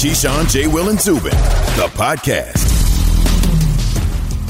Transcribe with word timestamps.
Keyshawn, 0.00 0.50
J. 0.50 0.66
Will, 0.66 0.88
and 0.88 0.98
Zubin, 0.98 1.30
the 1.76 1.90
podcast. 1.92 2.56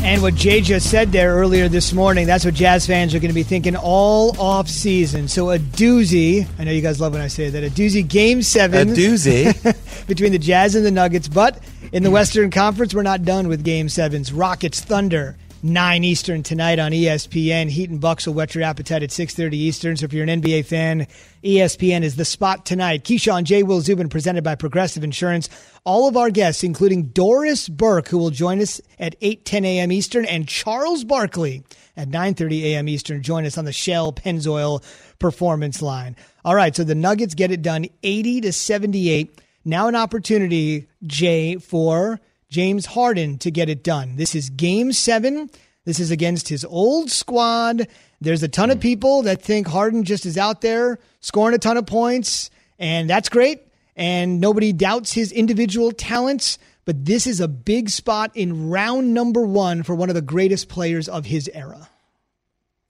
And 0.04 0.22
what 0.22 0.36
Jay 0.36 0.60
just 0.60 0.88
said 0.88 1.10
there 1.10 1.34
earlier 1.34 1.68
this 1.68 1.92
morning, 1.92 2.24
that's 2.24 2.44
what 2.44 2.54
Jazz 2.54 2.86
fans 2.86 3.16
are 3.16 3.18
going 3.18 3.30
to 3.30 3.34
be 3.34 3.42
thinking 3.42 3.74
all 3.74 4.40
off 4.40 4.68
season. 4.68 5.26
So 5.26 5.50
a 5.50 5.58
doozy, 5.58 6.46
I 6.56 6.62
know 6.62 6.70
you 6.70 6.80
guys 6.80 7.00
love 7.00 7.14
when 7.14 7.20
I 7.20 7.26
say 7.26 7.50
that, 7.50 7.64
a 7.64 7.66
doozy 7.68 8.06
game 8.06 8.42
seven. 8.42 8.90
A 8.90 8.92
doozy. 8.92 10.06
between 10.06 10.30
the 10.30 10.38
Jazz 10.38 10.76
and 10.76 10.86
the 10.86 10.90
Nuggets. 10.92 11.26
But 11.26 11.58
in 11.90 12.04
the 12.04 12.12
Western 12.12 12.52
Conference, 12.52 12.94
we're 12.94 13.02
not 13.02 13.24
done 13.24 13.48
with 13.48 13.64
game 13.64 13.88
sevens. 13.88 14.32
Rockets, 14.32 14.80
Thunder, 14.80 15.36
9 15.62 16.04
Eastern 16.04 16.42
tonight 16.42 16.78
on 16.78 16.92
ESPN. 16.92 17.68
Heat 17.68 17.90
and 17.90 18.00
Bucks 18.00 18.26
will 18.26 18.34
whet 18.34 18.54
your 18.54 18.64
appetite 18.64 19.02
at 19.02 19.10
6.30 19.10 19.52
Eastern. 19.52 19.96
So 19.96 20.04
if 20.04 20.12
you're 20.12 20.26
an 20.26 20.40
NBA 20.40 20.64
fan, 20.64 21.06
ESPN 21.44 22.02
is 22.02 22.16
the 22.16 22.24
spot 22.24 22.64
tonight. 22.64 23.04
Keyshawn 23.04 23.44
J. 23.44 23.62
Will 23.62 23.80
Zubin 23.80 24.08
presented 24.08 24.42
by 24.42 24.54
Progressive 24.54 25.04
Insurance. 25.04 25.48
All 25.84 26.08
of 26.08 26.16
our 26.16 26.30
guests, 26.30 26.64
including 26.64 27.04
Doris 27.08 27.68
Burke, 27.68 28.08
who 28.08 28.18
will 28.18 28.30
join 28.30 28.60
us 28.60 28.80
at 28.98 29.16
8, 29.20 29.44
10 29.44 29.64
a.m. 29.64 29.92
Eastern, 29.92 30.24
and 30.24 30.48
Charles 30.48 31.04
Barkley 31.04 31.62
at 31.96 32.08
9.30 32.08 32.62
a.m. 32.62 32.88
Eastern, 32.88 33.22
join 33.22 33.44
us 33.44 33.58
on 33.58 33.66
the 33.66 33.72
Shell 33.72 34.14
Pennzoil 34.14 34.82
Performance 35.18 35.82
Line. 35.82 36.16
All 36.44 36.54
right, 36.54 36.74
so 36.74 36.84
the 36.84 36.94
Nuggets 36.94 37.34
get 37.34 37.50
it 37.50 37.60
done 37.60 37.86
80 38.02 38.40
to 38.42 38.52
78. 38.52 39.38
Now 39.64 39.88
an 39.88 39.94
opportunity, 39.94 40.88
Jay, 41.06 41.56
for 41.56 42.18
James 42.50 42.86
Harden 42.86 43.38
to 43.38 43.50
get 43.50 43.68
it 43.68 43.82
done. 43.82 44.16
This 44.16 44.34
is 44.34 44.50
game 44.50 44.92
seven. 44.92 45.50
This 45.84 46.00
is 46.00 46.10
against 46.10 46.48
his 46.48 46.64
old 46.64 47.10
squad. 47.10 47.88
There's 48.20 48.42
a 48.42 48.48
ton 48.48 48.70
of 48.70 48.78
hmm. 48.78 48.82
people 48.82 49.22
that 49.22 49.42
think 49.42 49.66
Harden 49.66 50.04
just 50.04 50.26
is 50.26 50.36
out 50.36 50.60
there 50.60 50.98
scoring 51.20 51.54
a 51.54 51.58
ton 51.58 51.76
of 51.76 51.86
points, 51.86 52.50
and 52.78 53.08
that's 53.08 53.28
great. 53.28 53.62
And 53.96 54.40
nobody 54.40 54.72
doubts 54.72 55.12
his 55.12 55.32
individual 55.32 55.92
talents. 55.92 56.58
But 56.84 57.04
this 57.04 57.26
is 57.26 57.40
a 57.40 57.48
big 57.48 57.90
spot 57.90 58.32
in 58.34 58.70
round 58.70 59.14
number 59.14 59.44
one 59.44 59.82
for 59.82 59.94
one 59.94 60.08
of 60.08 60.14
the 60.14 60.22
greatest 60.22 60.68
players 60.68 61.08
of 61.08 61.26
his 61.26 61.48
era. 61.52 61.88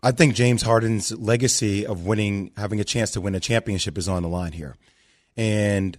I 0.03 0.13
think 0.13 0.35
James 0.35 0.63
Harden's 0.63 1.13
legacy 1.13 1.85
of 1.85 2.07
winning, 2.07 2.53
having 2.57 2.81
a 2.81 2.85
chance 2.85 3.11
to 3.13 3.21
win 3.21 3.35
a 3.35 3.41
championship 3.41 3.99
is 3.99 4.09
on 4.09 4.23
the 4.23 4.29
line 4.29 4.53
here. 4.53 4.77
And 5.37 5.99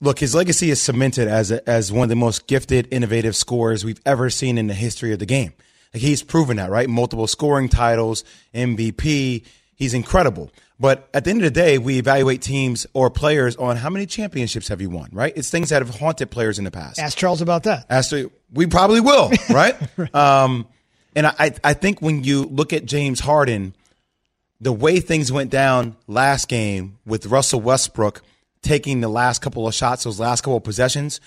look, 0.00 0.18
his 0.18 0.34
legacy 0.34 0.70
is 0.70 0.80
cemented 0.80 1.28
as 1.28 1.50
a, 1.50 1.68
as 1.68 1.92
one 1.92 2.04
of 2.04 2.08
the 2.08 2.16
most 2.16 2.46
gifted, 2.46 2.88
innovative 2.90 3.34
scorers 3.36 3.84
we've 3.84 4.00
ever 4.06 4.30
seen 4.30 4.58
in 4.58 4.66
the 4.66 4.74
history 4.74 5.12
of 5.12 5.18
the 5.18 5.26
game. 5.26 5.52
Like 5.92 6.02
he's 6.02 6.22
proven 6.22 6.56
that, 6.58 6.70
right? 6.70 6.88
Multiple 6.88 7.26
scoring 7.26 7.68
titles, 7.68 8.24
MVP. 8.54 9.44
He's 9.74 9.94
incredible. 9.94 10.50
But 10.80 11.08
at 11.12 11.24
the 11.24 11.30
end 11.30 11.40
of 11.40 11.44
the 11.44 11.60
day, 11.60 11.78
we 11.78 11.98
evaluate 11.98 12.40
teams 12.40 12.86
or 12.92 13.10
players 13.10 13.56
on 13.56 13.76
how 13.76 13.90
many 13.90 14.06
championships 14.06 14.68
have 14.68 14.80
you 14.80 14.90
won, 14.90 15.08
right? 15.12 15.32
It's 15.34 15.50
things 15.50 15.70
that 15.70 15.82
have 15.82 15.98
haunted 15.98 16.30
players 16.30 16.58
in 16.58 16.64
the 16.64 16.70
past. 16.70 16.98
Ask 17.00 17.18
Charles 17.18 17.40
about 17.40 17.64
that. 17.64 17.86
Ask 17.90 18.14
we 18.52 18.66
probably 18.66 19.00
will, 19.00 19.30
right? 19.50 19.76
right. 19.96 20.14
Um, 20.14 20.68
and 21.16 21.26
I, 21.26 21.52
I 21.64 21.74
think 21.74 22.00
when 22.00 22.22
you 22.22 22.44
look 22.44 22.72
at 22.72 22.84
James 22.84 23.18
Harden, 23.20 23.74
the 24.60 24.72
way 24.72 25.00
things 25.00 25.32
went 25.32 25.50
down 25.50 25.96
last 26.06 26.48
game 26.48 26.98
with 27.04 27.26
Russell 27.26 27.60
Westbrook 27.60 28.22
taking 28.62 29.00
the 29.00 29.08
last 29.08 29.42
couple 29.42 29.66
of 29.66 29.74
shots, 29.74 30.04
those 30.04 30.20
last 30.20 30.42
couple 30.42 30.56
of 30.56 30.64
possessions, 30.64 31.20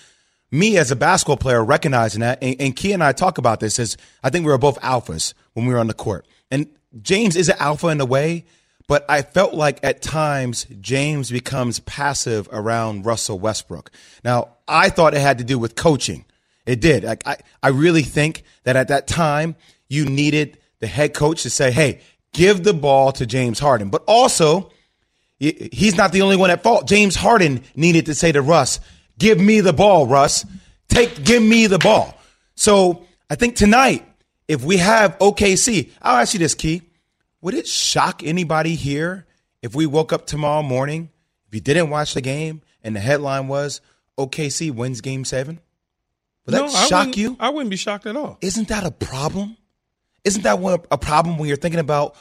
me 0.50 0.76
as 0.76 0.90
a 0.90 0.96
basketball 0.96 1.38
player 1.38 1.64
recognizing 1.64 2.20
that, 2.20 2.38
and, 2.42 2.56
and 2.60 2.76
Key 2.76 2.92
and 2.92 3.02
I 3.02 3.12
talk 3.12 3.38
about 3.38 3.60
this 3.60 3.78
is 3.78 3.96
I 4.22 4.30
think 4.30 4.44
we 4.44 4.52
were 4.52 4.58
both 4.58 4.78
alphas 4.80 5.34
when 5.54 5.66
we 5.66 5.72
were 5.72 5.80
on 5.80 5.86
the 5.86 5.94
court. 5.94 6.26
And 6.50 6.68
James 7.00 7.36
is 7.36 7.48
an 7.48 7.56
alpha 7.58 7.88
in 7.88 8.00
a 8.00 8.04
way, 8.04 8.44
but 8.86 9.06
I 9.08 9.22
felt 9.22 9.54
like 9.54 9.78
at 9.82 10.02
times 10.02 10.66
James 10.80 11.30
becomes 11.30 11.80
passive 11.80 12.48
around 12.52 13.06
Russell 13.06 13.38
Westbrook. 13.38 13.90
Now, 14.22 14.56
I 14.68 14.90
thought 14.90 15.14
it 15.14 15.20
had 15.20 15.38
to 15.38 15.44
do 15.44 15.58
with 15.58 15.74
coaching. 15.74 16.26
It 16.66 16.80
did. 16.80 17.04
Like, 17.04 17.26
I, 17.26 17.38
I 17.62 17.68
really 17.68 18.02
think 18.02 18.44
that 18.64 18.76
at 18.76 18.88
that 18.88 19.06
time 19.06 19.56
you 19.88 20.04
needed 20.04 20.58
the 20.80 20.86
head 20.86 21.14
coach 21.14 21.42
to 21.44 21.50
say, 21.50 21.70
hey, 21.70 22.00
give 22.32 22.64
the 22.64 22.74
ball 22.74 23.12
to 23.12 23.24
James 23.24 23.58
Harden. 23.58 23.88
But 23.88 24.04
also, 24.06 24.70
he's 25.42 25.96
not 25.96 26.12
the 26.12 26.22
only 26.22 26.36
one 26.36 26.50
at 26.50 26.62
fault. 26.62 26.86
James 26.86 27.16
Harden 27.16 27.62
needed 27.74 28.06
to 28.06 28.14
say 28.14 28.30
to 28.30 28.40
Russ, 28.40 28.78
give 29.18 29.40
me 29.40 29.60
the 29.60 29.72
ball, 29.72 30.06
Russ. 30.06 30.46
Take, 30.88 31.24
give 31.24 31.42
me 31.42 31.66
the 31.66 31.78
ball. 31.78 32.16
So 32.54 33.06
I 33.28 33.34
think 33.34 33.56
tonight, 33.56 34.06
if 34.46 34.64
we 34.64 34.76
have 34.76 35.18
OKC, 35.18 35.90
I'll 36.00 36.20
ask 36.20 36.34
you 36.34 36.38
this, 36.38 36.54
Key. 36.54 36.82
Would 37.40 37.54
it 37.54 37.66
shock 37.66 38.22
anybody 38.24 38.76
here 38.76 39.26
if 39.62 39.74
we 39.74 39.86
woke 39.86 40.12
up 40.12 40.26
tomorrow 40.26 40.62
morning, 40.62 41.10
if 41.48 41.54
you 41.54 41.60
didn't 41.60 41.90
watch 41.90 42.14
the 42.14 42.20
game, 42.20 42.62
and 42.84 42.94
the 42.94 43.00
headline 43.00 43.48
was 43.48 43.80
OKC 44.16 44.70
wins 44.70 45.00
game 45.00 45.24
seven? 45.24 45.58
Would 46.46 46.54
no, 46.54 46.68
that 46.68 46.88
shock 46.88 47.16
you? 47.16 47.36
I 47.40 47.50
wouldn't 47.50 47.70
be 47.70 47.76
shocked 47.76 48.06
at 48.06 48.16
all. 48.16 48.38
Isn't 48.40 48.68
that 48.68 48.84
a 48.84 48.92
problem? 48.92 49.56
Isn't 50.24 50.42
that 50.42 50.60
a 50.90 50.98
problem 50.98 51.38
when 51.38 51.48
you're 51.48 51.56
thinking 51.56 51.80
about 51.80 52.14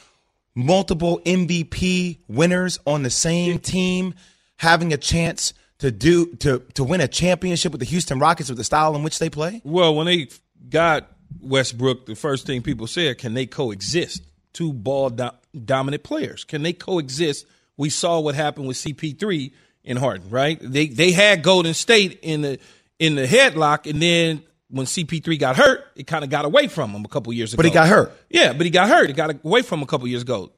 multiple 0.56 1.22
MVP 1.26 2.20
winners 2.28 2.80
on 2.86 3.04
the 3.04 3.10
same 3.10 3.60
team 3.60 4.14
having 4.58 4.94
a 4.94 4.98
chance 4.98 5.54
to 5.80 5.92
do 5.92 6.36
to 6.38 6.60
to 6.76 6.84
win 6.84 7.02
a 7.02 7.08
championship 7.08 7.72
with 7.72 7.80
the 7.80 7.86
Houston 7.86 8.20
Rockets 8.20 8.50
with 8.50 8.58
the 8.58 8.64
style 8.64 8.96
in 8.96 9.04
which 9.04 9.20
they 9.20 9.30
play? 9.30 9.62
Well, 9.64 9.96
when 9.96 10.06
they 10.06 10.28
got 10.70 11.12
Westbrook, 11.42 12.06
the 12.06 12.16
first 12.16 12.46
thing 12.46 12.62
people 12.62 12.88
said, 12.88 13.18
can 13.18 13.34
they 13.34 13.46
coexist? 13.46 14.24
Two 14.54 14.74
ball 14.74 15.10
do- 15.10 15.30
dominant 15.66 16.04
players, 16.04 16.44
can 16.44 16.62
they 16.62 16.74
coexist? 16.74 17.46
We 17.78 17.90
saw 17.90 18.20
what 18.20 18.36
happened 18.36 18.68
with 18.68 18.78
CP3 18.78 19.52
in 19.84 19.98
Harden, 19.98 20.30
right? 20.30 20.60
They 20.62 20.88
they 20.88 21.12
had 21.12 21.42
Golden 21.42 21.74
State 21.74 22.20
in 22.22 22.42
the 22.42 22.60
in 23.00 23.16
the 23.16 23.26
headlock, 23.26 23.90
and 23.90 24.02
then 24.02 24.44
when 24.72 24.86
CP3 24.86 25.38
got 25.38 25.58
hurt, 25.58 25.86
it 25.96 26.08
kind 26.08 26.24
of 26.24 26.30
got 26.30 26.46
away 26.46 26.68
from 26.68 26.92
him 26.92 27.04
a 27.04 27.08
couple 27.08 27.32
years 27.34 27.54
ago. 27.54 27.60
But 27.60 27.66
he 27.66 27.72
got 27.72 27.90
hurt. 27.90 28.12
Yeah, 28.30 28.54
but 28.54 28.66
he 28.66 28.70
got 28.70 28.90
hurt. 28.90 29.10
It 29.10 29.16
got 29.16 29.36
away 29.44 29.62
from 29.62 29.80
him 29.80 29.84
a 29.84 29.88
couple 29.88 30.08
years 30.08 30.22
ago. 30.22 30.52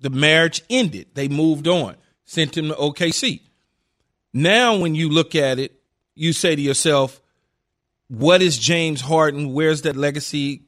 The 0.00 0.10
marriage 0.10 0.62
ended. 0.70 1.08
They 1.14 1.28
moved 1.28 1.66
on, 1.66 1.96
sent 2.24 2.56
him 2.56 2.68
to 2.68 2.74
OKC. 2.74 3.40
Now, 4.32 4.76
when 4.76 4.94
you 4.94 5.08
look 5.08 5.34
at 5.34 5.58
it, 5.58 5.80
you 6.14 6.32
say 6.32 6.54
to 6.54 6.62
yourself, 6.62 7.20
what 8.08 8.40
is 8.40 8.56
James 8.56 9.00
Harden? 9.00 9.52
Where's 9.52 9.82
that 9.82 9.96
legacy? 9.96 10.62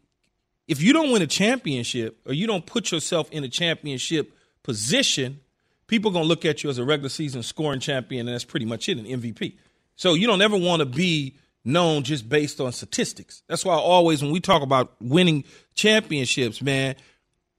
If 0.66 0.82
you 0.82 0.92
don't 0.92 1.12
win 1.12 1.22
a 1.22 1.26
championship 1.26 2.20
or 2.26 2.32
you 2.32 2.46
don't 2.46 2.66
put 2.66 2.90
yourself 2.90 3.30
in 3.30 3.44
a 3.44 3.48
championship 3.48 4.34
position, 4.62 5.40
people 5.86 6.10
are 6.10 6.14
going 6.14 6.24
to 6.24 6.28
look 6.28 6.44
at 6.44 6.64
you 6.64 6.70
as 6.70 6.78
a 6.78 6.84
regular 6.84 7.08
season 7.08 7.42
scoring 7.42 7.80
champion, 7.80 8.26
and 8.26 8.34
that's 8.34 8.44
pretty 8.44 8.66
much 8.66 8.88
it, 8.88 8.98
an 8.98 9.04
MVP. 9.04 9.54
So 9.96 10.14
you 10.14 10.26
don't 10.26 10.42
ever 10.42 10.56
want 10.56 10.80
to 10.80 10.86
be– 10.86 11.36
known 11.68 12.02
just 12.02 12.28
based 12.28 12.60
on 12.60 12.72
statistics. 12.72 13.42
That's 13.48 13.64
why 13.64 13.74
always 13.74 14.22
when 14.22 14.32
we 14.32 14.40
talk 14.40 14.62
about 14.62 14.94
winning 15.00 15.44
championships, 15.74 16.60
man, 16.62 16.96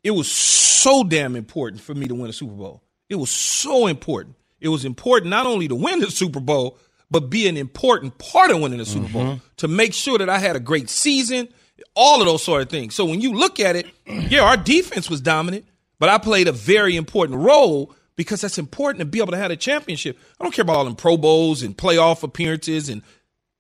it 0.04 0.12
was 0.12 0.30
so 0.32 1.04
damn 1.04 1.36
important 1.36 1.82
for 1.82 1.94
me 1.94 2.08
to 2.08 2.16
win 2.16 2.30
a 2.30 2.34
Super 2.34 2.54
Bowl. 2.54 2.84
It 3.10 3.16
was 3.16 3.32
so 3.32 3.88
important. 3.88 4.36
It 4.60 4.70
was 4.70 4.86
important 4.86 5.30
not 5.30 5.46
only 5.46 5.68
to 5.68 5.76
win 5.76 6.00
the 6.00 6.12
Super 6.12 6.40
Bowl, 6.40 6.78
but 7.12 7.30
be 7.30 7.48
an 7.48 7.58
important 7.58 8.18
part 8.18 8.52
of 8.52 8.60
winning 8.60 8.80
the 8.80 8.86
Super 8.86 9.12
Bowl 9.12 9.24
mm-hmm. 9.24 9.46
to 9.58 9.68
make 9.68 9.94
sure 9.94 10.18
that 10.18 10.30
I 10.30 10.38
had 10.38 10.56
a 10.56 10.60
great 10.60 10.90
season, 10.90 11.48
all 11.96 12.20
of 12.20 12.28
those 12.28 12.44
sort 12.44 12.62
of 12.62 12.70
things. 12.70 12.94
So 12.96 13.06
when 13.06 13.22
you 13.22 13.34
look 13.34 13.60
at 13.60 13.76
it, 13.76 13.88
yeah, 14.06 14.42
our 14.42 14.58
defense 14.58 15.10
was 15.10 15.22
dominant, 15.22 15.66
but 15.98 16.10
I 16.10 16.18
played 16.18 16.48
a 16.48 16.52
very 16.52 16.96
important 16.96 17.40
role 17.40 17.96
because 18.16 18.42
that's 18.42 18.58
important 18.58 19.00
to 19.00 19.06
be 19.06 19.20
able 19.20 19.32
to 19.32 19.38
have 19.38 19.50
a 19.50 19.56
championship. 19.56 20.20
I 20.40 20.44
don't 20.44 20.54
care 20.54 20.64
about 20.64 20.76
all 20.76 20.84
them 20.84 20.96
Pro 20.96 21.18
Bowls 21.18 21.64
and 21.64 21.76
playoff 21.76 22.22
appearances 22.22 22.90
and 22.90 23.02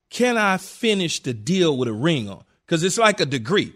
can 0.09 0.37
I 0.37 0.57
finish 0.57 1.21
the 1.21 1.33
deal 1.33 1.77
with 1.77 1.87
a 1.87 1.93
ring 1.93 2.29
on? 2.29 2.43
Because 2.65 2.83
it's 2.83 2.97
like 2.97 3.19
a 3.19 3.25
degree. 3.25 3.73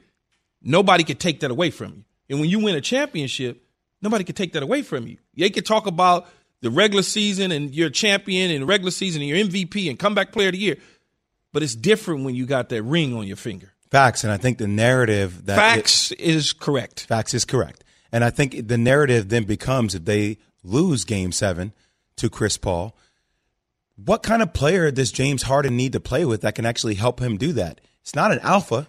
Nobody 0.61 1.03
can 1.03 1.17
take 1.17 1.41
that 1.41 1.51
away 1.51 1.69
from 1.71 1.93
you. 1.93 2.03
And 2.29 2.39
when 2.39 2.49
you 2.49 2.59
win 2.59 2.75
a 2.75 2.81
championship, 2.81 3.63
nobody 4.01 4.23
can 4.23 4.35
take 4.35 4.53
that 4.53 4.63
away 4.63 4.81
from 4.81 5.07
you. 5.07 5.17
They 5.35 5.49
can 5.49 5.63
talk 5.63 5.87
about 5.87 6.27
the 6.61 6.69
regular 6.69 7.03
season 7.03 7.51
and 7.51 7.75
you're 7.75 7.87
a 7.87 7.91
champion 7.91 8.49
and 8.49 8.67
regular 8.67 8.91
season 8.91 9.21
and 9.21 9.29
you're 9.29 9.37
MVP 9.37 9.89
and 9.89 9.99
comeback 9.99 10.31
player 10.31 10.47
of 10.47 10.53
the 10.53 10.59
year. 10.59 10.77
But 11.51 11.61
it's 11.61 11.75
different 11.75 12.23
when 12.23 12.33
you 12.33 12.45
got 12.45 12.69
that 12.69 12.81
ring 12.83 13.15
on 13.15 13.27
your 13.27 13.35
finger. 13.35 13.73
Facts. 13.91 14.23
And 14.23 14.31
I 14.33 14.37
think 14.37 14.57
the 14.57 14.67
narrative 14.67 15.45
that 15.45 15.55
facts 15.55 16.11
it, 16.11 16.19
is 16.19 16.53
correct. 16.53 17.05
Facts 17.05 17.33
is 17.33 17.45
correct. 17.45 17.83
And 18.11 18.23
I 18.23 18.29
think 18.29 18.67
the 18.67 18.77
narrative 18.77 19.29
then 19.29 19.43
becomes 19.43 19.93
if 19.93 20.05
they 20.05 20.37
lose 20.63 21.03
game 21.03 21.31
seven 21.31 21.73
to 22.15 22.29
Chris 22.29 22.57
Paul, 22.57 22.95
what 23.95 24.23
kind 24.23 24.41
of 24.41 24.53
player 24.53 24.91
does 24.91 25.11
James 25.11 25.43
Harden 25.43 25.77
need 25.77 25.93
to 25.93 25.99
play 25.99 26.25
with 26.25 26.41
that 26.41 26.55
can 26.55 26.65
actually 26.65 26.95
help 26.95 27.19
him 27.19 27.37
do 27.37 27.53
that? 27.53 27.81
It's 28.01 28.15
not 28.15 28.31
an 28.31 28.39
alpha. 28.39 28.87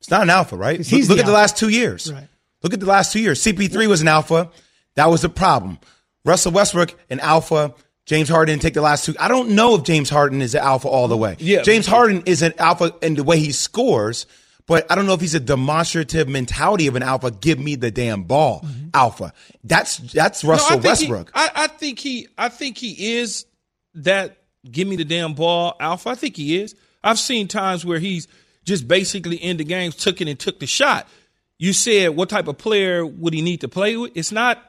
It's 0.00 0.10
not 0.10 0.22
an 0.22 0.30
alpha, 0.30 0.56
right? 0.56 0.78
Look, 0.78 0.90
look 0.90 1.06
the 1.06 1.14
at 1.14 1.18
alpha. 1.18 1.30
the 1.30 1.32
last 1.32 1.56
two 1.56 1.68
years. 1.68 2.12
Right. 2.12 2.28
Look 2.62 2.72
at 2.74 2.80
the 2.80 2.86
last 2.86 3.12
two 3.12 3.20
years. 3.20 3.42
CP3 3.42 3.88
was 3.88 4.00
an 4.00 4.08
alpha. 4.08 4.50
That 4.94 5.06
was 5.06 5.24
a 5.24 5.28
problem. 5.28 5.78
Russell 6.24 6.52
Westbrook, 6.52 6.94
an 7.10 7.20
alpha. 7.20 7.74
James 8.04 8.28
Harden 8.28 8.58
take 8.58 8.74
the 8.74 8.82
last 8.82 9.04
two. 9.04 9.14
I 9.18 9.28
don't 9.28 9.50
know 9.50 9.76
if 9.76 9.84
James 9.84 10.10
Harden 10.10 10.42
is 10.42 10.54
an 10.54 10.60
alpha 10.62 10.88
all 10.88 11.08
the 11.08 11.16
way. 11.16 11.36
Yeah. 11.38 11.62
James 11.62 11.86
Harden 11.86 12.22
is 12.26 12.42
an 12.42 12.52
alpha 12.58 12.94
in 13.00 13.14
the 13.14 13.22
way 13.22 13.38
he 13.38 13.52
scores, 13.52 14.26
but 14.66 14.90
I 14.90 14.96
don't 14.96 15.06
know 15.06 15.14
if 15.14 15.20
he's 15.20 15.34
a 15.34 15.40
demonstrative 15.40 16.28
mentality 16.28 16.88
of 16.88 16.96
an 16.96 17.02
alpha. 17.04 17.30
Give 17.30 17.60
me 17.60 17.76
the 17.76 17.92
damn 17.92 18.24
ball, 18.24 18.60
mm-hmm. 18.60 18.88
alpha. 18.92 19.32
That's 19.62 19.98
that's 19.98 20.42
Russell 20.42 20.78
no, 20.78 20.82
I 20.82 20.86
Westbrook. 20.88 21.28
He, 21.28 21.32
I, 21.34 21.50
I 21.54 21.66
think 21.68 22.00
he 22.00 22.28
I 22.36 22.48
think 22.48 22.76
he 22.76 23.18
is 23.18 23.46
that 23.94 24.38
give 24.70 24.88
me 24.88 24.96
the 24.96 25.04
damn 25.04 25.34
ball 25.34 25.74
alpha? 25.80 26.10
I 26.10 26.14
think 26.14 26.36
he 26.36 26.60
is. 26.60 26.74
I've 27.02 27.18
seen 27.18 27.48
times 27.48 27.84
where 27.84 27.98
he's 27.98 28.28
just 28.64 28.86
basically 28.86 29.36
in 29.36 29.56
the 29.56 29.64
games, 29.64 29.96
took 29.96 30.20
it 30.20 30.28
and 30.28 30.38
took 30.38 30.60
the 30.60 30.66
shot. 30.66 31.08
You 31.58 31.72
said 31.72 32.16
what 32.16 32.28
type 32.28 32.48
of 32.48 32.58
player 32.58 33.04
would 33.04 33.34
he 33.34 33.42
need 33.42 33.60
to 33.60 33.68
play 33.68 33.96
with? 33.96 34.12
It's 34.14 34.32
not 34.32 34.62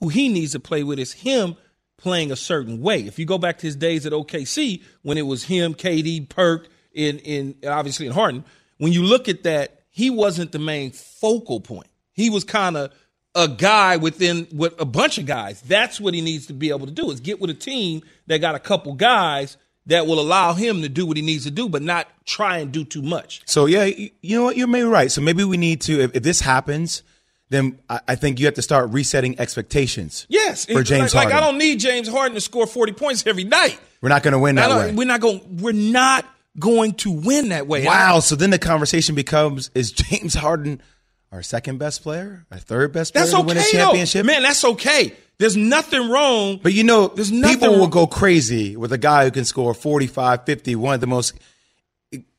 who 0.00 0.08
he 0.08 0.28
needs 0.28 0.52
to 0.52 0.60
play 0.60 0.82
with, 0.82 0.98
it's 0.98 1.12
him 1.12 1.56
playing 1.96 2.30
a 2.30 2.36
certain 2.36 2.80
way. 2.80 3.00
If 3.00 3.18
you 3.18 3.26
go 3.26 3.38
back 3.38 3.58
to 3.58 3.66
his 3.66 3.76
days 3.76 4.06
at 4.06 4.12
OKC 4.12 4.82
when 5.02 5.18
it 5.18 5.26
was 5.26 5.44
him, 5.44 5.74
KD, 5.74 6.28
Perk, 6.28 6.68
in 6.92 7.18
in 7.18 7.54
obviously 7.66 8.06
in 8.06 8.12
Harden, 8.12 8.44
when 8.78 8.92
you 8.92 9.02
look 9.02 9.28
at 9.28 9.42
that, 9.42 9.82
he 9.90 10.10
wasn't 10.10 10.52
the 10.52 10.58
main 10.58 10.92
focal 10.92 11.60
point. 11.60 11.88
He 12.12 12.30
was 12.30 12.44
kind 12.44 12.76
of 12.76 12.92
a 13.38 13.46
guy 13.46 13.96
within 13.96 14.48
with 14.52 14.78
a 14.80 14.84
bunch 14.84 15.16
of 15.16 15.24
guys. 15.24 15.62
That's 15.62 16.00
what 16.00 16.12
he 16.12 16.20
needs 16.20 16.46
to 16.46 16.52
be 16.52 16.70
able 16.70 16.86
to 16.86 16.92
do 16.92 17.10
is 17.10 17.20
get 17.20 17.40
with 17.40 17.50
a 17.50 17.54
team 17.54 18.02
that 18.26 18.38
got 18.38 18.56
a 18.56 18.58
couple 18.58 18.94
guys 18.94 19.56
that 19.86 20.06
will 20.06 20.20
allow 20.20 20.52
him 20.52 20.82
to 20.82 20.88
do 20.88 21.06
what 21.06 21.16
he 21.16 21.22
needs 21.22 21.44
to 21.44 21.50
do, 21.50 21.68
but 21.68 21.80
not 21.80 22.08
try 22.26 22.58
and 22.58 22.72
do 22.72 22.84
too 22.84 23.00
much. 23.00 23.42
So 23.46 23.66
yeah, 23.66 23.84
you 23.84 24.10
know 24.36 24.44
what? 24.44 24.56
You're 24.56 24.66
maybe 24.66 24.86
right. 24.86 25.10
So 25.10 25.22
maybe 25.22 25.44
we 25.44 25.56
need 25.56 25.80
to, 25.82 26.00
if, 26.00 26.16
if 26.16 26.22
this 26.22 26.40
happens, 26.40 27.02
then 27.48 27.78
I, 27.88 28.00
I, 28.08 28.14
think 28.16 28.38
you 28.38 28.46
have 28.46 28.56
to 28.56 28.62
start 28.62 28.90
resetting 28.90 29.40
expectations. 29.40 30.26
Yes, 30.28 30.66
for 30.66 30.82
James 30.82 31.14
like, 31.14 31.30
Harden. 31.30 31.30
Like 31.30 31.34
I 31.34 31.40
don't 31.40 31.58
need 31.58 31.80
James 31.80 32.08
Harden 32.08 32.34
to 32.34 32.40
score 32.40 32.66
40 32.66 32.92
points 32.92 33.26
every 33.26 33.44
night. 33.44 33.80
We're 34.02 34.10
not 34.10 34.22
going 34.22 34.32
to 34.32 34.38
win 34.38 34.56
that 34.56 34.68
way. 34.68 34.94
We're 34.94 35.06
not 35.06 35.20
going. 35.20 35.56
We're 35.58 35.72
not 35.72 36.26
going 36.58 36.94
to 36.94 37.10
win 37.10 37.48
that 37.48 37.66
way. 37.66 37.86
Wow. 37.86 38.20
So 38.20 38.36
then 38.36 38.50
the 38.50 38.58
conversation 38.58 39.14
becomes: 39.14 39.70
Is 39.74 39.90
James 39.92 40.34
Harden 40.34 40.82
our 41.32 41.42
second 41.42 41.78
best 41.78 42.02
player, 42.02 42.46
our 42.50 42.58
third 42.58 42.92
best 42.92 43.12
player 43.12 43.22
that's 43.24 43.32
to 43.32 43.38
okay, 43.38 43.46
win 43.46 43.56
a 43.58 43.62
championship? 43.62 44.22
Though. 44.24 44.32
Man, 44.32 44.42
that's 44.42 44.64
okay. 44.64 45.14
There's 45.38 45.56
nothing 45.56 46.08
wrong. 46.10 46.58
But 46.62 46.72
you 46.74 46.82
know, 46.84 47.08
There's 47.08 47.30
nothing 47.30 47.56
people 47.56 47.68
wrong. 47.70 47.80
will 47.80 47.86
go 47.88 48.06
crazy 48.06 48.76
with 48.76 48.92
a 48.92 48.98
guy 48.98 49.24
who 49.24 49.30
can 49.30 49.44
score 49.44 49.72
45, 49.74 50.44
50, 50.44 50.74
one 50.76 50.94
of 50.94 51.00
the 51.00 51.06
most 51.06 51.34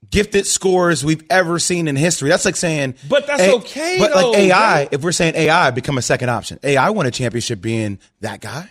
gifted 0.10 0.48
scorers 0.48 1.06
we've 1.06 1.24
ever 1.30 1.60
seen 1.60 1.88
in 1.88 1.96
history. 1.96 2.30
That's 2.30 2.44
like 2.46 2.56
saying, 2.56 2.96
but 3.08 3.28
that's 3.28 3.42
A- 3.42 3.54
okay. 3.58 3.98
But 4.00 4.14
though, 4.14 4.32
like 4.32 4.40
AI, 4.40 4.86
bro. 4.86 4.90
if 4.92 5.04
we're 5.04 5.12
saying 5.12 5.36
AI, 5.36 5.70
become 5.72 5.98
a 5.98 6.02
second 6.02 6.30
option. 6.30 6.60
AI 6.64 6.90
won 6.90 7.06
a 7.06 7.12
championship 7.12 7.62
being 7.62 8.00
that 8.22 8.42
guy. 8.42 8.70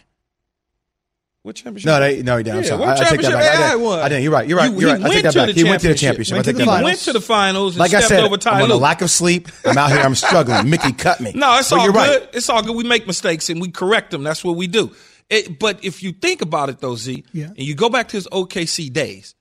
What 1.43 1.55
championship? 1.57 1.87
No, 1.87 2.01
they, 2.01 2.23
no, 2.23 2.37
he 2.37 2.43
didn't. 2.43 2.59
I'm 2.59 2.65
Yeah, 2.65 2.75
what 2.75 2.89
I, 2.89 2.93
I 2.93 2.97
take 2.97 2.99
that 2.99 3.09
championship 3.31 3.33
back. 3.33 3.43
I 3.59 3.63
AI 3.63 3.69
didn't. 3.71 3.83
won? 3.85 3.99
I 4.01 4.09
didn't. 4.09 4.23
You're 4.25 4.33
right. 4.33 4.49
You're 4.49 4.59
right. 4.59 4.73
You- 4.73 4.81
You're 4.81 4.89
he 4.89 4.95
right. 4.95 5.01
I 5.01 5.09
take 5.09 5.13
went 5.13 5.23
that 5.25 5.33
to 5.33 5.39
back. 5.39 5.47
the 5.47 5.53
He 5.55 5.65
went 5.65 5.81
to 5.83 5.89
the 5.89 5.95
championship. 5.95 6.35
championship. 6.35 6.35
Went 6.35 6.49
I 6.49 6.51
to 6.51 6.53
the 6.53 6.59
that 6.59 6.65
He 6.65 6.67
finals. 6.67 6.85
went 6.85 6.99
to 7.01 7.13
the 7.13 7.21
finals. 7.21 7.73
And 7.75 7.81
Like 7.81 7.95
I 7.95 8.01
said, 8.01 8.21
over 8.25 8.37
Ty 8.37 8.51
I'm 8.59 8.63
on 8.65 8.71
a 8.71 8.77
lack 8.77 9.03
of 9.03 9.11
sleep. 9.11 9.49
I'm 9.65 9.79
out 9.79 9.91
here. 9.91 10.01
I'm 10.01 10.15
struggling. 10.17 10.69
Mickey 10.71 10.93
cut 10.93 11.21
me. 11.21 11.33
No, 11.35 11.57
it's 11.59 11.71
But 11.71 11.79
all 11.79 11.85
you're 11.85 11.93
good. 11.93 11.99
right. 12.23 12.29
It's 12.35 12.49
all 12.51 12.63
good. 12.63 12.77
We 12.77 12.85
make 12.85 13.07
mistakes 13.07 13.49
and 13.51 13.61
we 13.61 13.71
correct 13.71 14.11
them. 14.11 14.25
That's 14.25 14.43
what 14.45 14.57
we 14.57 14.67
do. 14.67 14.95
It, 15.31 15.59
but 15.59 15.85
if 15.85 16.03
you 16.03 16.13
think 16.13 16.43
about 16.43 16.71
it, 16.71 16.81
though, 16.81 16.97
Z, 16.97 17.25
Yeah. 17.33 17.47
and 17.47 17.59
you 17.59 17.75
go 17.75 17.89
back 17.89 18.09
to 18.09 18.17
his 18.17 18.27
OKC 18.33 18.93
days, 18.93 19.35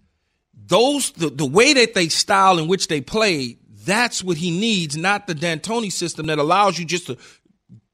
those 0.54 1.12
the, 1.12 1.30
the 1.30 1.46
way 1.46 1.74
that 1.74 1.94
they 1.94 2.10
style 2.10 2.60
in 2.60 2.68
which 2.68 2.88
they 2.90 3.02
played, 3.02 3.58
that's 3.86 4.24
what 4.24 4.38
he 4.38 4.52
needs, 4.52 4.98
not 4.98 5.28
the 5.28 5.34
D'Antoni 5.36 5.92
system 5.92 6.28
that 6.28 6.40
allows 6.40 6.78
you 6.78 6.86
just 6.86 7.08
to 7.08 7.18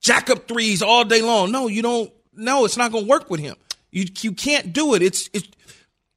jack 0.02 0.30
up 0.30 0.48
threes 0.48 0.82
all 0.82 1.06
day 1.06 1.22
long. 1.22 1.52
No, 1.52 1.68
you 1.68 1.82
don't. 1.82 2.12
No, 2.36 2.66
it's 2.66 2.78
not 2.78 2.92
going 2.92 3.04
to 3.04 3.10
work 3.10 3.30
with 3.30 3.40
him. 3.42 3.56
You 3.94 4.06
you 4.22 4.32
can't 4.34 4.74
do 4.74 4.94
it. 4.96 5.02
It's 5.02 5.30
it, 5.34 5.48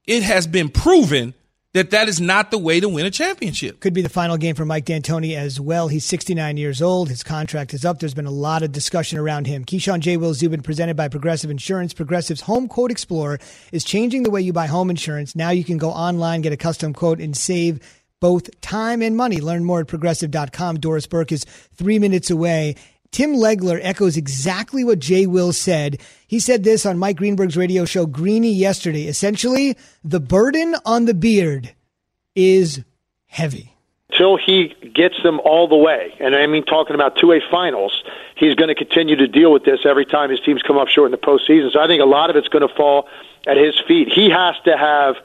it 0.07 0.23
has 0.23 0.47
been 0.47 0.69
proven 0.69 1.35
that 1.75 1.91
that 1.91 2.09
is 2.09 2.23
not 2.23 2.51
the 2.51 2.57
way 2.57 2.81
to 2.81 2.89
win 2.89 3.05
a 3.05 3.11
championship. 3.11 3.81
Could 3.81 3.93
be 3.93 4.01
the 4.01 4.09
final 4.09 4.39
game 4.39 4.55
for 4.55 4.65
Mike 4.65 4.87
D'Antoni 4.87 5.37
as 5.37 5.61
well. 5.61 5.89
He's 5.89 6.07
69 6.07 6.57
years 6.57 6.81
old. 6.81 7.11
His 7.11 7.23
contract 7.23 7.75
is 7.75 7.85
up. 7.85 7.99
There's 7.99 8.15
been 8.15 8.25
a 8.25 8.31
lot 8.31 8.63
of 8.63 8.73
discussion 8.73 9.19
around 9.19 9.47
him. 9.47 9.63
Keyshawn 9.63 10.01
J. 10.01 10.17
Will 10.17 10.33
Zubin, 10.33 10.63
presented 10.63 10.97
by 10.97 11.09
Progressive 11.09 11.51
Insurance. 11.51 11.93
Progressive's 11.93 12.41
Home 12.43 12.67
Quote 12.67 12.91
Explorer 12.91 13.39
is 13.73 13.85
changing 13.85 14.23
the 14.23 14.31
way 14.31 14.41
you 14.41 14.55
buy 14.55 14.67
home 14.67 14.89
insurance. 14.89 15.37
Now 15.37 15.51
you 15.51 15.65
can 15.65 15.77
go 15.77 15.91
online, 15.91 16.41
get 16.41 16.55
a 16.55 16.57
custom 16.57 16.95
quote, 16.95 17.21
and 17.21 17.37
save 17.37 17.81
both 18.21 18.59
time 18.63 19.03
and 19.03 19.15
money. 19.15 19.43
Learn 19.43 19.63
more 19.63 19.81
at 19.81 19.87
progressive.com. 19.87 20.81
Doris 20.81 21.07
Burke 21.07 21.33
is 21.33 21.45
three 21.75 21.99
minutes 21.99 22.31
away. 22.31 22.77
Tim 23.11 23.35
Legler 23.35 23.81
echoes 23.83 24.17
exactly 24.17 24.85
what 24.85 24.99
Jay 24.99 25.27
Will 25.27 25.53
said. 25.53 26.01
He 26.27 26.41
said 26.41 26.65
this 26.65 26.85
on 26.85 26.99
Mike 26.99 27.17
Greenberg's 27.17 27.57
radio 27.57 27.85
show 27.85 28.07
Greeny 28.07 28.53
yesterday. 28.53 29.07
Essentially, 29.07 29.77
the 30.05 30.21
burden 30.21 30.77
on 30.85 31.05
the 31.05 31.15
beard 31.15 31.75
is 32.35 32.83
heavy. 33.27 33.73
Till 34.17 34.37
he 34.37 34.75
gets 34.95 35.21
them 35.23 35.41
all 35.41 35.69
the 35.69 35.77
way, 35.77 36.15
and 36.21 36.35
I 36.35 36.47
mean 36.47 36.65
talking 36.65 36.95
about 36.95 37.17
two 37.17 37.33
A 37.33 37.41
finals, 37.51 38.05
he's 38.37 38.55
going 38.55 38.69
to 38.69 38.75
continue 38.75 39.17
to 39.17 39.27
deal 39.27 39.53
with 39.53 39.65
this 39.65 39.81
every 39.85 40.07
time 40.07 40.31
his 40.31 40.41
teams 40.41 40.63
come 40.63 40.79
up 40.79 40.89
short 40.89 41.07
in 41.07 41.13
the 41.13 41.19
postseason. 41.19 41.73
So 41.73 41.81
I 41.81 41.87
think 41.87 42.01
a 42.01 42.07
lot 42.07 42.31
of 42.31 42.37
it's 42.37 42.49
going 42.49 42.67
to 42.67 42.75
fall 42.75 43.09
at 43.47 43.57
his 43.57 43.79
feet. 43.87 44.09
He 44.13 44.31
has 44.31 44.55
to 44.65 44.77
have 44.77 45.17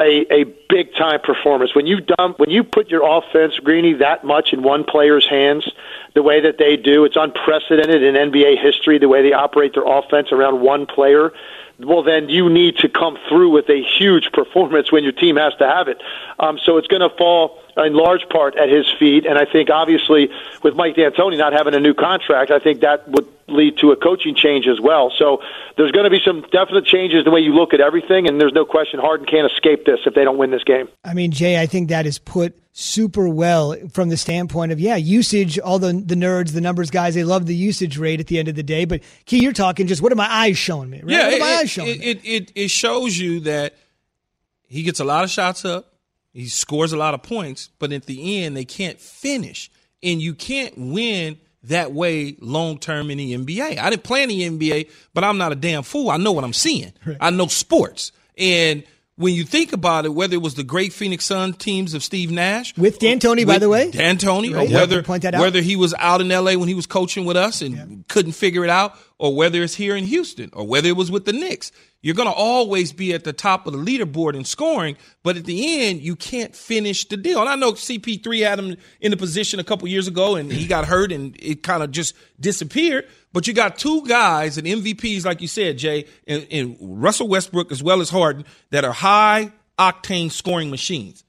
a, 0.00 0.32
a 0.32 0.44
big 0.68 0.94
time 0.94 1.20
performance. 1.20 1.74
When 1.74 1.86
you 1.86 2.00
dump, 2.00 2.38
when 2.38 2.50
you 2.50 2.64
put 2.64 2.88
your 2.88 3.02
offense, 3.06 3.58
Greeny, 3.58 3.94
that 3.94 4.24
much 4.24 4.52
in 4.52 4.62
one 4.62 4.84
player's 4.84 5.26
hands, 5.28 5.68
the 6.14 6.22
way 6.22 6.40
that 6.40 6.58
they 6.58 6.76
do, 6.76 7.04
it's 7.04 7.16
unprecedented 7.16 8.02
in 8.02 8.14
NBA 8.14 8.60
history. 8.60 8.98
The 8.98 9.08
way 9.08 9.22
they 9.22 9.32
operate 9.32 9.74
their 9.74 9.86
offense 9.86 10.32
around 10.32 10.60
one 10.60 10.86
player. 10.86 11.32
Well, 11.78 12.02
then 12.02 12.28
you 12.28 12.48
need 12.48 12.76
to 12.78 12.88
come 12.88 13.18
through 13.28 13.50
with 13.50 13.68
a 13.68 13.82
huge 13.82 14.30
performance 14.32 14.90
when 14.90 15.04
your 15.04 15.12
team 15.12 15.36
has 15.36 15.54
to 15.56 15.66
have 15.66 15.88
it. 15.88 16.02
Um, 16.38 16.58
so 16.62 16.76
it's 16.76 16.88
going 16.88 17.08
to 17.08 17.16
fall 17.16 17.60
in 17.76 17.94
large 17.94 18.28
part 18.28 18.56
at 18.56 18.68
his 18.68 18.86
feet. 18.98 19.26
And 19.26 19.38
I 19.38 19.44
think 19.44 19.70
obviously 19.70 20.30
with 20.62 20.74
Mike 20.74 20.96
D'Antoni 20.96 21.38
not 21.38 21.52
having 21.52 21.74
a 21.74 21.80
new 21.80 21.94
contract, 21.94 22.50
I 22.50 22.58
think 22.58 22.80
that 22.80 23.08
would 23.08 23.26
lead 23.48 23.78
to 23.78 23.92
a 23.92 23.96
coaching 23.96 24.34
change 24.34 24.66
as 24.66 24.80
well. 24.80 25.12
So 25.16 25.42
there's 25.76 25.92
going 25.92 26.04
to 26.04 26.10
be 26.10 26.20
some 26.24 26.42
definite 26.50 26.86
changes 26.86 27.24
the 27.24 27.30
way 27.30 27.40
you 27.40 27.52
look 27.52 27.74
at 27.74 27.80
everything. 27.80 28.26
And 28.26 28.40
there's 28.40 28.52
no 28.52 28.64
question 28.64 29.00
Harden 29.00 29.26
can't 29.26 29.50
escape 29.50 29.84
this 29.84 30.00
if 30.06 30.14
they 30.14 30.24
don't 30.24 30.38
win 30.38 30.50
this 30.50 30.64
game. 30.64 30.88
I 31.04 31.14
mean, 31.14 31.30
Jay, 31.30 31.60
I 31.60 31.66
think 31.66 31.88
that 31.88 32.06
is 32.06 32.18
put 32.18 32.58
super 32.76 33.28
well 33.28 33.76
from 33.92 34.08
the 34.08 34.16
standpoint 34.16 34.72
of, 34.72 34.80
yeah, 34.80 34.96
usage, 34.96 35.58
all 35.58 35.78
the, 35.78 35.92
the 35.92 36.16
nerds, 36.16 36.52
the 36.52 36.60
numbers 36.60 36.90
guys, 36.90 37.14
they 37.14 37.22
love 37.22 37.46
the 37.46 37.54
usage 37.54 37.98
rate 37.98 38.18
at 38.18 38.26
the 38.26 38.38
end 38.38 38.48
of 38.48 38.56
the 38.56 38.62
day. 38.62 38.84
But 38.84 39.02
Key, 39.26 39.42
you're 39.42 39.52
talking 39.52 39.86
just 39.86 40.02
what 40.02 40.10
are 40.10 40.16
my 40.16 40.30
eyes 40.30 40.58
showing 40.58 40.90
me? 40.90 41.00
Right? 41.00 41.10
Yeah, 41.10 41.24
what 41.26 41.34
are 41.34 41.38
my 41.38 41.52
it, 41.52 41.58
eyes 41.60 41.70
showing 41.70 41.88
it, 41.90 41.98
me? 42.00 42.06
it, 42.06 42.20
it, 42.24 42.52
it 42.54 42.70
shows 42.70 43.16
you 43.18 43.40
that 43.40 43.74
he 44.66 44.82
gets 44.82 44.98
a 44.98 45.04
lot 45.04 45.22
of 45.22 45.30
shots 45.30 45.64
up, 45.64 45.93
he 46.34 46.48
scores 46.48 46.92
a 46.92 46.96
lot 46.96 47.14
of 47.14 47.22
points, 47.22 47.70
but 47.78 47.92
at 47.92 48.06
the 48.06 48.42
end, 48.42 48.56
they 48.56 48.64
can't 48.64 49.00
finish. 49.00 49.70
And 50.02 50.20
you 50.20 50.34
can't 50.34 50.76
win 50.76 51.38
that 51.62 51.92
way 51.92 52.36
long 52.40 52.78
term 52.78 53.10
in 53.10 53.18
the 53.18 53.34
NBA. 53.34 53.78
I 53.78 53.88
didn't 53.88 54.02
play 54.02 54.22
in 54.24 54.28
the 54.28 54.42
NBA, 54.42 54.90
but 55.14 55.24
I'm 55.24 55.38
not 55.38 55.52
a 55.52 55.54
damn 55.54 55.84
fool. 55.84 56.10
I 56.10 56.16
know 56.18 56.32
what 56.32 56.44
I'm 56.44 56.52
seeing, 56.52 56.92
I 57.20 57.30
know 57.30 57.46
sports. 57.46 58.12
And 58.36 58.84
when 59.16 59.32
you 59.34 59.44
think 59.44 59.72
about 59.72 60.04
it, 60.04 60.08
whether 60.08 60.34
it 60.34 60.42
was 60.42 60.54
the 60.54 60.64
great 60.64 60.92
Phoenix 60.92 61.24
Sun 61.24 61.52
teams 61.54 61.94
of 61.94 62.02
Steve 62.02 62.30
Nash 62.32 62.76
With 62.76 62.98
D'Antoni, 62.98 63.46
by 63.46 63.54
with 63.54 63.62
the 63.62 63.68
way. 63.68 63.90
D'Antoni, 63.90 64.52
Right. 64.52 64.66
or 64.66 64.70
Yeah. 64.70 64.80
whether 64.80 64.98
out. 65.08 65.40
whether 65.40 65.60
he 65.60 65.76
was 65.76 65.94
out 65.98 66.20
in 66.20 66.32
LA 66.32 66.56
when 66.56 66.68
he 66.68 66.74
was 66.74 66.86
coaching 66.86 67.24
with 67.24 67.36
us 67.36 67.62
and 67.62 68.04
couldn't 68.08 68.32
figure 68.32 68.64
it 68.64 68.70
out, 68.70 68.94
or 69.18 69.34
whether 69.34 69.62
it's 69.62 69.74
here 69.76 69.94
in 69.94 70.04
Houston, 70.06 70.50
or 70.52 70.66
whether 70.66 70.88
it 70.88 70.96
was 70.96 71.10
with 71.10 71.24
the 71.26 71.32
Knicks. 71.32 71.70
You're 72.02 72.14
going 72.16 72.28
to 72.28 72.34
always 72.34 72.92
be 72.92 73.14
at 73.14 73.24
the 73.24 73.32
top 73.32 73.66
of 73.66 73.72
the 73.72 73.78
leaderboard 73.78 74.34
in 74.34 74.44
scoring, 74.44 74.96
but 75.22 75.38
at 75.38 75.44
the 75.44 75.80
end, 75.86 76.02
you 76.02 76.16
can't 76.16 76.54
finish 76.54 77.06
the 77.08 77.16
deal. 77.16 77.40
And 77.40 77.48
I 77.48 77.54
know 77.56 77.72
CP3 77.72 78.40
had 78.40 78.58
him 78.58 78.76
in 79.00 79.10
the 79.10 79.16
position 79.16 79.58
a 79.58 79.64
couple 79.64 79.88
years 79.88 80.06
ago, 80.06 80.34
and 80.34 80.52
he 80.52 80.66
got 80.66 80.84
hurt, 80.86 81.12
and 81.12 81.34
it 81.40 81.62
kind 81.62 81.82
of 81.82 81.92
just 81.92 82.14
disappeared. 82.38 83.06
But 83.34 83.46
you 83.46 83.52
got 83.52 83.76
two 83.76 84.06
guys 84.06 84.56
and 84.56 84.66
MVPs, 84.66 85.26
like 85.26 85.42
you 85.42 85.48
said, 85.48 85.76
Jay, 85.76 86.06
and, 86.26 86.46
and 86.50 86.76
Russell 86.80 87.28
Westbrook 87.28 87.70
as 87.70 87.82
well 87.82 88.00
as 88.00 88.08
Harden, 88.08 88.46
that 88.70 88.84
are 88.86 88.92
high 88.92 89.52
octane 89.78 90.30
scoring 90.30 90.70
machines 90.70 91.24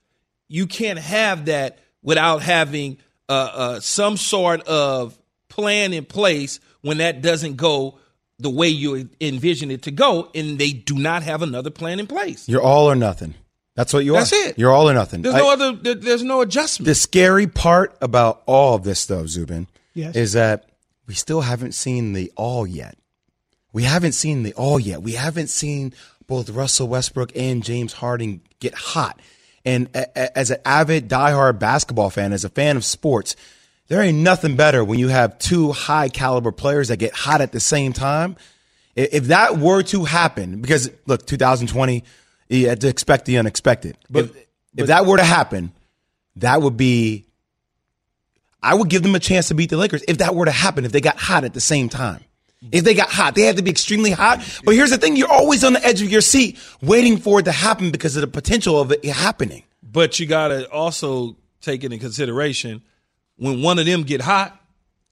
you 0.47 0.67
can't 0.67 0.99
have 0.99 1.45
that 1.45 1.79
without 2.03 2.43
having 2.43 2.97
uh, 3.27 3.31
uh, 3.53 3.79
some 3.79 4.15
sort 4.15 4.61
of 4.67 5.17
plan 5.49 5.91
in 5.91 6.05
place 6.05 6.59
when 6.81 6.99
that 6.99 7.23
doesn't 7.23 7.55
go 7.55 7.97
the 8.37 8.49
way 8.51 8.67
you 8.67 9.09
envision 9.19 9.71
it 9.71 9.81
to 9.81 9.89
go, 9.91 10.29
and 10.35 10.59
they 10.59 10.69
do 10.71 10.93
not 10.99 11.23
have 11.23 11.41
another 11.41 11.71
plan 11.71 11.99
in 11.99 12.05
place. 12.05 12.47
You're 12.47 12.61
all 12.61 12.85
or 12.91 12.93
nothing. 12.95 13.33
That's 13.73 13.91
what 13.91 14.05
you 14.05 14.13
That's 14.13 14.31
are. 14.33 14.49
it. 14.49 14.59
You're 14.59 14.71
all 14.71 14.87
or 14.87 14.93
nothing. 14.93 15.23
There's 15.23 15.33
I- 15.33 15.39
no 15.39 15.51
other. 15.51 15.71
there- 15.71 15.95
There's 15.95 16.21
no 16.23 16.41
adjustment. 16.41 16.85
the 16.85 16.93
scary 16.93 17.47
part 17.47 17.97
about 17.99 18.43
all 18.45 18.75
of 18.75 18.83
this, 18.83 19.07
though, 19.07 19.25
Zubin, 19.25 19.65
Yes. 19.95 20.15
is 20.15 20.33
that 20.33 20.69
we 21.07 21.13
still 21.13 21.41
haven't 21.41 21.73
seen 21.73 22.13
the 22.13 22.31
all 22.35 22.65
yet. 22.65 22.97
We 23.73 23.83
haven't 23.83 24.13
seen 24.13 24.43
the 24.43 24.53
all 24.53 24.79
yet. 24.79 25.01
We 25.01 25.13
haven't 25.13 25.47
seen 25.47 25.93
both 26.27 26.49
Russell 26.49 26.87
Westbrook 26.87 27.31
and 27.35 27.63
James 27.63 27.93
Harden 27.93 28.41
get 28.59 28.73
hot. 28.73 29.19
And 29.63 29.89
a- 29.93 30.07
a- 30.15 30.37
as 30.37 30.51
an 30.51 30.57
avid, 30.65 31.09
diehard 31.09 31.59
basketball 31.59 32.09
fan, 32.09 32.33
as 32.33 32.45
a 32.45 32.49
fan 32.49 32.77
of 32.77 32.85
sports, 32.85 33.35
there 33.87 34.01
ain't 34.01 34.17
nothing 34.19 34.55
better 34.55 34.83
when 34.83 34.97
you 34.97 35.09
have 35.09 35.37
two 35.39 35.71
high 35.71 36.09
caliber 36.09 36.51
players 36.51 36.87
that 36.87 36.97
get 36.97 37.13
hot 37.13 37.41
at 37.41 37.51
the 37.51 37.59
same 37.59 37.93
time. 37.93 38.35
If 38.95 39.25
that 39.25 39.57
were 39.57 39.83
to 39.83 40.05
happen, 40.05 40.61
because 40.61 40.89
look, 41.05 41.25
2020, 41.25 42.03
you 42.49 42.69
had 42.69 42.81
to 42.81 42.87
expect 42.87 43.25
the 43.25 43.37
unexpected. 43.37 43.97
But 44.09 44.25
if, 44.25 44.31
if 44.77 44.87
that 44.87 45.05
were 45.05 45.17
to 45.17 45.23
happen, 45.23 45.73
that 46.37 46.61
would 46.61 46.77
be 46.77 47.25
I 48.65 48.73
would 48.73 48.89
give 48.89 49.03
them 49.03 49.15
a 49.15 49.19
chance 49.19 49.49
to 49.49 49.53
beat 49.53 49.69
the 49.69 49.77
Lakers 49.77 50.03
if 50.07 50.17
that 50.17 50.35
were 50.35 50.45
to 50.45 50.51
happen, 50.51 50.85
if 50.85 50.91
they 50.91 51.01
got 51.01 51.17
hot 51.17 51.43
at 51.43 51.53
the 51.53 51.61
same 51.61 51.87
time. 51.87 52.23
If 52.71 52.83
they 52.83 52.95
got 52.95 53.09
hot, 53.09 53.35
they 53.35 53.43
had 53.43 53.57
to 53.57 53.63
be 53.63 53.69
extremely 53.69 54.09
hot. 54.09 54.39
But 54.63 54.73
here's 54.73 54.89
the 54.89 54.97
thing: 54.97 55.15
you're 55.15 55.31
always 55.31 55.63
on 55.63 55.73
the 55.73 55.85
edge 55.85 56.01
of 56.01 56.09
your 56.09 56.21
seat, 56.21 56.57
waiting 56.81 57.17
for 57.17 57.39
it 57.39 57.43
to 57.43 57.51
happen 57.51 57.91
because 57.91 58.15
of 58.15 58.21
the 58.21 58.27
potential 58.27 58.79
of 58.81 58.91
it 58.91 59.05
happening. 59.05 59.63
But 59.83 60.19
you 60.19 60.25
got 60.25 60.47
to 60.47 60.69
also 60.71 61.37
take 61.61 61.83
into 61.83 61.99
consideration 61.99 62.81
when 63.37 63.61
one 63.61 63.77
of 63.77 63.85
them 63.85 64.03
get 64.03 64.21
hot, 64.21 64.59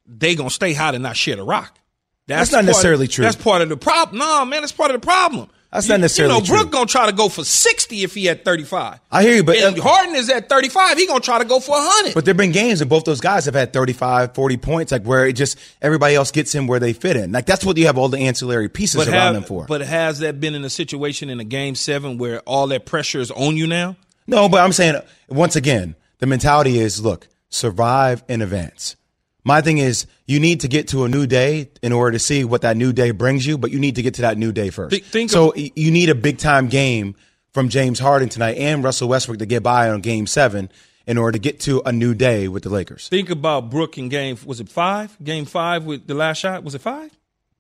they 0.08 0.36
gonna 0.36 0.50
stay 0.50 0.74
hot 0.74 0.96
and 0.96 1.04
not 1.04 1.16
shed 1.16 1.38
a 1.38 1.44
rock. 1.44 1.78
That's 2.26 2.52
not 2.52 2.66
necessarily 2.66 3.08
true. 3.08 3.24
That's 3.24 3.36
part 3.36 3.62
of 3.62 3.70
the 3.70 3.78
problem. 3.78 4.18
No, 4.18 4.46
man, 4.46 4.62
that's 4.62 4.72
part 4.72 4.92
of 4.92 5.00
the 5.00 5.06
problem. 5.06 5.50
That's 5.74 5.89
not 5.89 6.00
necessarily 6.00 6.36
You 6.36 6.39
know, 6.42 6.46
true. 6.46 6.58
Brook 6.58 6.72
gonna 6.72 6.86
try 6.86 7.08
to 7.08 7.12
go 7.15 7.27
for 7.30 7.44
sixty 7.44 8.03
if 8.03 8.13
he 8.13 8.25
had 8.25 8.46
thirty 8.46 8.63
five. 8.63 9.00
I 9.12 9.24
hear 9.24 9.36
you, 9.36 9.44
but 9.44 9.58
and 9.58 9.77
uh, 9.77 9.82
Harden 9.82 10.15
is 10.15 10.30
at 10.30 10.48
thirty 10.48 10.70
five. 10.70 10.98
He 10.98 11.08
gonna 11.08 11.20
try 11.20 11.39
to 11.39 11.46
go 11.46 11.60
for 11.60 11.74
hundred. 11.75 12.13
But 12.13 12.25
there've 12.25 12.38
been 12.38 12.51
games 12.51 12.80
and 12.82 12.89
both 12.89 13.06
those 13.06 13.20
guys 13.22 13.46
have 13.46 13.56
had 13.56 13.74
35, 13.74 14.36
40 14.36 14.58
points, 14.58 14.92
like 14.92 15.03
where 15.03 15.25
it 15.25 15.34
just 15.34 15.58
everybody 15.82 16.13
else 16.15 16.32
gets 16.32 16.53
in 16.53 16.68
where 16.68 16.80
they 16.80 16.94
fit 16.94 17.18
in. 17.18 17.32
Like 17.32 17.48
that's 17.48 17.65
what 17.65 17.75
you 17.77 17.88
have 17.88 17.98
all 17.98 18.08
the 18.08 18.20
ancillary 18.20 18.70
pieces 18.70 19.03
But, 19.03 19.08
around 19.08 19.18
have- 19.25 19.34
them 19.34 19.44
for. 19.44 19.65
but 19.65 19.82
has 19.82 20.20
that 20.20 20.39
been 20.39 20.53
in 20.53 20.63
a 20.63 20.70
situation 20.70 21.30
in 21.32 21.39
a 21.39 21.44
game 21.44 21.74
seven 21.75 22.18
where 22.20 22.39
all 22.42 22.68
that 22.68 22.86
pressure 22.86 23.20
is 23.20 23.32
on 23.32 23.58
you 23.58 23.65
now? 23.65 23.96
no, 24.27 24.48
but 24.48 24.62
I'm 24.62 24.72
saying 24.74 24.96
once 25.27 25.56
again, 25.56 25.96
the 26.20 26.27
mentality 26.27 26.77
is 26.77 27.01
look, 27.03 27.27
survive 27.50 28.24
in 28.30 28.42
advance. 28.44 28.96
My 29.44 29.62
thing 29.62 29.78
is 29.78 30.06
you 30.26 30.40
need 30.40 30.62
to 30.62 30.68
get 30.68 30.88
to 30.90 31.04
a 31.04 31.10
new 31.10 31.28
day 31.28 31.70
in 31.82 31.92
order 31.92 32.14
to 32.14 32.20
see 32.20 32.44
what 32.46 32.62
that 32.62 32.78
new 32.78 32.94
day 32.94 33.12
brings 33.12 33.46
you, 33.46 33.58
but 33.58 33.72
you 33.72 33.80
need 33.80 33.96
to 33.96 34.02
get 34.02 34.14
to 34.16 34.22
that 34.22 34.38
new 34.38 34.52
day 34.52 34.70
first. 34.70 35.04
Think- 35.04 35.30
so 35.32 35.52
of- 35.52 35.58
you 35.58 35.92
need 35.92 36.10
a 36.10 36.16
big 36.16 36.38
time 36.38 36.68
game 36.70 37.16
from 37.52 37.70
James 37.70 38.00
Harden 38.00 38.30
tonight 38.30 38.58
and 38.58 38.84
Russell 38.84 39.10
Westbrook 39.10 39.40
to 39.40 39.46
get 39.46 39.62
by 39.62 39.90
on 39.90 40.02
game 40.02 40.28
seven 40.28 40.72
in 41.06 41.18
order 41.18 41.34
to 41.34 41.40
get 41.40 41.60
to 41.62 41.82
a 41.86 41.92
new 41.92 42.14
day 42.14 42.48
with 42.48 42.64
the 42.64 42.70
Lakers. 42.70 43.10
Think 43.10 43.30
about 43.30 43.70
Brook 43.70 43.98
in 43.98 44.08
game 44.10 44.38
was 44.46 44.60
it 44.62 44.70
five? 44.70 45.16
Game 45.24 45.46
five 45.46 45.84
with 45.84 46.08
the 46.08 46.14
last 46.14 46.38
shot 46.38 46.64
was 46.64 46.74
it 46.74 46.82
five? 46.82 47.12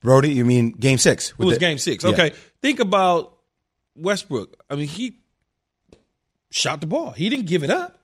Brody, 0.01 0.31
you 0.31 0.45
mean 0.45 0.71
game 0.71 0.97
six? 0.97 1.31
It 1.31 1.39
was 1.39 1.55
the- 1.55 1.59
game 1.59 1.77
six. 1.77 2.03
Yeah. 2.03 2.11
Okay. 2.11 2.31
Think 2.61 2.79
about 2.79 3.37
Westbrook. 3.95 4.55
I 4.69 4.75
mean, 4.75 4.87
he 4.87 5.17
shot 6.49 6.81
the 6.81 6.87
ball. 6.87 7.11
He 7.11 7.29
didn't 7.29 7.45
give 7.47 7.63
it 7.63 7.69
up. 7.69 7.99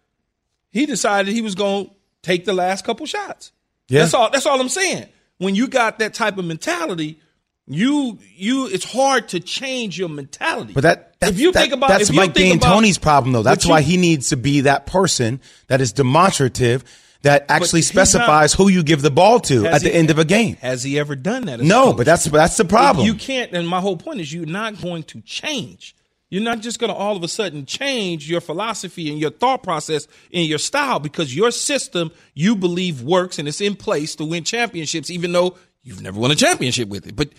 He 0.72 0.86
decided 0.86 1.34
he 1.34 1.42
was 1.42 1.56
going 1.56 1.86
to 1.88 1.92
take 2.22 2.46
the 2.46 2.54
last 2.54 2.86
couple 2.86 3.06
shots. 3.06 3.52
Yeah. 3.90 4.02
That's 4.02 4.14
all. 4.14 4.30
That's 4.30 4.46
all 4.46 4.60
I'm 4.62 4.70
saying. 4.70 5.08
When 5.40 5.56
you 5.56 5.68
got 5.68 6.00
that 6.00 6.14
type 6.14 6.38
of 6.38 6.46
mentality, 6.46 7.20
you 7.68 8.18
you 8.36 8.68
it's 8.68 8.84
hard 8.92 9.30
to 9.30 9.40
change 9.40 9.98
your 9.98 10.10
mentality. 10.10 10.74
But 10.74 10.82
that, 10.84 11.20
that 11.20 11.30
if 11.32 11.40
you 11.40 11.52
that- 11.52 11.60
think 11.62 11.74
about 11.74 11.90
that's 11.90 12.04
if 12.10 12.16
you 12.16 12.16
Mike 12.22 12.34
D'Antoni's 12.34 12.98
problem, 12.98 13.34
though. 13.34 13.44
That's 13.44 13.64
But 13.64 13.70
you- 13.70 13.72
why 13.72 13.82
he 13.82 13.98
needs 13.98 14.30
to 14.30 14.38
be 14.38 14.62
that 14.62 14.86
person 14.86 15.40
that 15.68 15.82
is 15.82 15.92
demonstrative, 15.94 16.84
that 17.22 17.46
actually 17.50 17.80
he's 17.80 17.94
not- 17.94 18.08
specifies 18.08 18.54
who 18.54 18.70
you 18.70 18.82
give 18.84 19.02
the 19.02 19.12
ball 19.12 19.40
to 19.42 19.66
at 19.66 19.82
the 19.82 19.90
he- 19.90 19.94
end 19.96 20.10
of 20.10 20.20
a 20.20 20.26
game. 20.26 20.56
Has 20.62 20.84
he 20.84 20.98
ever 21.00 21.16
done 21.16 21.46
that? 21.46 21.60
No, 21.60 21.88
coach? 21.88 21.98
but 21.98 22.06
that's 22.06 22.26
that's 22.26 22.58
the 22.58 22.66
problem. 22.66 23.06
You 23.06 23.14
can't. 23.14 23.52
And 23.54 23.68
my 23.68 23.82
whole 23.82 23.98
point 23.98 24.20
is, 24.20 24.34
you're 24.34 24.46
not 24.46 24.82
going 24.82 25.04
to 25.04 25.22
change. 25.22 25.96
You're 26.30 26.44
not 26.44 26.62
just 26.62 26.80
going 26.80 26.92
to 26.92 26.96
all 26.96 27.16
of 27.16 27.24
a 27.24 27.28
sudden 27.28 27.66
change 27.66 28.30
your 28.30 28.42
philosophy 28.42 29.10
and 29.10 29.20
your 29.20 29.32
thought 29.32 29.64
process 29.64 30.08
and 30.32 30.46
your 30.46 30.60
style 30.60 31.00
because 31.00 31.36
your 31.36 31.52
system 31.52 32.12
you 32.34 32.56
believe 32.56 33.02
works 33.02 33.40
and 33.40 33.48
it's 33.48 33.62
in 33.62 33.76
place 33.76 34.16
to 34.16 34.26
win 34.26 34.44
championships, 34.44 35.10
even 35.10 35.32
though 35.32 35.58
you've 35.84 36.02
never 36.02 36.20
won 36.20 36.32
a 36.32 36.36
championship 36.36 36.88
with 36.88 37.08
it. 37.08 37.16
But 37.16 37.30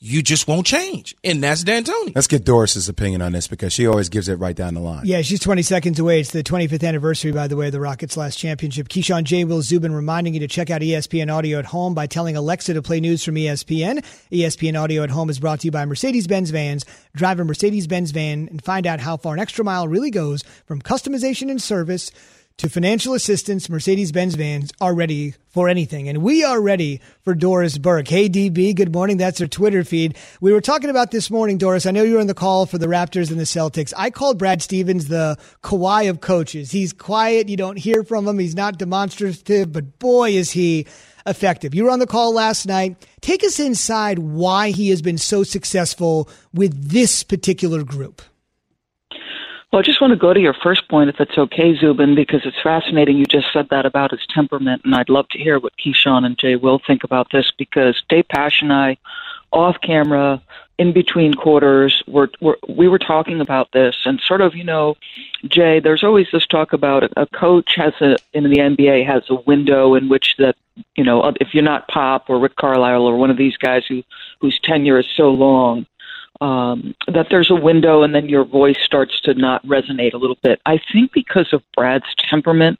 you 0.00 0.22
just 0.22 0.46
won't 0.46 0.64
change, 0.64 1.16
and 1.24 1.42
that's 1.42 1.64
D'Antoni. 1.64 2.14
Let's 2.14 2.28
get 2.28 2.44
Doris's 2.44 2.88
opinion 2.88 3.20
on 3.20 3.32
this 3.32 3.48
because 3.48 3.72
she 3.72 3.86
always 3.86 4.08
gives 4.08 4.28
it 4.28 4.36
right 4.36 4.54
down 4.54 4.74
the 4.74 4.80
line. 4.80 5.02
Yeah, 5.04 5.22
she's 5.22 5.40
20 5.40 5.62
seconds 5.62 5.98
away. 5.98 6.20
It's 6.20 6.30
the 6.30 6.44
25th 6.44 6.86
anniversary, 6.86 7.32
by 7.32 7.48
the 7.48 7.56
way, 7.56 7.66
of 7.66 7.72
the 7.72 7.80
Rockets' 7.80 8.16
last 8.16 8.38
championship. 8.38 8.88
Keyshawn 8.88 9.24
J. 9.24 9.44
Will 9.44 9.60
Zubin 9.60 9.92
reminding 9.92 10.34
you 10.34 10.40
to 10.40 10.48
check 10.48 10.70
out 10.70 10.82
ESPN 10.82 11.34
Audio 11.34 11.58
at 11.58 11.64
Home 11.66 11.94
by 11.94 12.06
telling 12.06 12.36
Alexa 12.36 12.74
to 12.74 12.82
play 12.82 13.00
news 13.00 13.24
from 13.24 13.34
ESPN. 13.34 14.04
ESPN 14.30 14.80
Audio 14.80 15.02
at 15.02 15.10
Home 15.10 15.30
is 15.30 15.40
brought 15.40 15.60
to 15.60 15.66
you 15.66 15.72
by 15.72 15.84
Mercedes 15.84 16.28
Benz 16.28 16.50
Vans. 16.50 16.84
Drive 17.14 17.40
a 17.40 17.44
Mercedes 17.44 17.88
Benz 17.88 18.12
van 18.12 18.46
and 18.48 18.62
find 18.62 18.86
out 18.86 19.00
how 19.00 19.16
far 19.16 19.34
an 19.34 19.40
extra 19.40 19.64
mile 19.64 19.88
really 19.88 20.10
goes 20.10 20.44
from 20.66 20.80
customization 20.80 21.50
and 21.50 21.60
service 21.60 22.12
to 22.58 22.68
financial 22.68 23.14
assistance, 23.14 23.70
Mercedes 23.70 24.10
Benz 24.10 24.34
vans 24.34 24.72
are 24.80 24.92
ready 24.92 25.34
for 25.48 25.68
anything. 25.68 26.08
And 26.08 26.18
we 26.18 26.42
are 26.42 26.60
ready 26.60 27.00
for 27.22 27.32
Doris 27.32 27.78
Burke. 27.78 28.08
Hey, 28.08 28.28
DB, 28.28 28.74
good 28.74 28.92
morning. 28.92 29.16
That's 29.16 29.38
her 29.38 29.46
Twitter 29.46 29.84
feed. 29.84 30.16
We 30.40 30.52
were 30.52 30.60
talking 30.60 30.90
about 30.90 31.12
this 31.12 31.30
morning, 31.30 31.56
Doris. 31.56 31.86
I 31.86 31.92
know 31.92 32.02
you 32.02 32.14
were 32.14 32.20
on 32.20 32.26
the 32.26 32.34
call 32.34 32.66
for 32.66 32.76
the 32.76 32.88
Raptors 32.88 33.30
and 33.30 33.38
the 33.38 33.44
Celtics. 33.44 33.92
I 33.96 34.10
called 34.10 34.38
Brad 34.38 34.60
Stevens 34.60 35.06
the 35.06 35.38
Kawhi 35.62 36.10
of 36.10 36.20
coaches. 36.20 36.72
He's 36.72 36.92
quiet. 36.92 37.48
You 37.48 37.56
don't 37.56 37.78
hear 37.78 38.02
from 38.02 38.26
him. 38.26 38.40
He's 38.40 38.56
not 38.56 38.76
demonstrative, 38.76 39.72
but 39.72 40.00
boy, 40.00 40.30
is 40.30 40.50
he 40.50 40.88
effective. 41.26 41.76
You 41.76 41.84
were 41.84 41.90
on 41.90 42.00
the 42.00 42.06
call 42.08 42.34
last 42.34 42.66
night. 42.66 42.96
Take 43.20 43.44
us 43.44 43.60
inside 43.60 44.18
why 44.18 44.70
he 44.70 44.88
has 44.90 45.00
been 45.00 45.18
so 45.18 45.44
successful 45.44 46.28
with 46.52 46.90
this 46.90 47.22
particular 47.22 47.84
group. 47.84 48.20
Well, 49.70 49.80
I 49.80 49.82
just 49.82 50.00
want 50.00 50.12
to 50.12 50.16
go 50.16 50.32
to 50.32 50.40
your 50.40 50.54
first 50.54 50.88
point, 50.88 51.10
if 51.10 51.20
it's 51.20 51.36
okay, 51.36 51.76
Zubin, 51.76 52.14
because 52.14 52.40
it's 52.46 52.60
fascinating. 52.62 53.18
You 53.18 53.26
just 53.26 53.52
said 53.52 53.68
that 53.68 53.84
about 53.84 54.12
his 54.12 54.26
temperament, 54.34 54.80
and 54.84 54.94
I'd 54.94 55.10
love 55.10 55.28
to 55.30 55.38
hear 55.38 55.58
what 55.58 55.74
Keyshawn 55.76 56.24
and 56.24 56.38
Jay 56.38 56.56
will 56.56 56.80
think 56.86 57.04
about 57.04 57.30
this 57.32 57.52
because 57.58 58.02
Dave 58.08 58.26
Pasch 58.28 58.62
and 58.62 58.72
I, 58.72 58.96
off 59.52 59.76
camera, 59.82 60.40
in 60.78 60.94
between 60.94 61.34
quarters, 61.34 62.02
were, 62.06 62.30
were 62.40 62.58
we 62.66 62.88
were 62.88 62.98
talking 62.98 63.42
about 63.42 63.70
this, 63.72 63.94
and 64.06 64.22
sort 64.22 64.40
of, 64.40 64.54
you 64.54 64.64
know, 64.64 64.96
Jay, 65.44 65.80
there's 65.80 66.02
always 66.02 66.28
this 66.32 66.46
talk 66.46 66.72
about 66.72 67.04
a, 67.16 67.26
coach 67.26 67.74
has 67.76 67.92
a 68.00 68.16
in 68.32 68.44
the 68.44 68.56
NBA 68.56 69.06
has 69.06 69.24
a 69.28 69.34
window 69.34 69.94
in 69.94 70.08
which 70.08 70.36
that 70.38 70.56
you 70.96 71.04
know 71.04 71.30
if 71.40 71.52
you're 71.52 71.62
not 71.62 71.88
Pop 71.88 72.30
or 72.30 72.38
Rick 72.38 72.56
Carlisle 72.56 73.02
or 73.02 73.16
one 73.16 73.30
of 73.30 73.36
these 73.36 73.56
guys 73.58 73.84
who 73.86 74.02
whose 74.40 74.58
tenure 74.62 74.98
is 74.98 75.06
so 75.14 75.30
long 75.30 75.86
um, 76.40 76.94
that 77.12 77.26
there's 77.30 77.50
a 77.50 77.54
window 77.54 78.02
and 78.02 78.14
then 78.14 78.28
your 78.28 78.44
voice 78.44 78.78
starts 78.84 79.20
to 79.22 79.34
not 79.34 79.64
resonate 79.66 80.14
a 80.14 80.18
little 80.18 80.38
bit. 80.42 80.60
I 80.66 80.80
think 80.92 81.12
because 81.12 81.52
of 81.52 81.62
Brad's 81.76 82.14
temperament, 82.16 82.78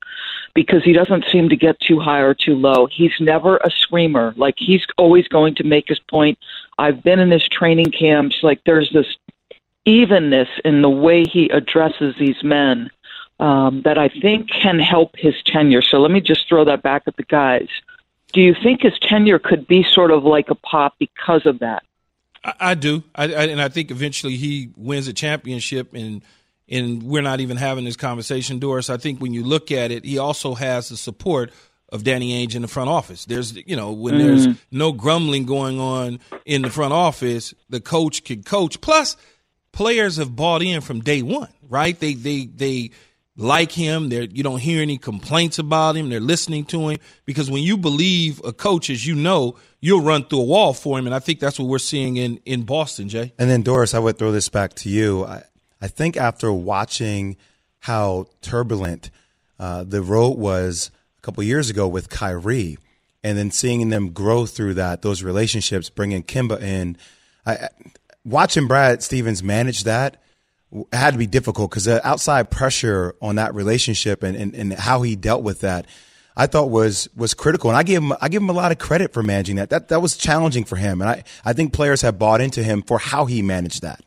because 0.54 0.84
he 0.84 0.92
doesn't 0.92 1.24
seem 1.30 1.48
to 1.48 1.56
get 1.56 1.78
too 1.80 1.98
high 1.98 2.20
or 2.20 2.34
too 2.34 2.54
low. 2.54 2.86
He's 2.86 3.12
never 3.20 3.56
a 3.58 3.70
screamer. 3.70 4.32
Like 4.36 4.54
he's 4.58 4.84
always 4.96 5.26
going 5.28 5.54
to 5.56 5.64
make 5.64 5.88
his 5.88 5.98
point. 5.98 6.38
I've 6.78 7.02
been 7.02 7.18
in 7.18 7.30
his 7.30 7.48
training 7.48 7.92
camps. 7.92 8.36
Like 8.42 8.62
there's 8.64 8.90
this 8.92 9.06
evenness 9.84 10.48
in 10.64 10.82
the 10.82 10.90
way 10.90 11.24
he 11.24 11.48
addresses 11.48 12.14
these 12.18 12.42
men 12.44 12.90
um, 13.40 13.82
that 13.82 13.98
I 13.98 14.08
think 14.08 14.50
can 14.50 14.78
help 14.78 15.16
his 15.16 15.34
tenure. 15.44 15.82
So 15.82 15.98
let 15.98 16.10
me 16.10 16.20
just 16.20 16.48
throw 16.48 16.64
that 16.64 16.82
back 16.82 17.04
at 17.06 17.16
the 17.16 17.24
guys. 17.24 17.68
Do 18.32 18.40
you 18.40 18.54
think 18.62 18.82
his 18.82 18.98
tenure 19.00 19.38
could 19.38 19.66
be 19.66 19.82
sort 19.82 20.10
of 20.10 20.24
like 20.24 20.50
a 20.50 20.54
pop 20.54 20.94
because 20.98 21.46
of 21.46 21.60
that? 21.60 21.82
I, 22.44 22.54
I 22.60 22.74
do, 22.74 23.02
I, 23.14 23.24
I, 23.24 23.44
and 23.46 23.60
I 23.60 23.68
think 23.68 23.90
eventually 23.90 24.36
he 24.36 24.70
wins 24.76 25.08
a 25.08 25.12
championship, 25.12 25.94
and 25.94 26.22
and 26.68 27.02
we're 27.02 27.22
not 27.22 27.40
even 27.40 27.56
having 27.56 27.84
this 27.84 27.96
conversation, 27.96 28.58
Doris. 28.58 28.90
I 28.90 28.98
think 28.98 29.20
when 29.20 29.32
you 29.32 29.42
look 29.44 29.72
at 29.72 29.90
it, 29.90 30.04
he 30.04 30.18
also 30.18 30.54
has 30.54 30.90
the 30.90 30.96
support 30.96 31.50
of 31.90 32.04
Danny 32.04 32.46
Ainge 32.46 32.54
in 32.54 32.62
the 32.62 32.68
front 32.68 32.90
office. 32.90 33.24
There's, 33.24 33.56
you 33.56 33.74
know, 33.74 33.92
when 33.92 34.14
mm-hmm. 34.14 34.26
there's 34.26 34.58
no 34.70 34.92
grumbling 34.92 35.46
going 35.46 35.80
on 35.80 36.20
in 36.44 36.62
the 36.62 36.70
front 36.70 36.92
office, 36.92 37.54
the 37.70 37.80
coach 37.80 38.24
can 38.24 38.42
coach. 38.42 38.80
Plus, 38.80 39.16
players 39.72 40.16
have 40.18 40.36
bought 40.36 40.62
in 40.62 40.80
from 40.82 41.00
day 41.00 41.22
one, 41.22 41.52
right? 41.68 41.98
They 41.98 42.14
they 42.14 42.44
they 42.44 42.90
like 43.38 43.72
him. 43.72 44.10
They 44.10 44.28
you 44.30 44.42
don't 44.42 44.58
hear 44.58 44.82
any 44.82 44.98
complaints 44.98 45.58
about 45.58 45.96
him. 45.96 46.10
They're 46.10 46.20
listening 46.20 46.64
to 46.66 46.88
him 46.88 46.98
because 47.24 47.50
when 47.50 47.62
you 47.62 47.78
believe 47.78 48.42
a 48.44 48.52
coach, 48.52 48.90
as 48.90 49.06
you 49.06 49.14
know, 49.14 49.56
you'll 49.80 50.02
run 50.02 50.24
through 50.24 50.40
a 50.40 50.44
wall 50.44 50.74
for 50.74 50.98
him. 50.98 51.06
And 51.06 51.14
I 51.14 51.20
think 51.20 51.40
that's 51.40 51.58
what 51.58 51.68
we're 51.68 51.78
seeing 51.78 52.16
in 52.16 52.40
in 52.44 52.64
Boston, 52.64 53.08
Jay. 53.08 53.32
And 53.38 53.48
then 53.48 53.62
Doris, 53.62 53.94
I 53.94 54.00
would 54.00 54.18
throw 54.18 54.32
this 54.32 54.48
back 54.48 54.74
to 54.74 54.90
you. 54.90 55.24
I, 55.24 55.44
I 55.80 55.88
think 55.88 56.16
after 56.16 56.52
watching 56.52 57.36
how 57.80 58.26
turbulent 58.42 59.10
uh, 59.58 59.84
the 59.84 60.02
road 60.02 60.36
was 60.36 60.90
a 61.16 61.20
couple 61.22 61.42
years 61.44 61.70
ago 61.70 61.86
with 61.86 62.10
Kyrie, 62.10 62.76
and 63.22 63.38
then 63.38 63.50
seeing 63.52 63.88
them 63.88 64.10
grow 64.10 64.46
through 64.46 64.74
that, 64.74 65.02
those 65.02 65.22
relationships, 65.22 65.88
bringing 65.90 66.22
Kemba 66.24 66.60
in, 66.60 66.96
I- 67.46 67.68
watching 68.24 68.66
Brad 68.66 69.02
Stevens 69.02 69.42
manage 69.42 69.84
that 69.84 70.20
w- 70.70 70.86
had 70.92 71.12
to 71.12 71.18
be 71.18 71.26
difficult 71.26 71.70
because 71.70 71.84
the 71.84 72.06
outside 72.06 72.50
pressure 72.50 73.14
on 73.20 73.36
that 73.36 73.54
relationship 73.54 74.22
and, 74.22 74.36
and, 74.36 74.54
and 74.54 74.72
how 74.72 75.02
he 75.02 75.16
dealt 75.16 75.42
with 75.42 75.60
that. 75.60 75.86
I 76.36 76.46
thought 76.46 76.70
was 76.70 77.08
was 77.16 77.34
critical, 77.34 77.68
and 77.68 77.76
I 77.76 77.82
give 77.82 78.00
him 78.00 78.12
I 78.20 78.28
give 78.28 78.40
him 78.40 78.48
a 78.48 78.52
lot 78.52 78.70
of 78.70 78.78
credit 78.78 79.12
for 79.12 79.24
managing 79.24 79.56
that. 79.56 79.70
That 79.70 79.88
that 79.88 80.00
was 80.00 80.16
challenging 80.16 80.64
for 80.64 80.76
him, 80.76 81.00
and 81.00 81.10
I, 81.10 81.24
I 81.44 81.52
think 81.52 81.72
players 81.72 82.02
have 82.02 82.16
bought 82.16 82.40
into 82.40 82.62
him 82.62 82.82
for 82.82 82.98
how 82.98 83.24
he 83.24 83.42
managed 83.42 83.82
that. 83.82 84.04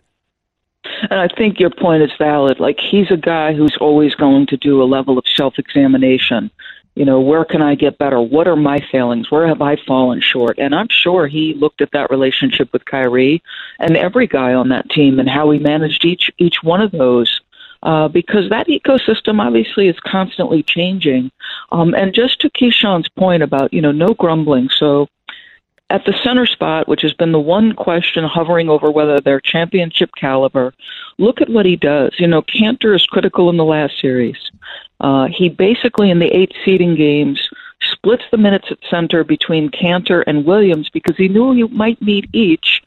And 1.09 1.19
I 1.19 1.27
think 1.27 1.59
your 1.59 1.69
point 1.69 2.03
is 2.03 2.11
valid. 2.17 2.59
Like 2.59 2.79
he's 2.79 3.11
a 3.11 3.17
guy 3.17 3.53
who's 3.53 3.75
always 3.81 4.15
going 4.15 4.47
to 4.47 4.57
do 4.57 4.81
a 4.81 4.85
level 4.85 5.17
of 5.17 5.25
self-examination. 5.35 6.51
You 6.95 7.05
know, 7.05 7.21
where 7.21 7.45
can 7.45 7.61
I 7.61 7.75
get 7.75 7.97
better? 7.97 8.19
What 8.19 8.47
are 8.47 8.55
my 8.55 8.79
failings? 8.91 9.31
Where 9.31 9.47
have 9.47 9.61
I 9.61 9.77
fallen 9.87 10.19
short? 10.19 10.59
And 10.59 10.75
I'm 10.75 10.89
sure 10.89 11.25
he 11.25 11.53
looked 11.53 11.81
at 11.81 11.91
that 11.93 12.11
relationship 12.11 12.71
with 12.73 12.83
Kyrie 12.85 13.41
and 13.79 13.95
every 13.95 14.27
guy 14.27 14.53
on 14.53 14.69
that 14.69 14.89
team 14.89 15.19
and 15.19 15.29
how 15.29 15.51
he 15.51 15.59
managed 15.59 16.03
each 16.03 16.29
each 16.37 16.57
one 16.63 16.81
of 16.81 16.91
those. 16.91 17.41
Uh, 17.83 18.07
because 18.07 18.47
that 18.49 18.67
ecosystem 18.67 19.41
obviously 19.41 19.87
is 19.87 19.99
constantly 20.05 20.61
changing. 20.61 21.31
Um, 21.71 21.95
and 21.95 22.13
just 22.13 22.39
to 22.41 22.49
Keyshawn's 22.51 23.09
point 23.09 23.41
about, 23.41 23.73
you 23.73 23.81
know, 23.81 23.91
no 23.91 24.13
grumbling. 24.13 24.69
So 24.69 25.07
at 25.91 26.05
the 26.05 26.13
center 26.23 26.45
spot, 26.45 26.87
which 26.87 27.01
has 27.01 27.13
been 27.13 27.33
the 27.33 27.39
one 27.39 27.73
question 27.73 28.23
hovering 28.23 28.69
over 28.69 28.89
whether 28.89 29.19
they're 29.19 29.41
championship 29.41 30.09
caliber, 30.15 30.73
look 31.17 31.41
at 31.41 31.49
what 31.49 31.65
he 31.65 31.75
does. 31.75 32.13
You 32.17 32.27
know, 32.27 32.41
Kanter 32.43 32.95
is 32.95 33.05
critical 33.05 33.49
in 33.49 33.57
the 33.57 33.65
last 33.65 33.99
series. 33.99 34.37
Uh, 35.01 35.27
he 35.27 35.49
basically, 35.49 36.09
in 36.09 36.19
the 36.19 36.33
eight 36.35 36.53
seeding 36.63 36.95
games, 36.95 37.49
splits 37.91 38.23
the 38.31 38.37
minutes 38.37 38.67
at 38.71 38.77
center 38.89 39.23
between 39.23 39.69
Kanter 39.69 40.23
and 40.27 40.45
Williams 40.45 40.89
because 40.89 41.17
he 41.17 41.27
knew 41.27 41.53
you 41.53 41.67
might 41.67 42.01
need 42.01 42.29
each 42.33 42.81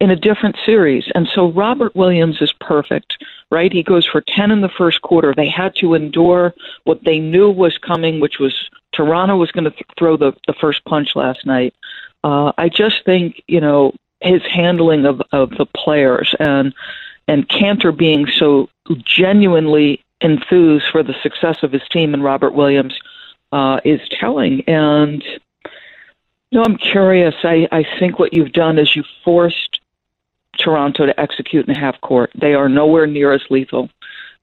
in 0.00 0.10
a 0.10 0.16
different 0.16 0.56
series. 0.64 1.04
And 1.14 1.28
so 1.34 1.50
Robert 1.52 1.94
Williams 1.94 2.40
is 2.40 2.52
perfect, 2.60 3.22
right? 3.50 3.72
He 3.72 3.82
goes 3.82 4.06
for 4.06 4.22
10 4.22 4.50
in 4.50 4.60
the 4.60 4.68
first 4.68 5.02
quarter. 5.02 5.34
They 5.34 5.48
had 5.48 5.74
to 5.76 5.94
endure 5.94 6.54
what 6.84 7.04
they 7.04 7.18
knew 7.18 7.50
was 7.50 7.76
coming, 7.78 8.20
which 8.20 8.38
was 8.38 8.54
Toronto 8.94 9.36
was 9.36 9.50
going 9.50 9.64
to 9.64 9.70
th- 9.70 9.84
throw 9.98 10.16
the, 10.16 10.32
the 10.46 10.54
first 10.54 10.84
punch 10.84 11.16
last 11.16 11.44
night. 11.44 11.74
Uh, 12.24 12.52
I 12.56 12.68
just 12.68 13.04
think, 13.04 13.42
you 13.46 13.60
know, 13.60 13.92
his 14.20 14.42
handling 14.42 15.04
of, 15.04 15.20
of 15.32 15.50
the 15.50 15.66
players 15.66 16.34
and 16.40 16.74
and 17.28 17.46
Kanter 17.48 17.94
being 17.96 18.26
so 18.38 18.70
genuinely 19.04 20.02
enthused 20.20 20.86
for 20.90 21.02
the 21.02 21.14
success 21.22 21.62
of 21.62 21.72
his 21.72 21.86
team 21.90 22.14
and 22.14 22.24
Robert 22.24 22.52
Williams 22.52 22.98
uh, 23.52 23.80
is 23.84 24.00
telling. 24.08 24.62
And 24.68 25.22
you 26.50 26.58
know, 26.58 26.64
I'm 26.64 26.78
curious. 26.78 27.34
I, 27.42 27.68
I 27.70 27.84
think 27.98 28.18
what 28.18 28.32
you've 28.32 28.52
done 28.52 28.78
is 28.78 28.96
you 28.96 29.04
forced 29.24 29.80
Toronto 30.58 31.06
to 31.06 31.20
execute 31.20 31.68
in 31.68 31.74
half 31.74 32.00
court. 32.00 32.30
They 32.34 32.54
are 32.54 32.68
nowhere 32.68 33.06
near 33.06 33.32
as 33.32 33.42
lethal. 33.50 33.90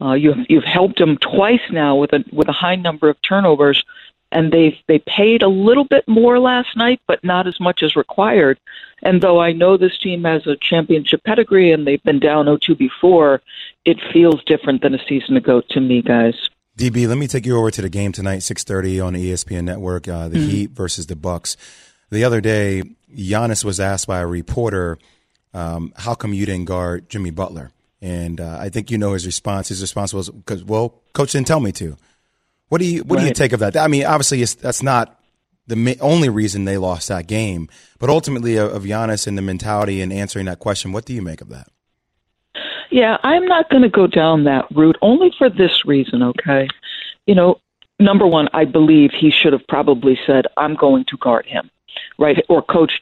Uh, 0.02 0.14
you've 0.14 0.46
you've 0.50 0.66
helped 0.66 1.00
them 1.00 1.18
twice 1.18 1.62
now 1.72 1.96
with 1.96 2.12
a 2.14 2.24
with 2.32 2.48
a 2.50 2.54
high 2.54 2.76
number 2.76 3.10
of 3.10 3.22
turnovers, 3.22 3.84
and 4.32 4.52
they 4.52 4.78
they 4.88 5.00
paid 5.00 5.42
a 5.42 5.48
little 5.48 5.86
bit 5.86 6.06
more 6.08 6.40
last 6.40 6.76
night, 6.76 7.00
but 7.08 7.24
not 7.24 7.48
as 7.48 7.60
much 7.60 7.82
as 7.82 7.96
required. 7.96 8.60
And 9.02 9.22
though 9.22 9.40
I 9.40 9.54
know 9.54 9.78
this 9.78 9.98
team 9.98 10.24
has 10.24 10.46
a 10.48 10.58
championship 10.58 11.24
pedigree 11.24 11.72
and 11.72 11.86
they've 11.86 12.02
been 12.04 12.20
down 12.20 12.46
0-2 12.46 12.78
before, 12.78 13.42
it 13.86 13.98
feels 14.12 14.44
different 14.46 14.82
than 14.82 14.96
a 14.96 15.06
season 15.08 15.38
ago 15.38 15.62
to 15.70 15.80
me, 15.80 16.02
guys. 16.02 16.34
DB, 16.78 17.08
let 17.08 17.18
me 17.18 17.28
take 17.28 17.46
you 17.46 17.58
over 17.58 17.72
to 17.72 17.82
the 17.82 17.90
game 17.90 18.12
tonight, 18.12 18.40
6:30 18.40 19.00
on 19.06 19.14
the 19.14 19.32
ESPN 19.32 19.64
network, 19.64 20.08
uh, 20.08 20.28
the 20.28 20.40
mm-hmm. 20.40 20.50
Heat 20.50 20.72
versus 20.72 21.08
the 21.08 21.16
Bucks. 21.16 21.56
The 22.10 22.24
other 22.24 22.42
day, 22.42 22.84
Giannis 23.16 23.64
was 23.64 23.80
asked 23.80 24.08
by 24.08 24.20
a 24.20 24.28
reporter, 24.28 24.98
um, 25.54 25.94
"How 25.96 26.16
come 26.16 26.34
you 26.34 26.46
didn't 26.46 26.66
guard 26.66 27.10
Jimmy 27.10 27.32
Butler?" 27.32 27.72
And 28.06 28.40
uh, 28.40 28.58
I 28.62 28.70
think 28.70 28.92
you 28.92 29.00
know 29.00 29.14
his 29.14 29.26
response. 29.26 29.70
His 29.70 29.82
response 29.82 30.14
was, 30.14 30.30
"Because 30.30 30.64
well, 30.64 31.02
coach 31.14 31.32
didn't 31.32 31.48
tell 31.48 31.60
me 31.60 31.72
to." 31.72 31.98
What 32.70 32.78
do 32.78 32.86
you 32.86 33.02
what 33.02 33.16
right. 33.16 33.24
do 33.24 33.28
you 33.30 33.34
take 33.34 33.52
of 33.52 33.62
that? 33.62 33.76
I 33.76 33.88
mean, 33.88 34.06
obviously, 34.06 34.44
that's 34.44 34.84
not 34.84 35.20
the 35.66 35.98
only 36.02 36.30
reason 36.30 36.66
they 36.66 36.78
lost 36.78 37.08
that 37.08 37.26
game, 37.26 37.68
but 37.98 38.12
ultimately, 38.12 38.58
of 38.58 38.84
Giannis 38.84 39.26
and 39.26 39.36
the 39.36 39.42
mentality 39.42 40.02
and 40.02 40.14
answering 40.14 40.46
that 40.46 40.60
question, 40.60 40.92
what 40.92 41.06
do 41.06 41.14
you 41.16 41.24
make 41.24 41.42
of 41.42 41.50
that? 41.50 41.68
Yeah, 42.92 43.18
I'm 43.24 43.48
not 43.48 43.72
going 43.72 43.82
to 43.82 43.90
go 43.90 44.06
down 44.06 44.44
that 44.44 44.66
route 44.70 44.98
only 45.02 45.34
for 45.36 45.50
this 45.50 45.84
reason. 45.84 46.22
Okay, 46.22 46.68
you 47.26 47.34
know, 47.34 47.60
number 48.00 48.28
one, 48.28 48.50
I 48.54 48.66
believe 48.66 49.14
he 49.20 49.32
should 49.32 49.54
have 49.54 49.66
probably 49.68 50.20
said, 50.28 50.46
"I'm 50.58 50.76
going 50.76 51.06
to 51.06 51.18
guard 51.18 51.48
him," 51.48 51.72
right? 52.20 52.46
Or 52.50 52.62
coach, 52.62 53.02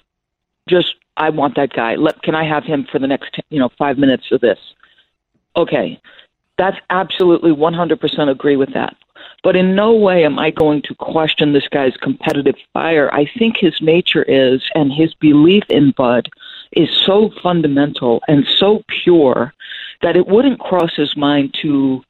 just 0.70 0.96
I 1.18 1.30
want 1.30 1.58
that 1.58 1.74
guy. 1.74 1.96
Let 1.96 2.22
can 2.22 2.36
I 2.36 2.48
have 2.48 2.64
him 2.64 2.88
for 2.90 3.00
the 3.00 3.08
next 3.08 3.38
you 3.50 3.60
know 3.60 3.68
five 3.78 3.98
minutes 3.98 4.32
of 4.32 4.40
this? 4.40 4.60
Okay, 5.56 6.00
that's 6.58 6.78
absolutely 6.90 7.52
100% 7.52 8.30
agree 8.30 8.56
with 8.56 8.74
that. 8.74 8.96
But 9.44 9.56
in 9.56 9.76
no 9.76 9.94
way 9.94 10.26
am 10.26 10.40
I 10.40 10.52
going 10.52 10.82
to 10.84 10.96
question 10.96 11.54
this 11.54 11.68
guy's 11.68 11.98
competitive 11.98 12.56
fire. 12.72 13.14
I 13.14 13.30
think 13.38 13.58
his 13.58 13.76
nature 13.82 14.24
is, 14.24 14.62
and 14.74 14.92
his 14.92 15.14
belief 15.16 15.64
in 15.70 15.92
Bud 15.92 16.30
is 16.72 16.90
so 17.06 17.30
fundamental 17.42 18.22
and 18.28 18.46
so 18.58 18.84
pure 18.88 19.54
that 20.02 20.16
it 20.16 20.28
wouldn't 20.28 20.60
cross 20.60 20.96
his 20.96 21.16
mind 21.16 21.56
to 21.62 22.04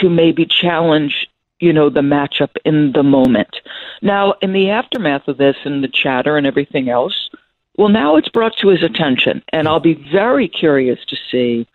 to 0.00 0.10
maybe 0.10 0.44
challenge 0.44 1.26
you 1.60 1.72
know 1.72 1.90
the 1.90 2.00
matchup 2.00 2.56
in 2.64 2.92
the 2.92 3.02
moment. 3.02 3.56
Now, 4.02 4.34
in 4.40 4.52
the 4.52 4.70
aftermath 4.70 5.26
of 5.28 5.38
this 5.38 5.56
and 5.64 5.82
the 5.82 5.88
chatter 5.88 6.36
and 6.36 6.46
everything 6.46 6.88
else, 6.88 7.28
well, 7.76 7.88
now 7.88 8.16
it's 8.16 8.28
brought 8.28 8.56
to 8.58 8.68
his 8.68 8.82
attention, 8.82 9.42
and 9.52 9.66
I'll 9.66 9.80
be 9.80 9.94
very 10.12 10.48
curious 10.48 10.98
to 11.06 11.16
see 11.30 11.66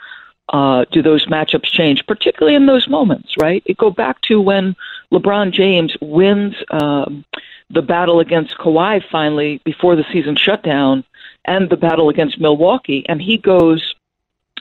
uh, 0.49 0.85
do 0.91 1.01
those 1.01 1.25
matchups 1.27 1.65
change, 1.65 2.05
particularly 2.05 2.55
in 2.55 2.65
those 2.65 2.87
moments, 2.87 3.33
right? 3.39 3.63
It 3.65 3.77
go 3.77 3.89
back 3.89 4.21
to 4.23 4.41
when 4.41 4.75
LeBron 5.11 5.51
James 5.51 5.95
wins 6.01 6.55
um, 6.69 7.23
the 7.69 7.81
battle 7.81 8.19
against 8.19 8.57
Kawhi 8.57 9.01
finally 9.09 9.61
before 9.63 9.95
the 9.95 10.05
season 10.11 10.35
shutdown 10.35 11.03
and 11.45 11.69
the 11.69 11.77
battle 11.77 12.09
against 12.09 12.39
Milwaukee, 12.39 13.05
and 13.07 13.21
he 13.21 13.37
goes 13.37 13.95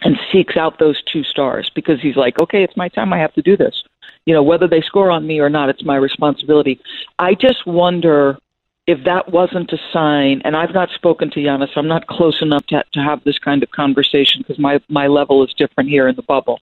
and 0.04 0.18
seeks 0.32 0.56
out 0.56 0.78
those 0.78 1.00
two 1.04 1.22
stars 1.22 1.70
because 1.74 2.00
he's 2.00 2.16
like, 2.16 2.40
okay, 2.40 2.62
it's 2.64 2.76
my 2.76 2.88
time. 2.88 3.12
I 3.12 3.18
have 3.18 3.34
to 3.34 3.42
do 3.42 3.56
this. 3.56 3.84
You 4.26 4.34
know, 4.34 4.42
whether 4.42 4.66
they 4.66 4.80
score 4.80 5.10
on 5.10 5.26
me 5.26 5.40
or 5.40 5.50
not, 5.50 5.68
it's 5.68 5.84
my 5.84 5.96
responsibility. 5.96 6.80
I 7.18 7.34
just 7.34 7.66
wonder 7.66 8.38
if 8.86 9.04
that 9.04 9.30
wasn't 9.30 9.72
a 9.72 9.78
sign, 9.92 10.42
and 10.44 10.56
I've 10.56 10.74
not 10.74 10.90
spoken 10.90 11.30
to 11.30 11.40
Giannis, 11.40 11.70
I'm 11.76 11.86
not 11.86 12.08
close 12.08 12.42
enough 12.42 12.66
to, 12.66 12.84
to 12.92 13.00
have 13.00 13.22
this 13.22 13.38
kind 13.38 13.62
of 13.62 13.70
conversation 13.70 14.42
because 14.42 14.58
my, 14.58 14.80
my 14.88 15.06
level 15.06 15.44
is 15.44 15.54
different 15.54 15.88
here 15.88 16.08
in 16.08 16.16
the 16.16 16.22
bubble. 16.22 16.60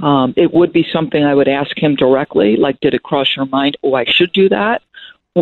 Um, 0.00 0.32
it 0.36 0.54
would 0.54 0.72
be 0.72 0.86
something 0.90 1.24
I 1.24 1.34
would 1.34 1.48
ask 1.48 1.76
him 1.76 1.94
directly, 1.94 2.56
like, 2.56 2.80
did 2.80 2.94
it 2.94 3.02
cross 3.02 3.36
your 3.36 3.46
mind? 3.46 3.76
Oh, 3.82 3.94
I 3.94 4.04
should 4.04 4.32
do 4.32 4.48
that. 4.48 4.82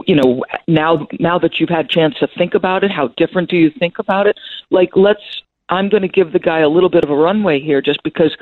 You 0.07 0.17
know, 0.17 0.45
now 0.69 1.07
now 1.21 1.39
that 1.39 1.59
you've 1.59 1.71
had 1.71 1.87
a 1.87 1.89
chance 1.89 2.17
to 2.19 2.27
think 2.27 2.55
about 2.55 2.85
it, 2.85 2.91
how 2.91 3.09
different 3.17 3.49
do 3.49 3.57
you 3.57 3.71
think 3.71 3.99
about 3.99 4.27
it? 4.27 4.37
Like, 4.71 4.91
let's. 4.95 5.43
I'm 5.71 5.89
going 5.89 6.03
to 6.03 6.09
give 6.09 6.33
the 6.33 6.39
guy 6.39 6.61
a 6.61 6.69
little 6.69 6.91
bit 6.91 7.03
of 7.03 7.11
a 7.11 7.17
runway 7.17 7.61
here, 7.61 7.81
just 7.81 8.03
because 8.03 8.37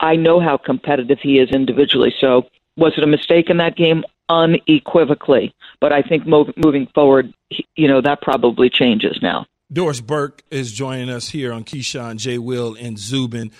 I 0.00 0.16
know 0.16 0.40
how 0.40 0.56
competitive 0.56 1.20
he 1.20 1.38
is 1.38 1.50
individually. 1.50 2.12
So, 2.18 2.48
was 2.76 2.94
it 2.96 3.04
a 3.04 3.06
mistake 3.06 3.50
in 3.50 3.58
that 3.58 3.76
game? 3.76 4.04
Unequivocally. 4.28 5.54
But 5.80 5.92
I 5.92 6.02
think 6.02 6.26
mo- 6.26 6.52
moving 6.56 6.86
forward, 6.94 7.32
you 7.74 7.88
know, 7.88 8.00
that 8.00 8.22
probably 8.22 8.70
changes 8.70 9.18
now. 9.22 9.46
Doris 9.72 10.00
Burke 10.00 10.42
is 10.50 10.72
joining 10.72 11.10
us 11.10 11.28
here 11.28 11.52
on 11.52 11.64
Keyshawn, 11.64 12.18
J. 12.18 12.38
Will, 12.38 12.76
and 12.78 12.98
Zubin. 12.98 13.50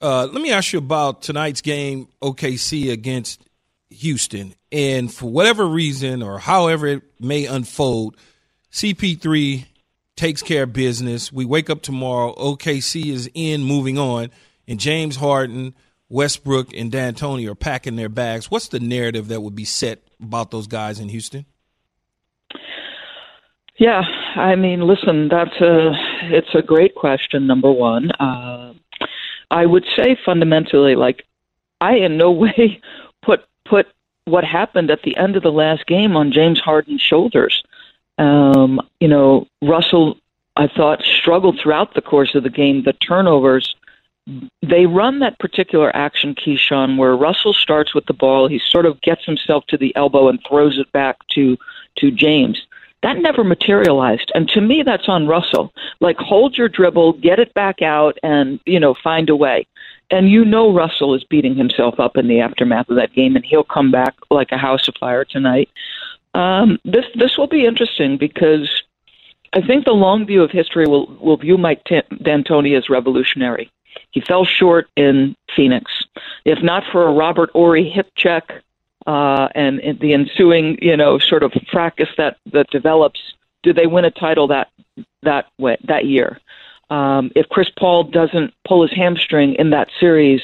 Uh, 0.00 0.28
let 0.30 0.40
me 0.40 0.52
ask 0.52 0.72
you 0.72 0.78
about 0.78 1.22
tonight's 1.22 1.60
game, 1.60 2.08
OKC 2.22 2.92
against 2.92 3.40
Houston. 3.90 4.54
And 4.70 5.12
for 5.12 5.26
whatever 5.26 5.66
reason 5.66 6.22
or 6.22 6.38
however 6.38 6.86
it 6.86 7.02
may 7.18 7.46
unfold, 7.46 8.16
CP3 8.72 9.64
takes 10.16 10.42
care 10.42 10.64
of 10.64 10.72
business. 10.72 11.32
We 11.32 11.44
wake 11.44 11.70
up 11.70 11.82
tomorrow, 11.82 12.34
OKC 12.34 13.06
is 13.06 13.30
in, 13.34 13.64
moving 13.64 13.98
on, 13.98 14.30
and 14.68 14.78
James 14.78 15.16
Harden, 15.16 15.74
Westbrook, 16.08 16.74
and 16.74 16.92
D'Antoni 16.92 17.48
are 17.48 17.54
packing 17.54 17.96
their 17.96 18.08
bags. 18.08 18.50
What's 18.50 18.68
the 18.68 18.80
narrative 18.80 19.28
that 19.28 19.40
would 19.40 19.54
be 19.54 19.64
set 19.64 20.05
about 20.22 20.50
those 20.50 20.66
guys 20.66 21.00
in 21.00 21.08
Houston? 21.08 21.46
Yeah, 23.78 24.02
I 24.36 24.54
mean, 24.56 24.80
listen, 24.86 25.28
that's 25.28 25.60
a 25.60 25.92
it's 26.22 26.54
a 26.54 26.62
great 26.62 26.94
question. 26.94 27.46
Number 27.46 27.70
one, 27.70 28.10
uh, 28.12 28.72
I 29.50 29.66
would 29.66 29.84
say 29.94 30.16
fundamentally, 30.24 30.94
like, 30.96 31.24
I 31.80 31.96
in 31.96 32.16
no 32.16 32.30
way 32.44 32.80
put 33.22 33.44
put 33.64 33.86
what 34.24 34.44
happened 34.44 34.90
at 34.90 35.02
the 35.02 35.16
end 35.16 35.36
of 35.36 35.42
the 35.42 35.52
last 35.52 35.86
game 35.86 36.16
on 36.16 36.32
James 36.32 36.58
Harden's 36.58 37.02
shoulders. 37.02 37.62
Um, 38.18 38.80
you 38.98 39.08
know, 39.08 39.46
Russell, 39.62 40.16
I 40.56 40.68
thought 40.68 41.02
struggled 41.02 41.60
throughout 41.62 41.94
the 41.94 42.00
course 42.00 42.34
of 42.34 42.42
the 42.42 42.50
game. 42.50 42.82
The 42.82 42.94
turnovers 42.94 43.76
they 44.62 44.86
run 44.86 45.20
that 45.20 45.38
particular 45.38 45.94
action, 45.94 46.34
Keyshawn, 46.34 46.96
where 46.96 47.16
Russell 47.16 47.52
starts 47.52 47.94
with 47.94 48.06
the 48.06 48.12
ball. 48.12 48.48
He 48.48 48.60
sort 48.70 48.86
of 48.86 49.00
gets 49.00 49.24
himself 49.24 49.64
to 49.68 49.76
the 49.76 49.94
elbow 49.94 50.28
and 50.28 50.40
throws 50.48 50.78
it 50.78 50.90
back 50.92 51.16
to 51.34 51.56
to 51.98 52.10
James. 52.10 52.60
That 53.02 53.18
never 53.18 53.44
materialized, 53.44 54.32
and 54.34 54.48
to 54.48 54.60
me, 54.60 54.82
that's 54.82 55.08
on 55.08 55.28
Russell. 55.28 55.72
Like, 56.00 56.16
hold 56.16 56.58
your 56.58 56.68
dribble, 56.68 57.14
get 57.14 57.38
it 57.38 57.54
back 57.54 57.82
out, 57.82 58.18
and 58.22 58.58
you 58.66 58.80
know, 58.80 58.94
find 58.94 59.30
a 59.30 59.36
way. 59.36 59.66
And 60.10 60.30
you 60.30 60.44
know, 60.44 60.72
Russell 60.72 61.14
is 61.14 61.22
beating 61.24 61.54
himself 61.54 62.00
up 62.00 62.16
in 62.16 62.26
the 62.26 62.40
aftermath 62.40 62.88
of 62.88 62.96
that 62.96 63.12
game, 63.12 63.36
and 63.36 63.44
he'll 63.44 63.64
come 63.64 63.92
back 63.92 64.14
like 64.30 64.50
a 64.50 64.58
house 64.58 64.88
fire 64.98 65.24
tonight. 65.24 65.68
Um, 66.34 66.78
this 66.84 67.04
this 67.14 67.38
will 67.38 67.46
be 67.46 67.64
interesting 67.64 68.16
because 68.16 68.68
I 69.52 69.60
think 69.60 69.84
the 69.84 69.92
long 69.92 70.26
view 70.26 70.42
of 70.42 70.50
history 70.50 70.86
will 70.86 71.06
will 71.20 71.36
view 71.36 71.56
Mike 71.56 71.84
T- 71.84 72.02
D'Antoni 72.22 72.76
as 72.76 72.90
revolutionary. 72.90 73.70
He 74.10 74.20
fell 74.20 74.44
short 74.44 74.88
in 74.96 75.34
Phoenix. 75.54 75.90
If 76.44 76.62
not 76.62 76.84
for 76.90 77.06
a 77.06 77.12
Robert 77.12 77.50
Horry 77.50 77.88
hip 77.88 78.10
check 78.16 78.44
uh, 79.06 79.48
and, 79.54 79.80
and 79.80 79.98
the 80.00 80.14
ensuing, 80.14 80.78
you 80.82 80.96
know, 80.96 81.18
sort 81.18 81.42
of 81.42 81.52
fracas 81.70 82.08
that 82.16 82.38
that 82.52 82.68
develops, 82.70 83.20
do 83.62 83.72
they 83.72 83.86
win 83.86 84.04
a 84.04 84.10
title 84.10 84.46
that 84.48 84.68
that 85.22 85.46
way 85.58 85.76
that 85.84 86.06
year? 86.06 86.40
Um, 86.90 87.32
if 87.34 87.48
Chris 87.48 87.70
Paul 87.78 88.04
doesn't 88.04 88.54
pull 88.66 88.82
his 88.82 88.92
hamstring 88.96 89.54
in 89.54 89.70
that 89.70 89.88
series, 89.98 90.42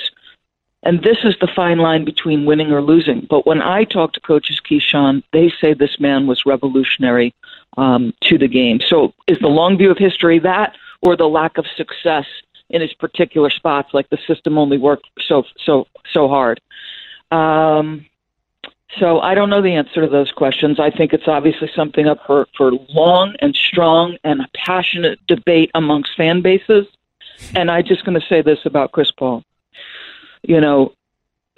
And 0.84 1.02
this 1.02 1.18
is 1.22 1.36
the 1.40 1.46
fine 1.46 1.78
line 1.78 2.04
between 2.04 2.44
winning 2.44 2.72
or 2.72 2.82
losing. 2.82 3.26
But 3.30 3.46
when 3.46 3.62
I 3.62 3.84
talk 3.84 4.14
to 4.14 4.20
coaches, 4.20 4.60
Keyshawn, 4.68 5.22
they 5.32 5.52
say 5.60 5.74
this 5.74 6.00
man 6.00 6.26
was 6.26 6.44
revolutionary 6.44 7.34
um, 7.76 8.12
to 8.22 8.36
the 8.36 8.48
game. 8.48 8.80
So 8.84 9.14
is 9.28 9.38
the 9.38 9.48
long 9.48 9.78
view 9.78 9.90
of 9.90 9.98
history 9.98 10.38
that, 10.40 10.74
or 11.00 11.16
the 11.16 11.28
lack 11.28 11.56
of 11.56 11.66
success 11.76 12.26
in 12.72 12.80
his 12.80 12.92
particular 12.94 13.50
spots, 13.50 13.90
like 13.92 14.08
the 14.11 14.18
system 14.26 14.58
only 14.58 14.78
worked 14.78 15.06
so 15.28 15.44
so 15.64 15.87
so 16.12 16.28
hard? 16.28 16.61
Um, 17.30 18.06
so 18.98 19.20
I 19.20 19.35
don't 19.35 19.48
know 19.48 19.62
the 19.62 19.74
answer 19.74 20.02
to 20.02 20.08
those 20.08 20.30
questions. 20.32 20.78
I 20.78 20.90
think 20.90 21.12
it's 21.12 21.26
obviously 21.26 21.70
something 21.74 22.06
up 22.06 22.18
for, 22.26 22.46
for 22.56 22.72
long 22.90 23.35
and 23.40 23.54
strong 23.54 24.18
and 24.22 24.42
passionate 24.54 25.18
debate 25.26 25.70
amongst 25.74 26.16
fan 26.16 26.42
bases. 26.42 26.87
And 27.54 27.70
I'm 27.70 27.85
just 27.85 28.04
going 28.04 28.20
to 28.20 28.26
say 28.26 28.42
this 28.42 28.58
about 28.66 28.92
Chris 28.92 29.11
Paul. 29.11 29.44
You 30.42 30.61
know, 30.61 30.92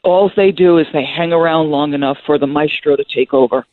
all 0.04 0.30
they 0.36 0.52
do 0.52 0.78
is 0.78 0.86
they 0.92 1.04
hang 1.04 1.32
around 1.32 1.70
long 1.70 1.92
enough 1.92 2.18
for 2.24 2.38
the 2.38 2.46
maestro 2.46 2.94
to 2.94 3.04
take 3.04 3.34
over. 3.34 3.66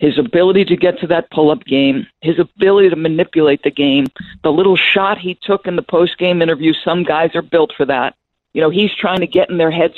His 0.00 0.18
ability 0.18 0.64
to 0.64 0.76
get 0.76 0.98
to 1.00 1.06
that 1.08 1.30
pull 1.30 1.50
up 1.50 1.64
game, 1.64 2.06
his 2.22 2.38
ability 2.38 2.88
to 2.88 2.96
manipulate 2.96 3.62
the 3.62 3.70
game, 3.70 4.06
the 4.42 4.50
little 4.50 4.76
shot 4.76 5.18
he 5.18 5.38
took 5.42 5.66
in 5.66 5.76
the 5.76 5.82
post 5.82 6.16
game 6.16 6.40
interview, 6.40 6.72
some 6.72 7.04
guys 7.04 7.34
are 7.34 7.42
built 7.42 7.72
for 7.76 7.84
that. 7.84 8.14
You 8.54 8.62
know, 8.62 8.70
he's 8.70 8.90
trying 8.98 9.20
to 9.20 9.26
get 9.26 9.50
in 9.50 9.58
their 9.58 9.70
heads 9.70 9.94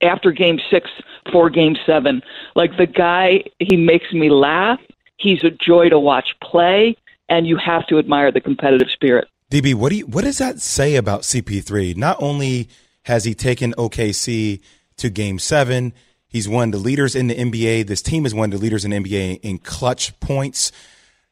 after 0.00 0.30
game 0.30 0.60
six 0.70 0.88
for 1.30 1.50
game 1.50 1.76
seven. 1.84 2.22
Like 2.54 2.76
the 2.76 2.86
guy, 2.86 3.44
he 3.58 3.76
makes 3.76 4.12
me 4.12 4.30
laugh. 4.30 4.80
He's 5.16 5.44
a 5.44 5.50
joy 5.50 5.88
to 5.88 5.98
watch 5.98 6.34
play, 6.42 6.96
and 7.28 7.46
you 7.46 7.56
have 7.56 7.86
to 7.88 7.98
admire 7.98 8.32
the 8.32 8.40
competitive 8.40 8.90
spirit. 8.90 9.28
DB, 9.50 9.74
what 9.74 9.90
do 9.90 9.96
you, 9.96 10.06
what 10.06 10.24
does 10.24 10.38
that 10.38 10.60
say 10.60 10.96
about 10.96 11.22
CP3? 11.22 11.96
Not 11.96 12.16
only 12.20 12.68
has 13.02 13.24
he 13.24 13.34
taken 13.34 13.74
OKC 13.74 14.60
to 14.96 15.10
game 15.10 15.38
seven, 15.38 15.92
he's 16.32 16.48
one 16.48 16.68
of 16.68 16.72
the 16.72 16.78
leaders 16.78 17.14
in 17.14 17.28
the 17.28 17.34
NBA. 17.34 17.86
This 17.86 18.02
team 18.02 18.26
is 18.26 18.34
one 18.34 18.52
of 18.52 18.58
the 18.58 18.62
leaders 18.62 18.84
in 18.84 18.90
the 18.90 18.98
NBA 18.98 19.40
in 19.42 19.58
clutch 19.58 20.18
points. 20.18 20.72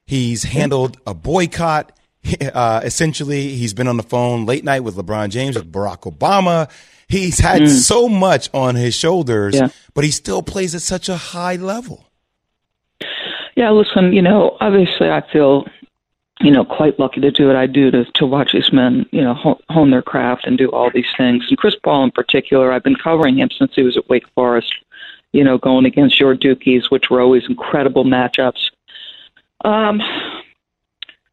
He's 0.06 0.44
handled 0.44 0.98
a 1.06 1.14
boycott. 1.14 1.92
Uh, 2.52 2.82
essentially, 2.84 3.54
he's 3.54 3.72
been 3.72 3.88
on 3.88 3.96
the 3.96 4.02
phone 4.02 4.44
late 4.44 4.62
night 4.62 4.80
with 4.80 4.94
LeBron 4.94 5.30
James, 5.30 5.56
with 5.56 5.72
Barack 5.72 6.02
Obama. 6.02 6.68
He's 7.08 7.38
had 7.38 7.62
mm. 7.62 7.68
so 7.68 8.08
much 8.08 8.50
on 8.52 8.74
his 8.74 8.94
shoulders, 8.94 9.54
yeah. 9.54 9.68
but 9.94 10.04
he 10.04 10.10
still 10.10 10.42
plays 10.42 10.74
at 10.74 10.82
such 10.82 11.08
a 11.08 11.16
high 11.16 11.56
level. 11.56 12.04
Yeah, 13.56 13.70
listen, 13.70 14.12
you 14.12 14.22
know, 14.22 14.56
obviously 14.60 15.10
I 15.10 15.22
feel, 15.32 15.66
you 16.40 16.50
know, 16.50 16.64
quite 16.64 16.98
lucky 17.00 17.20
to 17.20 17.30
do 17.30 17.46
what 17.46 17.56
I 17.56 17.66
do 17.66 17.90
to 17.90 18.04
to 18.04 18.26
watch 18.26 18.52
these 18.52 18.72
men, 18.72 19.06
you 19.10 19.22
know, 19.22 19.34
hone 19.68 19.90
their 19.90 20.02
craft 20.02 20.46
and 20.46 20.56
do 20.56 20.70
all 20.70 20.90
these 20.92 21.12
things. 21.16 21.44
And 21.48 21.58
Chris 21.58 21.74
Paul 21.82 22.04
in 22.04 22.10
particular, 22.10 22.72
I've 22.72 22.84
been 22.84 22.96
covering 22.96 23.38
him 23.38 23.50
since 23.50 23.72
he 23.74 23.82
was 23.82 23.96
at 23.96 24.08
Wake 24.08 24.28
Forest, 24.34 24.72
you 25.32 25.44
know, 25.44 25.58
going 25.58 25.84
against 25.84 26.18
your 26.18 26.34
Dukies, 26.34 26.90
which 26.90 27.10
were 27.10 27.20
always 27.20 27.44
incredible 27.48 28.04
matchups. 28.04 28.70
Um, 29.64 30.00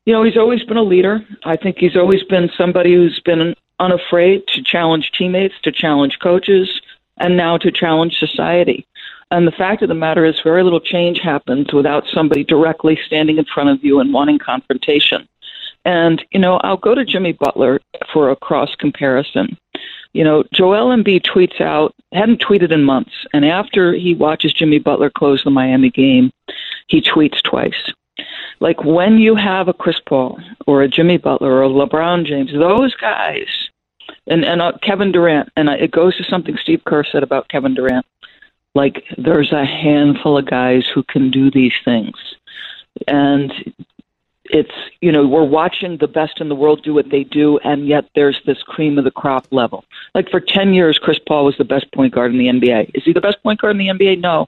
you 0.06 0.14
know, 0.14 0.24
he's 0.24 0.38
always 0.38 0.64
been 0.64 0.78
a 0.78 0.84
leader. 0.84 1.26
I 1.44 1.58
think 1.58 1.78
he's 1.78 1.96
always 1.96 2.24
been 2.24 2.50
somebody 2.58 2.94
who's 2.94 3.20
been 3.20 3.56
unafraid 3.80 4.48
to 4.48 4.64
challenge 4.64 5.12
teammates, 5.12 5.56
to 5.64 5.72
challenge 5.72 6.20
coaches, 6.20 6.82
and 7.18 7.36
now 7.36 7.58
to 7.58 7.72
challenge 7.72 8.18
society. 8.18 8.86
And 9.32 9.46
the 9.46 9.52
fact 9.52 9.82
of 9.82 9.90
the 9.90 9.96
matter 9.96 10.24
is, 10.24 10.40
very 10.42 10.64
little 10.64 10.80
change 10.80 11.20
happens 11.20 11.74
without 11.74 12.06
somebody 12.14 12.44
directly 12.44 12.98
standing 13.06 13.38
in 13.38 13.46
front 13.46 13.70
of 13.70 13.84
you 13.84 14.00
and 14.00 14.14
wanting 14.14 14.40
confrontation. 14.40 15.28
And, 15.84 16.24
you 16.32 16.40
know, 16.40 16.58
I'll 16.64 16.78
go 16.78 16.96
to 16.96 17.06
Jimmy 17.06 17.34
Butler 17.34 17.82
for 18.14 18.30
a 18.30 18.36
cross 18.36 18.74
comparison. 18.76 19.58
You 20.14 20.24
know, 20.24 20.44
Joel 20.54 20.96
Embiid 20.96 21.24
tweets 21.24 21.62
out, 21.62 21.94
hadn't 22.12 22.42
tweeted 22.42 22.72
in 22.72 22.84
months, 22.84 23.14
and 23.34 23.46
after 23.46 23.94
he 23.94 24.16
watches 24.16 24.54
Jimmy 24.54 24.80
Butler 24.80 25.10
close 25.10 25.44
the 25.44 25.52
Miami 25.52 25.90
game, 25.90 26.32
he 26.88 27.02
tweets 27.02 27.42
twice. 27.44 27.92
Like 28.60 28.84
when 28.84 29.18
you 29.18 29.36
have 29.36 29.68
a 29.68 29.74
Chris 29.74 30.00
Paul 30.08 30.40
or 30.66 30.82
a 30.82 30.88
Jimmy 30.88 31.18
Butler 31.18 31.52
or 31.52 31.64
a 31.64 31.70
LeBron 31.70 32.26
James, 32.26 32.52
those 32.52 32.96
guys 32.96 33.48
and 34.28 34.44
and 34.44 34.62
uh, 34.62 34.74
Kevin 34.82 35.12
Durant, 35.12 35.50
and 35.56 35.70
I, 35.70 35.76
it 35.76 35.92
goes 35.92 36.16
to 36.18 36.24
something 36.24 36.58
Steve 36.58 36.84
Kerr 36.86 37.04
said 37.04 37.24
about 37.24 37.50
Kevin 37.50 37.74
Durant. 37.74 38.06
Like 38.76 39.04
there's 39.18 39.52
a 39.52 39.66
handful 39.66 40.38
of 40.38 40.46
guys 40.46 40.86
who 40.94 41.04
can 41.04 41.32
do 41.32 41.50
these 41.52 41.74
things, 41.84 42.16
and 43.08 43.52
it's 44.50 44.72
you 45.02 45.12
know 45.12 45.28
we're 45.28 45.44
watching 45.44 45.98
the 45.98 46.08
best 46.08 46.40
in 46.42 46.50
the 46.50 46.56
world 46.56 46.84
do 46.84 46.94
what 46.94 47.10
they 47.10 47.24
do, 47.24 47.60
and 47.60 47.88
yet 47.88 48.06
there's 48.16 48.42
this 48.46 48.62
cream 48.64 48.98
of 48.98 49.04
the 49.04 49.12
crop 49.12 49.48
level. 49.52 49.86
Like 50.14 50.30
for 50.30 50.40
ten 50.40 50.74
years, 50.74 50.98
Chris 50.98 51.20
Paul 51.28 51.46
was 51.46 51.58
the 51.58 51.66
best 51.66 51.92
point 51.94 52.14
guard 52.14 52.32
in 52.32 52.38
the 52.38 52.48
NBA. 52.48 52.92
Is 52.94 53.04
he 53.04 53.14
the 53.14 53.22
best 53.22 53.42
point 53.44 53.62
guard 53.62 53.72
in 53.72 53.80
the 53.80 53.88
NBA? 53.88 54.20
No. 54.20 54.48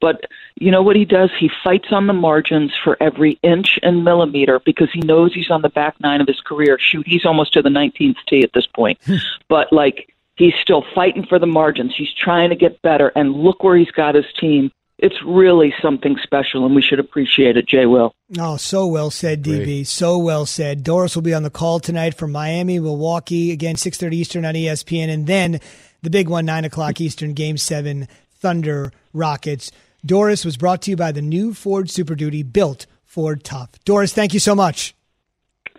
But 0.00 0.26
you 0.56 0.70
know 0.70 0.82
what 0.82 0.96
he 0.96 1.04
does? 1.04 1.30
He 1.38 1.50
fights 1.64 1.88
on 1.90 2.06
the 2.06 2.12
margins 2.12 2.72
for 2.82 2.96
every 3.00 3.38
inch 3.42 3.78
and 3.82 4.04
millimeter 4.04 4.60
because 4.60 4.88
he 4.92 5.00
knows 5.00 5.32
he's 5.32 5.50
on 5.50 5.62
the 5.62 5.68
back 5.68 5.98
nine 6.00 6.20
of 6.20 6.26
his 6.26 6.40
career. 6.40 6.78
Shoot, 6.78 7.06
he's 7.06 7.24
almost 7.24 7.52
to 7.54 7.62
the 7.62 7.70
19th 7.70 8.16
tee 8.28 8.42
at 8.42 8.52
this 8.52 8.66
point. 8.66 8.98
Hmm. 9.06 9.16
but 9.48 9.72
like 9.72 10.12
he's 10.36 10.54
still 10.60 10.84
fighting 10.94 11.26
for 11.26 11.38
the 11.38 11.46
margins. 11.46 11.94
He's 11.96 12.12
trying 12.12 12.50
to 12.50 12.56
get 12.56 12.80
better, 12.82 13.12
and 13.16 13.34
look 13.34 13.62
where 13.62 13.76
he's 13.76 13.90
got 13.90 14.14
his 14.14 14.26
team. 14.38 14.70
It's 14.98 15.16
really 15.26 15.74
something 15.82 16.16
special, 16.22 16.64
and 16.64 16.74
we 16.74 16.80
should 16.80 16.98
appreciate 16.98 17.58
it, 17.58 17.68
Jay 17.68 17.84
Will. 17.84 18.14
Oh, 18.38 18.56
so 18.56 18.86
well 18.86 19.10
said, 19.10 19.42
DB. 19.42 19.64
Great. 19.64 19.86
So 19.86 20.16
well 20.16 20.46
said. 20.46 20.82
Doris 20.82 21.14
will 21.14 21.22
be 21.22 21.34
on 21.34 21.42
the 21.42 21.50
call 21.50 21.80
tonight 21.80 22.14
from 22.14 22.32
Miami, 22.32 22.78
Milwaukee, 22.78 23.52
again, 23.52 23.76
6.30 23.76 24.12
Eastern 24.14 24.44
on 24.46 24.54
ESPN, 24.54 25.10
and 25.10 25.26
then 25.26 25.60
the 26.02 26.08
big 26.08 26.30
one, 26.30 26.46
9 26.46 26.64
o'clock 26.64 26.98
Eastern, 27.00 27.34
Game 27.34 27.58
7, 27.58 28.08
Thunder, 28.30 28.90
Rockets. 29.12 29.70
Doris 30.04 30.46
was 30.46 30.56
brought 30.56 30.80
to 30.82 30.90
you 30.92 30.96
by 30.96 31.12
the 31.12 31.22
new 31.22 31.52
Ford 31.52 31.90
Super 31.90 32.14
Duty 32.14 32.42
built 32.42 32.86
Ford 33.04 33.44
Tough. 33.44 33.70
Doris, 33.84 34.14
thank 34.14 34.32
you 34.32 34.40
so 34.40 34.54
much. 34.54 34.94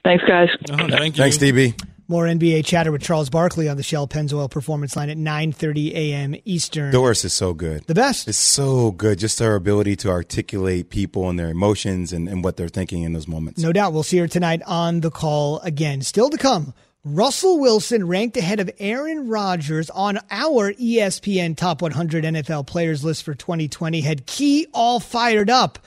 Thanks, 0.04 0.24
guys. 0.26 0.50
Oh, 0.70 0.88
thank 0.88 1.18
you. 1.18 1.24
Thanks, 1.24 1.38
DB. 1.38 1.74
More 2.10 2.24
NBA 2.24 2.63
chatter 2.63 2.89
with 2.89 3.02
Charles 3.02 3.30
Barkley 3.30 3.67
on 3.67 3.76
the 3.76 3.84
Shell 3.84 4.08
Pennzoil 4.08 4.50
Performance 4.50 4.96
Line 4.96 5.10
at 5.10 5.17
9:30 5.17 5.91
a.m. 5.93 6.36
Eastern. 6.46 6.89
Doris 6.89 7.26
is 7.26 7.34
so 7.34 7.54
good. 7.54 7.84
The 7.86 7.93
best. 7.93 8.30
It's 8.30 8.38
so 8.38 8.91
good. 8.91 9.20
Just 9.20 9.39
her 9.39 9.56
ability 9.56 9.98
to 9.98 10.10
articulate 10.10 10.89
people 10.89 11.30
and 11.30 11.38
their 11.38 11.50
emotions 11.50 12.13
and, 12.13 12.30
and 12.30 12.46
what 12.46 12.56
they're 12.56 12.70
thinking 12.70 13.04
in 13.04 13.12
those 13.12 13.28
moments. 13.28 13.62
No 13.62 13.74
doubt. 13.74 13.91
We'll 13.91 14.04
see 14.04 14.20
her 14.20 14.28
tonight 14.28 14.62
on 14.65 15.02
the 15.02 15.12
call 15.12 15.60
again. 15.60 16.02
Still 16.02 16.30
to 16.30 16.38
come. 16.38 16.74
Russell 17.04 17.60
Wilson 17.60 18.08
ranked 18.08 18.38
ahead 18.38 18.62
of 18.62 18.70
Aaron 18.80 19.28
Rodgers 19.28 19.89
on 19.89 20.20
our 20.32 20.74
ESPN 20.74 21.56
Top 21.58 21.82
100 21.82 22.24
NFL 22.24 22.67
Players 22.67 23.04
list 23.04 23.24
for 23.24 23.34
2020 23.34 24.02
had 24.02 24.26
Key 24.26 24.67
all 24.74 25.00
fired 25.00 25.50
up. 25.50 25.80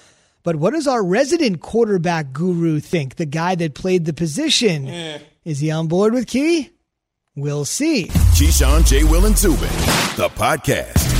But 0.42 0.56
what 0.56 0.72
does 0.72 0.86
our 0.86 1.04
resident 1.04 1.60
quarterback 1.60 2.32
guru 2.32 2.80
think? 2.80 3.16
The 3.16 3.26
guy 3.26 3.54
that 3.54 3.74
played 3.74 4.06
the 4.06 4.12
position. 4.14 4.88
Eh. 4.88 5.18
Is 5.50 5.58
he 5.58 5.72
on 5.72 5.88
board 5.88 6.14
with 6.14 6.28
Key? 6.28 6.70
We'll 7.34 7.64
see. 7.64 8.04
Keyshawn, 8.04 8.86
J. 8.86 9.02
Will, 9.02 9.26
and 9.26 9.36
Zubin, 9.36 9.66
the 10.14 10.30
podcast. 10.36 11.19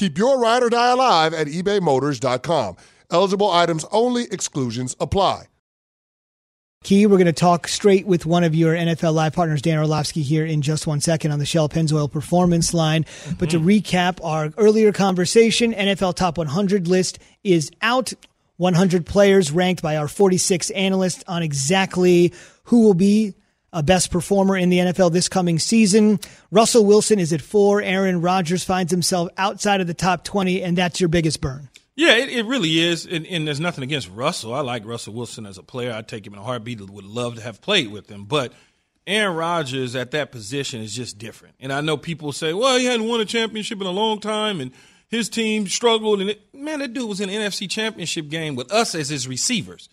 Keep 0.00 0.16
your 0.16 0.40
ride 0.40 0.62
or 0.62 0.70
die 0.70 0.92
alive 0.92 1.34
at 1.34 1.46
ebaymotors.com. 1.46 2.74
Eligible 3.10 3.50
items 3.50 3.84
only, 3.92 4.24
exclusions 4.32 4.96
apply. 4.98 5.48
Key, 6.82 7.04
we're 7.04 7.18
going 7.18 7.26
to 7.26 7.34
talk 7.34 7.68
straight 7.68 8.06
with 8.06 8.24
one 8.24 8.42
of 8.42 8.54
your 8.54 8.74
NFL 8.74 9.12
Live 9.12 9.34
partners, 9.34 9.60
Dan 9.60 9.76
Orlovsky, 9.76 10.22
here 10.22 10.46
in 10.46 10.62
just 10.62 10.86
one 10.86 11.02
second 11.02 11.32
on 11.32 11.38
the 11.38 11.44
Shell 11.44 11.68
Pennzoil 11.68 12.10
Performance 12.10 12.72
Line. 12.72 13.04
Mm-hmm. 13.04 13.34
But 13.34 13.50
to 13.50 13.60
recap 13.60 14.24
our 14.24 14.54
earlier 14.56 14.90
conversation, 14.90 15.74
NFL 15.74 16.14
Top 16.14 16.38
100 16.38 16.88
list 16.88 17.18
is 17.44 17.70
out. 17.82 18.14
100 18.56 19.04
players 19.04 19.52
ranked 19.52 19.82
by 19.82 19.98
our 19.98 20.08
46 20.08 20.70
analysts 20.70 21.22
on 21.28 21.42
exactly 21.42 22.32
who 22.64 22.80
will 22.84 22.94
be 22.94 23.34
a 23.72 23.82
best 23.82 24.10
performer 24.10 24.56
in 24.56 24.68
the 24.68 24.78
NFL 24.78 25.12
this 25.12 25.28
coming 25.28 25.58
season. 25.58 26.18
Russell 26.50 26.84
Wilson 26.84 27.18
is 27.18 27.32
at 27.32 27.40
four. 27.40 27.80
Aaron 27.82 28.20
Rodgers 28.20 28.64
finds 28.64 28.90
himself 28.90 29.28
outside 29.36 29.80
of 29.80 29.86
the 29.86 29.94
top 29.94 30.24
20, 30.24 30.62
and 30.62 30.76
that's 30.76 31.00
your 31.00 31.08
biggest 31.08 31.40
burn. 31.40 31.68
Yeah, 31.96 32.16
it, 32.16 32.30
it 32.30 32.46
really 32.46 32.78
is. 32.78 33.06
And, 33.06 33.26
and, 33.26 33.46
there's 33.46 33.60
nothing 33.60 33.84
against 33.84 34.10
Russell. 34.10 34.54
I 34.54 34.60
like 34.60 34.86
Russell 34.86 35.12
Wilson 35.12 35.44
as 35.44 35.58
a 35.58 35.62
player. 35.62 35.92
I'd 35.92 36.08
take 36.08 36.26
him 36.26 36.32
in 36.32 36.38
a 36.38 36.42
heartbeat. 36.42 36.80
Would 36.80 37.04
love 37.04 37.34
to 37.34 37.42
have 37.42 37.60
played 37.60 37.92
with 37.92 38.08
him. 38.08 38.24
But 38.24 38.52
Aaron 39.06 39.36
Rodgers 39.36 39.94
at 39.94 40.12
that 40.12 40.32
position 40.32 40.80
is 40.80 40.94
just 40.94 41.18
different. 41.18 41.56
And 41.60 41.72
I 41.72 41.82
know 41.82 41.96
people 41.96 42.32
say, 42.32 42.54
well, 42.54 42.78
he 42.78 42.86
hadn't 42.86 43.06
won 43.06 43.20
a 43.20 43.24
championship 43.26 43.80
in 43.80 43.86
a 43.86 43.90
long 43.90 44.18
time. 44.18 44.60
And 44.60 44.72
his 45.10 45.28
team 45.28 45.66
struggled, 45.66 46.20
and 46.20 46.30
it, 46.30 46.54
man, 46.54 46.78
that 46.78 46.92
dude 46.92 47.08
was 47.08 47.20
in 47.20 47.28
NFC 47.28 47.68
Championship 47.68 48.28
game 48.28 48.54
with 48.54 48.70
us 48.70 48.94
as 48.94 49.08
his 49.08 49.26
receivers. 49.26 49.88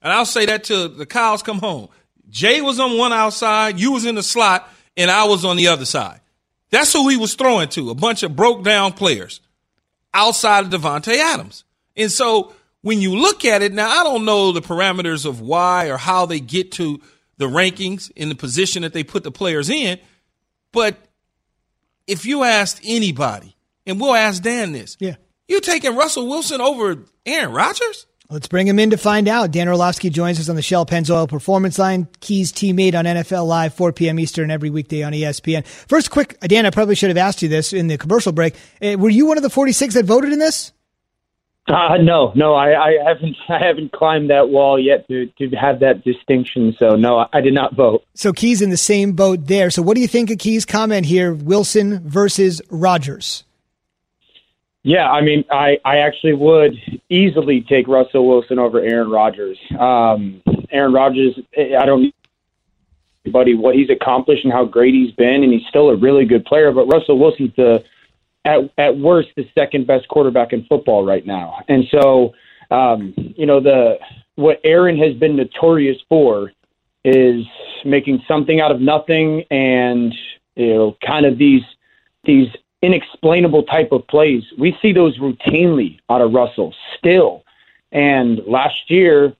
And 0.00 0.12
I'll 0.12 0.26
say 0.26 0.46
that 0.46 0.64
till 0.64 0.88
the 0.88 1.06
cows 1.06 1.42
come 1.42 1.58
home. 1.58 1.88
Jay 2.32 2.62
was 2.62 2.80
on 2.80 2.96
one 2.96 3.12
outside, 3.12 3.78
you 3.78 3.92
was 3.92 4.06
in 4.06 4.14
the 4.14 4.22
slot, 4.22 4.66
and 4.96 5.10
I 5.10 5.24
was 5.24 5.44
on 5.44 5.56
the 5.58 5.68
other 5.68 5.84
side. 5.84 6.20
That's 6.70 6.92
who 6.92 7.08
he 7.08 7.18
was 7.18 7.34
throwing 7.34 7.68
to, 7.70 7.90
a 7.90 7.94
bunch 7.94 8.22
of 8.22 8.34
broke 8.34 8.64
down 8.64 8.94
players 8.94 9.40
outside 10.14 10.64
of 10.64 10.70
Davante 10.70 11.14
Adams. 11.14 11.64
And 11.94 12.10
so 12.10 12.54
when 12.80 13.02
you 13.02 13.14
look 13.16 13.44
at 13.44 13.60
it, 13.60 13.74
now 13.74 13.88
I 13.88 14.02
don't 14.02 14.24
know 14.24 14.52
the 14.52 14.62
parameters 14.62 15.26
of 15.26 15.42
why 15.42 15.88
or 15.88 15.98
how 15.98 16.24
they 16.24 16.40
get 16.40 16.72
to 16.72 17.02
the 17.36 17.46
rankings 17.46 18.10
in 18.16 18.30
the 18.30 18.34
position 18.34 18.80
that 18.80 18.94
they 18.94 19.04
put 19.04 19.24
the 19.24 19.30
players 19.30 19.68
in, 19.68 19.98
but 20.72 20.96
if 22.06 22.24
you 22.24 22.44
asked 22.44 22.80
anybody, 22.82 23.54
and 23.86 24.00
we'll 24.00 24.14
ask 24.14 24.42
Dan 24.42 24.72
this. 24.72 24.96
Yeah. 25.00 25.16
You 25.48 25.60
taking 25.60 25.96
Russell 25.96 26.28
Wilson 26.28 26.60
over 26.60 27.04
Aaron 27.26 27.52
Rodgers? 27.52 28.06
Let's 28.32 28.48
bring 28.48 28.66
him 28.66 28.78
in 28.78 28.88
to 28.90 28.96
find 28.96 29.28
out. 29.28 29.50
Dan 29.50 29.68
Orlovsky 29.68 30.08
joins 30.08 30.40
us 30.40 30.48
on 30.48 30.56
the 30.56 30.62
Shell 30.62 30.86
Pennzoil 30.86 31.28
Performance 31.28 31.78
Line. 31.78 32.08
Keys 32.20 32.50
teammate 32.50 32.94
on 32.94 33.04
NFL 33.04 33.46
Live, 33.46 33.74
4 33.74 33.92
p.m. 33.92 34.18
Eastern 34.18 34.50
every 34.50 34.70
weekday 34.70 35.02
on 35.02 35.12
ESPN. 35.12 35.66
First, 35.66 36.10
quick, 36.10 36.40
Dan, 36.40 36.64
I 36.64 36.70
probably 36.70 36.94
should 36.94 37.10
have 37.10 37.18
asked 37.18 37.42
you 37.42 37.50
this 37.50 37.74
in 37.74 37.88
the 37.88 37.98
commercial 37.98 38.32
break. 38.32 38.54
Uh, 38.82 38.96
were 38.98 39.10
you 39.10 39.26
one 39.26 39.36
of 39.36 39.42
the 39.42 39.50
46 39.50 39.92
that 39.92 40.06
voted 40.06 40.32
in 40.32 40.38
this? 40.38 40.72
Uh, 41.68 41.98
no, 42.00 42.32
no, 42.34 42.54
I, 42.54 42.88
I 42.88 42.92
haven't. 43.06 43.36
I 43.50 43.58
haven't 43.64 43.92
climbed 43.92 44.30
that 44.30 44.48
wall 44.48 44.80
yet 44.80 45.06
to 45.08 45.26
to 45.38 45.48
have 45.54 45.80
that 45.80 46.02
distinction. 46.02 46.74
So 46.78 46.96
no, 46.96 47.26
I 47.32 47.40
did 47.40 47.54
not 47.54 47.76
vote. 47.76 48.02
So 48.14 48.32
Keys 48.32 48.62
in 48.62 48.70
the 48.70 48.76
same 48.76 49.12
boat 49.12 49.46
there. 49.46 49.70
So 49.70 49.82
what 49.82 49.94
do 49.94 50.00
you 50.00 50.08
think 50.08 50.30
of 50.30 50.38
Keys' 50.38 50.64
comment 50.64 51.06
here? 51.06 51.34
Wilson 51.34 52.00
versus 52.08 52.62
Rodgers. 52.70 53.44
Yeah, 54.84 55.08
I 55.08 55.20
mean, 55.20 55.44
I, 55.50 55.78
I 55.84 55.98
actually 55.98 56.32
would 56.32 56.74
easily 57.08 57.64
take 57.68 57.86
Russell 57.86 58.26
Wilson 58.26 58.58
over 58.58 58.80
Aaron 58.80 59.10
Rodgers. 59.10 59.56
Um, 59.78 60.42
Aaron 60.70 60.92
Rodgers, 60.92 61.38
I 61.56 61.86
don't 61.86 62.12
buddy 63.30 63.54
what 63.54 63.76
he's 63.76 63.90
accomplished 63.90 64.44
and 64.44 64.52
how 64.52 64.64
great 64.64 64.94
he's 64.94 65.12
been, 65.12 65.44
and 65.44 65.52
he's 65.52 65.66
still 65.68 65.90
a 65.90 65.96
really 65.96 66.24
good 66.24 66.44
player. 66.44 66.72
But 66.72 66.86
Russell 66.86 67.18
Wilson's 67.18 67.54
the 67.56 67.84
at 68.44 68.58
at 68.78 68.98
worst 68.98 69.28
the 69.36 69.48
second 69.56 69.86
best 69.86 70.08
quarterback 70.08 70.52
in 70.52 70.64
football 70.64 71.04
right 71.04 71.24
now, 71.24 71.58
and 71.68 71.84
so 71.90 72.32
um, 72.72 73.14
you 73.16 73.46
know 73.46 73.60
the 73.60 73.98
what 74.34 74.60
Aaron 74.64 74.98
has 74.98 75.14
been 75.14 75.36
notorious 75.36 75.98
for 76.08 76.50
is 77.04 77.44
making 77.84 78.22
something 78.26 78.60
out 78.60 78.72
of 78.72 78.80
nothing, 78.80 79.44
and 79.50 80.12
you 80.56 80.74
know, 80.74 80.96
kind 81.06 81.26
of 81.26 81.38
these 81.38 81.62
these 82.24 82.48
inexplainable 82.82 83.62
type 83.64 83.92
of 83.92 84.06
plays. 84.08 84.42
We 84.58 84.76
see 84.82 84.92
those 84.92 85.18
routinely 85.18 85.98
out 86.10 86.20
of 86.20 86.32
Russell 86.32 86.74
still. 86.98 87.44
And 87.92 88.40
last 88.46 88.90
year, 88.90 89.34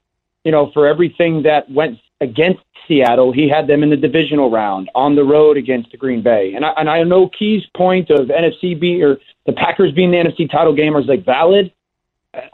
you 0.44 0.52
know, 0.52 0.70
for 0.72 0.87
everything 0.87 1.42
that 1.42 1.70
went 1.70 1.98
against 2.20 2.62
Seattle, 2.87 3.33
he 3.33 3.48
had 3.48 3.66
them 3.66 3.83
in 3.83 3.90
the 3.90 3.96
divisional 3.96 4.50
round 4.50 4.90
on 4.94 5.14
the 5.14 5.24
road 5.24 5.57
against 5.57 5.90
the 5.90 5.96
Green 5.96 6.22
Bay. 6.22 6.55
And 6.55 6.64
I, 6.64 6.70
and 6.76 6.88
I 6.88 7.02
know 7.02 7.28
Key's 7.28 7.64
point 7.76 8.11
of 8.11 8.28
NFC 8.28 8.78
be 8.78 9.02
or 9.02 9.18
the 9.46 9.52
Packers 9.52 9.92
being 9.92 10.11
the 10.11 10.18
NFC 10.18 10.50
title 10.50 10.74
game 10.74 10.96
is 10.96 11.07
like 11.07 11.24
valid. 11.24 11.72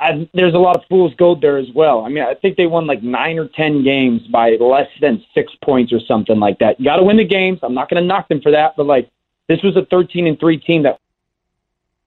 I, 0.01 0.29
there's 0.35 0.55
a 0.55 0.59
lot 0.59 0.77
of 0.77 0.83
fool's 0.89 1.15
gold 1.15 1.41
there 1.41 1.57
as 1.57 1.69
well. 1.73 2.05
I 2.05 2.09
mean, 2.09 2.25
I 2.25 2.35
think 2.35 2.57
they 2.57 2.67
won 2.67 2.87
like 2.87 3.03
nine 3.03 3.39
or 3.39 3.47
ten 3.49 3.85
games 3.85 4.23
by 4.27 4.57
less 4.59 4.89
than 5.01 5.25
six 5.35 5.53
points 5.63 5.93
or 5.93 6.01
something 6.01 6.41
like 6.41 6.59
that. 6.59 6.81
You 6.81 6.85
got 6.85 6.97
to 6.97 7.05
win 7.05 7.17
the 7.17 7.25
games. 7.25 7.61
I'm 7.63 7.75
not 7.75 7.89
going 7.89 8.03
to 8.03 8.07
knock 8.07 8.29
them 8.29 8.41
for 8.41 8.51
that, 8.51 8.75
but 8.77 8.87
like 8.87 9.09
this 9.49 9.63
was 9.63 9.77
a 9.77 9.85
13 9.87 10.27
and 10.27 10.39
3 10.39 10.59
team 10.59 10.83
that 10.83 10.99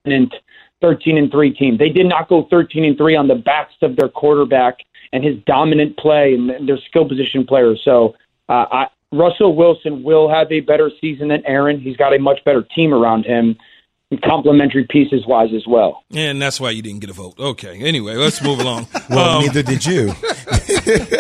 and 0.06 0.34
13 0.82 1.18
and 1.18 1.32
3 1.32 1.54
team. 1.54 1.78
They 1.78 1.90
did 1.90 2.08
not 2.08 2.28
go 2.28 2.48
13 2.50 2.86
and 2.86 2.98
3 2.98 3.16
on 3.16 3.28
the 3.28 3.36
backs 3.36 3.74
of 3.82 3.96
their 3.96 4.10
quarterback 4.10 4.80
and 5.14 5.24
his 5.24 5.38
dominant 5.46 5.98
play 5.98 6.34
and 6.34 6.68
their 6.68 6.80
skill 6.90 7.08
position 7.08 7.46
players. 7.46 7.82
So, 7.84 8.16
uh, 8.50 8.66
I, 8.72 8.88
Russell 9.12 9.56
Wilson 9.56 10.04
will 10.04 10.30
have 10.30 10.50
a 10.52 10.62
better 10.62 10.90
season 11.02 11.28
than 11.28 11.46
Aaron. 11.46 11.80
He's 11.82 11.98
got 11.98 12.16
a 12.16 12.20
much 12.20 12.44
better 12.46 12.64
team 12.64 12.94
around 12.94 13.26
him 13.26 13.58
complementary 14.20 14.86
pieces 14.90 15.26
wise 15.26 15.54
as 15.56 15.66
well. 15.66 16.04
And 16.14 16.42
that's 16.42 16.60
why 16.60 16.72
you 16.72 16.82
didn't 16.82 17.00
get 17.00 17.10
a 17.10 17.14
vote. 17.14 17.40
Okay. 17.40 17.80
Anyway, 17.82 18.16
let's 18.16 18.42
move 18.42 18.60
along. 18.60 18.88
well, 19.10 19.38
um, 19.38 19.46
neither 19.46 19.64
did 19.64 19.86
you. 19.86 20.08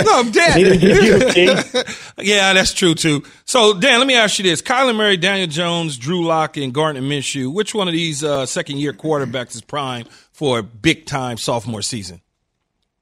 no, 0.06 0.24
Dan. 0.30 0.62
Neither 0.62 0.78
did 0.78 1.36
you. 1.36 1.84
yeah, 2.18 2.54
that's 2.54 2.74
true 2.74 2.94
too. 2.94 3.24
So, 3.46 3.80
Dan, 3.80 4.00
let 4.00 4.08
me 4.08 4.16
ask 4.16 4.38
you 4.40 4.44
this: 4.44 4.62
Kyler 4.62 4.96
Murray, 4.96 5.18
Daniel 5.18 5.48
Jones, 5.48 5.98
Drew 5.98 6.26
Lock, 6.26 6.58
and 6.58 6.74
Gardner 6.74 7.02
Minshew. 7.02 7.54
Which 7.54 7.74
one 7.74 7.88
of 7.88 7.94
these 7.94 8.24
uh, 8.24 8.46
second-year 8.46 8.94
quarterbacks 8.94 9.56
is 9.56 9.62
prime 9.62 10.06
for 10.32 10.60
a 10.60 10.64
big-time 10.64 11.38
sophomore 11.38 11.82
season? 11.82 12.22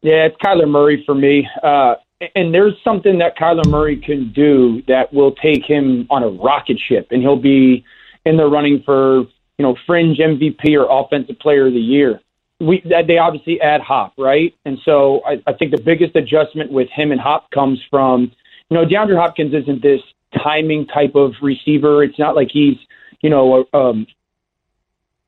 Yeah, 0.01 0.25
it's 0.25 0.37
Kyler 0.37 0.69
Murray 0.69 1.03
for 1.05 1.15
me. 1.15 1.47
Uh, 1.63 1.95
and 2.35 2.53
there's 2.53 2.75
something 2.83 3.19
that 3.19 3.37
Kyler 3.37 3.65
Murray 3.65 3.97
can 3.97 4.31
do 4.33 4.81
that 4.87 5.13
will 5.13 5.33
take 5.33 5.65
him 5.65 6.05
on 6.09 6.23
a 6.23 6.27
rocket 6.27 6.77
ship, 6.79 7.07
and 7.11 7.21
he'll 7.21 7.41
be 7.41 7.83
in 8.25 8.37
the 8.37 8.45
running 8.45 8.83
for 8.85 9.25
you 9.59 9.63
know, 9.63 9.75
fringe 9.85 10.17
MVP 10.17 10.73
or 10.75 10.87
offensive 10.89 11.37
player 11.37 11.67
of 11.67 11.73
the 11.73 11.79
year. 11.79 12.21
We 12.61 12.81
they 13.05 13.17
obviously 13.17 13.61
add 13.61 13.81
Hop, 13.81 14.13
right? 14.17 14.55
And 14.65 14.79
so 14.83 15.21
I, 15.25 15.41
I 15.45 15.53
think 15.53 15.71
the 15.71 15.81
biggest 15.81 16.15
adjustment 16.15 16.71
with 16.71 16.89
him 16.89 17.11
and 17.11 17.21
Hop 17.21 17.51
comes 17.51 17.79
from, 17.89 18.31
you 18.69 18.77
know, 18.77 18.85
DeAndre 18.85 19.17
Hopkins 19.17 19.53
isn't 19.53 19.81
this 19.81 20.01
timing 20.41 20.87
type 20.87 21.15
of 21.15 21.33
receiver. 21.41 22.03
It's 22.03 22.17
not 22.17 22.35
like 22.35 22.49
he's, 22.51 22.77
you 23.21 23.29
know, 23.29 23.65
um, 23.73 24.07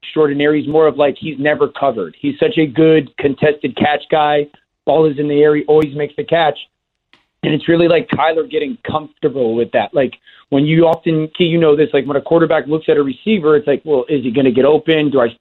extraordinary. 0.02 0.62
He's 0.62 0.72
more 0.72 0.88
of 0.88 0.96
like 0.96 1.18
he's 1.20 1.38
never 1.38 1.68
covered. 1.68 2.16
He's 2.20 2.40
such 2.40 2.58
a 2.58 2.66
good 2.66 3.16
contested 3.18 3.76
catch 3.76 4.04
guy. 4.10 4.48
Ball 4.86 5.06
is 5.12 5.20
in 5.20 5.28
the 5.28 5.42
air, 5.42 5.56
he 5.56 5.64
always 5.66 5.94
makes 5.96 6.16
the 6.16 6.24
catch. 6.24 6.58
And 7.44 7.54
it's 7.54 7.68
really 7.68 7.88
like 7.88 8.08
Kyler 8.08 8.50
getting 8.50 8.78
comfortable 8.88 9.56
with 9.56 9.72
that. 9.72 9.94
Like 9.94 10.14
when 10.50 10.66
you 10.66 10.86
often, 10.86 11.28
Key, 11.30 11.46
you 11.46 11.58
know 11.58 11.76
this, 11.76 11.90
like 11.92 12.06
when 12.06 12.18
a 12.18 12.22
quarterback 12.22 12.68
looks 12.68 12.88
at 12.88 12.98
a 12.98 13.04
receiver, 13.04 13.56
it's 13.56 13.68
like, 13.68 13.82
well, 13.84 14.06
is 14.10 14.24
he 14.24 14.32
going 14.32 14.46
to 14.46 14.52
get 14.52 14.66
open? 14.66 15.10
Do 15.10 15.22
I 15.22 15.36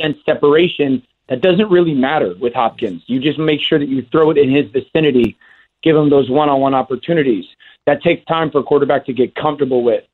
sense 0.00 0.18
separation? 0.24 1.02
That 1.28 1.40
doesn't 1.40 1.70
really 1.70 1.94
matter 1.94 2.34
with 2.40 2.54
Hopkins. 2.54 3.02
You 3.06 3.20
just 3.20 3.38
make 3.38 3.60
sure 3.60 3.78
that 3.78 3.88
you 3.88 4.06
throw 4.12 4.30
it 4.30 4.38
in 4.38 4.50
his 4.50 4.70
vicinity, 4.70 5.36
give 5.82 5.96
him 5.96 6.08
those 6.08 6.30
one 6.30 6.48
on 6.48 6.60
one 6.60 6.74
opportunities. 6.74 7.44
That 7.86 8.02
takes 8.02 8.24
time 8.26 8.50
for 8.50 8.58
a 8.58 8.62
quarterback 8.62 9.06
to 9.06 9.12
get 9.12 9.34
comfortable 9.34 9.82
with. 9.82 10.04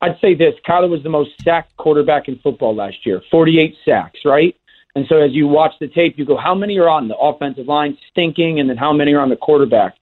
I'd 0.00 0.18
say 0.20 0.34
this 0.34 0.54
Kyler 0.66 0.88
was 0.88 1.02
the 1.02 1.10
most 1.10 1.30
sacked 1.42 1.76
quarterback 1.76 2.28
in 2.28 2.38
football 2.38 2.74
last 2.74 3.04
year 3.04 3.22
48 3.30 3.76
sacks, 3.84 4.20
right? 4.24 4.56
And 4.94 5.06
so 5.08 5.20
as 5.20 5.32
you 5.32 5.46
watch 5.46 5.74
the 5.78 5.88
tape, 5.88 6.18
you 6.18 6.24
go, 6.24 6.36
how 6.36 6.54
many 6.54 6.78
are 6.78 6.88
on 6.88 7.06
the 7.06 7.16
offensive 7.16 7.66
line 7.66 7.96
stinking, 8.10 8.58
and 8.58 8.68
then 8.68 8.76
how 8.76 8.92
many 8.92 9.12
are 9.12 9.20
on 9.20 9.28
the 9.28 9.36
quarterback? 9.36 9.96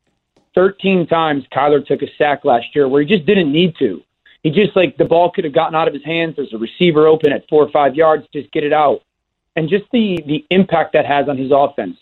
13 0.58 1.06
times 1.06 1.44
Kyler 1.54 1.86
took 1.86 2.02
a 2.02 2.08
sack 2.18 2.44
last 2.44 2.74
year 2.74 2.88
where 2.88 3.00
he 3.00 3.06
just 3.06 3.24
didn't 3.24 3.52
need 3.52 3.76
to. 3.78 4.02
He 4.42 4.50
just 4.50 4.74
like 4.74 4.96
the 4.96 5.04
ball 5.04 5.30
could 5.30 5.44
have 5.44 5.54
gotten 5.54 5.76
out 5.76 5.86
of 5.86 5.94
his 5.94 6.04
hands. 6.04 6.34
There's 6.34 6.52
a 6.52 6.58
receiver 6.58 7.06
open 7.06 7.30
at 7.30 7.48
four 7.48 7.62
or 7.62 7.70
five 7.70 7.94
yards, 7.94 8.26
just 8.32 8.50
get 8.50 8.64
it 8.64 8.72
out. 8.72 9.02
And 9.54 9.68
just 9.68 9.84
the 9.92 10.18
the 10.26 10.44
impact 10.50 10.94
that 10.94 11.06
has 11.06 11.28
on 11.28 11.38
his 11.38 11.52
offense. 11.54 11.96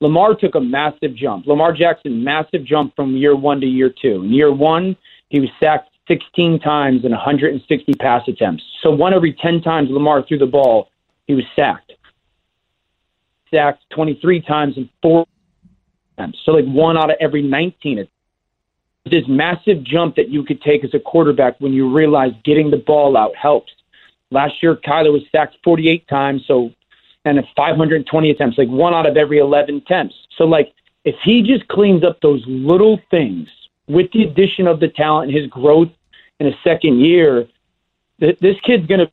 Lamar 0.00 0.34
took 0.34 0.56
a 0.56 0.60
massive 0.60 1.14
jump. 1.14 1.46
Lamar 1.46 1.72
Jackson, 1.72 2.22
massive 2.22 2.66
jump 2.66 2.94
from 2.94 3.16
year 3.16 3.34
one 3.34 3.62
to 3.62 3.66
year 3.66 3.88
two. 3.88 4.24
In 4.24 4.30
year 4.30 4.52
one, 4.52 4.94
he 5.30 5.40
was 5.40 5.48
sacked 5.58 5.88
16 6.06 6.60
times 6.60 7.06
in 7.06 7.12
160 7.12 7.94
pass 7.94 8.28
attempts. 8.28 8.62
So 8.82 8.90
one 8.90 9.14
every 9.14 9.32
10 9.32 9.62
times 9.62 9.88
Lamar 9.90 10.22
threw 10.26 10.36
the 10.36 10.44
ball, 10.44 10.90
he 11.26 11.34
was 11.34 11.44
sacked. 11.56 11.92
Sacked 13.50 13.84
23 13.94 14.42
times 14.42 14.76
in 14.76 14.90
four 15.00 15.24
attempts. 16.16 16.38
So 16.44 16.52
like 16.52 16.64
one 16.64 16.96
out 16.96 17.10
of 17.10 17.16
every 17.20 17.42
19 17.42 17.98
attempts. 17.98 18.12
This 19.04 19.24
massive 19.26 19.82
jump 19.82 20.14
that 20.14 20.28
you 20.28 20.44
could 20.44 20.62
take 20.62 20.84
as 20.84 20.94
a 20.94 21.00
quarterback 21.00 21.60
when 21.60 21.72
you 21.72 21.92
realize 21.92 22.32
getting 22.44 22.70
the 22.70 22.76
ball 22.76 23.16
out 23.16 23.34
helps. 23.34 23.72
Last 24.30 24.62
year, 24.62 24.76
Kyler 24.76 25.12
was 25.12 25.22
sacked 25.32 25.56
48 25.64 26.06
times, 26.06 26.42
so 26.46 26.70
and 27.24 27.38
at 27.38 27.44
520 27.56 28.30
attempts, 28.30 28.58
like 28.58 28.68
one 28.68 28.94
out 28.94 29.06
of 29.06 29.16
every 29.16 29.38
11 29.38 29.76
attempts. 29.76 30.14
So 30.36 30.44
like 30.44 30.72
if 31.04 31.16
he 31.24 31.42
just 31.42 31.66
cleans 31.68 32.04
up 32.04 32.20
those 32.20 32.42
little 32.46 33.00
things 33.10 33.48
with 33.88 34.10
the 34.12 34.22
addition 34.22 34.66
of 34.66 34.80
the 34.80 34.88
talent 34.88 35.30
and 35.30 35.38
his 35.38 35.48
growth 35.50 35.88
in 36.40 36.46
a 36.46 36.52
second 36.64 37.00
year, 37.00 37.46
th- 38.20 38.38
this 38.40 38.56
kid's 38.64 38.86
going 38.86 39.06
to 39.06 39.12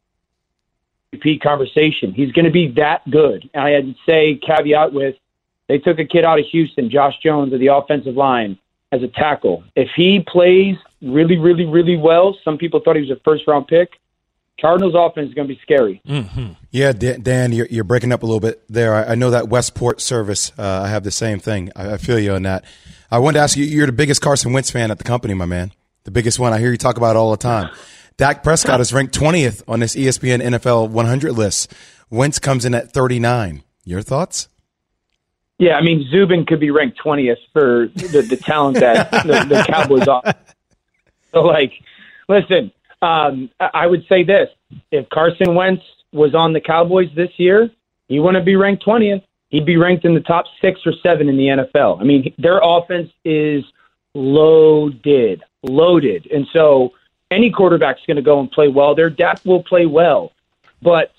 repeat 1.11 1.41
conversation. 1.41 2.13
He's 2.13 2.31
going 2.31 2.45
to 2.45 2.51
be 2.51 2.71
that 2.73 3.09
good. 3.09 3.49
And 3.53 3.63
I 3.63 3.71
had 3.71 3.85
to 3.85 3.95
say 4.07 4.35
caveat 4.35 4.93
with 4.93 5.15
they 5.69 5.77
took 5.77 5.99
a 5.99 6.05
kid 6.05 6.25
out 6.25 6.39
of 6.39 6.45
Houston, 6.47 6.89
Josh 6.89 7.13
Jones, 7.23 7.53
of 7.53 7.59
the 7.59 7.67
offensive 7.67 8.15
line 8.15 8.57
as 8.91 9.03
a 9.03 9.07
tackle. 9.07 9.63
If 9.75 9.89
he 9.95 10.19
plays 10.27 10.75
really, 11.01 11.37
really, 11.37 11.65
really 11.65 11.95
well, 11.95 12.35
some 12.43 12.57
people 12.57 12.81
thought 12.83 12.95
he 12.95 13.03
was 13.03 13.11
a 13.11 13.21
first 13.23 13.47
round 13.47 13.67
pick. 13.67 13.91
Cardinals 14.59 14.93
offense 14.97 15.29
is 15.29 15.33
going 15.35 15.47
to 15.47 15.53
be 15.53 15.59
scary. 15.61 16.01
Mm-hmm. 16.05 16.53
Yeah, 16.71 16.91
Dan, 16.91 17.53
you're, 17.53 17.67
you're, 17.67 17.85
breaking 17.85 18.11
up 18.11 18.23
a 18.23 18.25
little 18.25 18.41
bit 18.41 18.61
there. 18.67 18.93
I, 18.93 19.11
I 19.11 19.15
know 19.15 19.29
that 19.29 19.47
Westport 19.47 20.01
service. 20.01 20.51
Uh, 20.57 20.81
I 20.83 20.89
have 20.89 21.03
the 21.03 21.11
same 21.11 21.39
thing. 21.39 21.71
I, 21.77 21.93
I, 21.93 21.97
feel 21.97 22.19
you 22.19 22.33
on 22.33 22.41
that. 22.43 22.65
I 23.09 23.19
wanted 23.19 23.37
to 23.37 23.43
ask 23.43 23.55
you. 23.55 23.63
You're 23.63 23.85
the 23.85 23.93
biggest 23.93 24.21
Carson 24.21 24.51
Wentz 24.51 24.69
fan 24.69 24.91
at 24.91 24.97
the 24.97 25.05
company, 25.05 25.33
my 25.33 25.45
man. 25.45 25.71
The 26.03 26.11
biggest 26.11 26.39
one. 26.39 26.51
I 26.51 26.59
hear 26.59 26.71
you 26.71 26.77
talk 26.77 26.97
about 26.97 27.15
it 27.15 27.19
all 27.19 27.31
the 27.31 27.37
time. 27.37 27.69
Dak 28.17 28.43
Prescott 28.43 28.81
is 28.81 28.91
ranked 28.91 29.17
20th 29.17 29.63
on 29.65 29.79
this 29.79 29.95
ESPN 29.95 30.41
NFL 30.41 30.89
100 30.89 31.31
list. 31.31 31.73
Wentz 32.09 32.37
comes 32.37 32.65
in 32.65 32.73
at 32.75 32.91
39. 32.91 33.63
Your 33.85 34.01
thoughts? 34.01 34.48
Yeah, 35.59 35.75
I 35.75 35.81
mean 35.81 36.07
Zubin 36.09 36.45
could 36.45 36.61
be 36.61 36.71
ranked 36.71 36.99
20th 37.03 37.37
for 37.51 37.89
the, 37.93 38.25
the 38.27 38.37
talent 38.37 38.79
that 38.79 39.11
the, 39.11 39.45
the 39.47 39.63
Cowboys 39.67 40.07
are. 40.07 40.23
So, 41.33 41.41
like, 41.41 41.73
listen, 42.29 42.71
um, 43.01 43.49
I 43.59 43.85
would 43.85 44.05
say 44.07 44.23
this: 44.23 44.49
if 44.89 45.07
Carson 45.09 45.53
Wentz 45.55 45.83
was 46.13 46.33
on 46.33 46.53
the 46.53 46.61
Cowboys 46.61 47.09
this 47.13 47.31
year, 47.37 47.69
he 48.07 48.19
wouldn't 48.19 48.45
be 48.45 48.55
ranked 48.55 48.85
20th. 48.85 49.21
He'd 49.49 49.65
be 49.65 49.77
ranked 49.77 50.05
in 50.05 50.13
the 50.13 50.21
top 50.21 50.45
six 50.61 50.79
or 50.85 50.93
seven 51.03 51.27
in 51.27 51.35
the 51.35 51.47
NFL. 51.47 51.99
I 51.99 52.03
mean, 52.03 52.33
their 52.37 52.61
offense 52.63 53.11
is 53.25 53.63
loaded, 54.13 55.43
loaded, 55.63 56.27
and 56.31 56.47
so 56.53 56.93
any 57.31 57.51
quarterback's 57.51 58.01
going 58.07 58.17
to 58.17 58.23
go 58.23 58.39
and 58.39 58.49
play 58.49 58.69
well. 58.69 58.95
Their 58.95 59.09
Dak 59.09 59.43
will 59.43 59.63
play 59.63 59.85
well, 59.85 60.31
but 60.81 61.11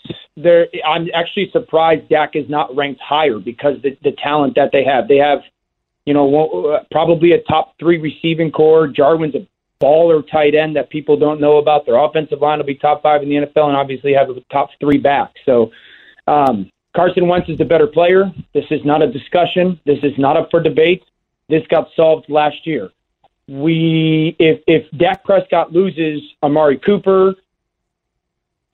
there, 0.42 0.68
I'm 0.87 1.09
actually 1.14 1.50
surprised 1.53 2.09
Dak 2.09 2.35
is 2.35 2.48
not 2.48 2.74
ranked 2.74 3.00
higher 3.00 3.38
because 3.38 3.81
the, 3.83 3.96
the 4.03 4.12
talent 4.12 4.55
that 4.57 4.70
they 4.72 4.85
have. 4.85 5.09
They 5.09 5.16
have, 5.16 5.40
you 6.05 6.14
know, 6.14 6.81
probably 6.90 7.33
a 7.33 7.42
top 7.42 7.74
three 7.79 7.98
receiving 7.98 8.50
corps. 8.50 8.88
Jarwin's 8.88 9.35
a 9.35 9.46
baller 9.83 10.22
tight 10.31 10.55
end 10.55 10.76
that 10.76 10.90
people 10.90 11.16
don't 11.16 11.40
know 11.40 11.59
about. 11.59 11.87
Their 11.87 11.96
offensive 11.96 12.40
line 12.40 12.59
will 12.59 12.66
be 12.66 12.74
top 12.74 13.03
five 13.03 13.22
in 13.22 13.29
the 13.29 13.37
NFL, 13.37 13.68
and 13.68 13.76
obviously 13.76 14.12
have 14.12 14.31
a 14.31 14.40
top 14.53 14.70
three 14.81 14.98
back. 14.98 15.33
So. 15.44 15.70
Um, 16.26 16.70
Carson 16.94 17.29
Wentz 17.29 17.48
is 17.48 17.57
the 17.57 17.64
better 17.64 17.87
player. 17.87 18.33
This 18.53 18.64
is 18.68 18.81
not 18.85 19.00
a 19.00 19.11
discussion. 19.11 19.79
This 19.87 19.98
is 20.03 20.12
not 20.18 20.37
up 20.37 20.48
for 20.50 20.61
debate. 20.61 21.05
This 21.48 21.62
got 21.68 21.87
solved 21.94 22.29
last 22.29 22.66
year 22.66 22.90
we 23.50 24.37
if 24.38 24.62
if 24.66 24.90
Dak 24.96 25.24
Prescott 25.24 25.72
loses 25.72 26.22
Amari 26.42 26.79
Cooper, 26.79 27.35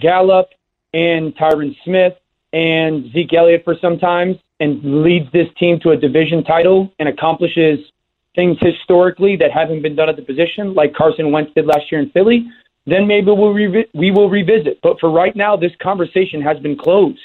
Gallup, 0.01 0.49
and 0.93 1.35
Tyron 1.37 1.77
Smith 1.85 2.15
and 2.53 3.13
Zeke 3.13 3.35
Elliott 3.35 3.65
for 3.65 3.77
some 3.81 3.99
time 3.99 4.39
and 4.61 5.03
leads 5.03 5.31
this 5.33 5.49
team 5.59 5.79
to 5.81 5.91
a 5.91 5.97
division 5.97 6.45
title 6.45 6.93
and 6.99 7.09
accomplishes 7.09 7.81
things 8.35 8.57
historically 8.61 9.37
that 9.37 9.51
haven't 9.51 9.83
been 9.83 9.97
done 9.97 10.09
at 10.09 10.17
the 10.17 10.23
position, 10.23 10.75
like 10.75 10.95
Carson 10.95 11.33
Wentz 11.33 11.53
did 11.55 11.67
last 11.67 11.91
year 11.91 12.01
in 12.01 12.11
Philly, 12.11 12.47
then 12.87 13.07
maybe 13.07 13.27
we'll 13.27 13.53
we 13.53 14.11
will 14.11 14.31
revisit. 14.31 14.79
But 14.83 15.01
for 15.01 15.11
right 15.11 15.35
now, 15.35 15.57
this 15.57 15.73
conversation 15.83 16.41
has 16.43 16.59
been 16.61 16.77
closed. 16.77 17.19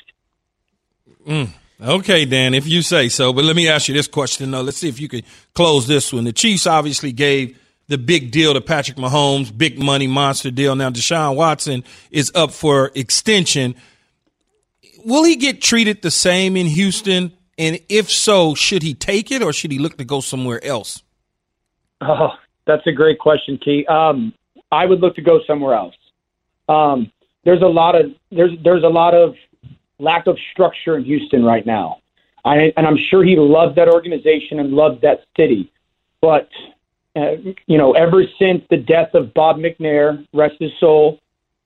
Mm. 1.28 1.50
Okay, 1.82 2.26
Dan, 2.26 2.54
if 2.54 2.68
you 2.68 2.82
say 2.82 3.10
so. 3.10 3.34
But 3.34 3.44
let 3.44 3.56
me 3.56 3.68
ask 3.68 3.88
you 3.88 3.94
this 3.94 4.08
question, 4.08 4.52
though. 4.52 4.62
Let's 4.62 4.78
see 4.78 4.90
if 4.90 5.00
you 5.00 5.08
can 5.08 5.24
close 5.54 5.88
this 5.88 6.14
one. 6.14 6.24
The 6.24 6.34
Chiefs 6.34 6.68
obviously 6.68 7.12
gave 7.12 7.60
the 7.92 7.98
big 7.98 8.32
deal 8.32 8.54
to 8.54 8.62
Patrick 8.62 8.98
Mahomes, 8.98 9.56
big 9.56 9.78
money 9.78 10.08
monster 10.08 10.50
deal. 10.50 10.76
Now 10.76 10.90
Deshaun 10.90 11.36
Watson 11.36 11.84
is 12.10 12.32
up 12.34 12.52
for 12.52 12.92
extension. 12.96 13.76
Will 15.04 15.24
he 15.24 15.36
get 15.36 15.62
treated 15.62 16.02
the 16.02 16.10
same 16.10 16.56
in 16.56 16.68
Houston? 16.68 17.34
And 17.58 17.80
if 17.90 18.10
so, 18.10 18.56
should 18.56 18.82
he 18.82 18.94
take 18.94 19.30
it 19.30 19.44
or 19.44 19.52
should 19.52 19.72
he 19.72 19.78
look 19.78 19.98
to 19.98 20.06
go 20.06 20.22
somewhere 20.22 20.64
else? 20.64 21.04
Oh, 22.00 22.30
that's 22.66 22.88
a 22.88 22.92
great 22.92 23.20
question, 23.20 23.58
Key. 23.58 23.86
Um, 23.88 24.34
I 24.72 24.86
would 24.86 25.02
look 25.02 25.16
to 25.16 25.22
go 25.22 25.42
somewhere 25.46 25.76
else. 25.76 25.96
Um, 26.70 27.12
there's 27.44 27.62
a 27.62 27.68
lot 27.68 28.00
of 28.00 28.12
there's 28.32 28.52
there's 28.64 28.84
a 28.84 28.90
lot 28.90 29.14
of 29.14 29.36
lack 30.00 30.28
of 30.28 30.38
structure 30.52 30.96
in 30.96 31.04
Houston 31.04 31.44
right 31.44 31.66
now. 31.66 32.00
I, 32.46 32.74
and 32.76 32.88
I'm 32.88 32.98
sure 33.10 33.24
he 33.24 33.36
loved 33.36 33.76
that 33.76 33.88
organization 33.88 34.60
and 34.60 34.72
loved 34.72 35.02
that 35.02 35.26
city. 35.38 35.72
But, 36.22 36.50
uh, 37.16 37.36
you 37.68 37.78
know, 37.78 37.94
ever 37.94 38.24
since 38.40 38.64
the 38.70 38.78
death 38.78 39.14
of 39.14 39.34
Bob 39.34 39.58
McNair, 39.58 40.26
rest 40.34 40.56
his 40.60 40.72
soul, 40.80 41.20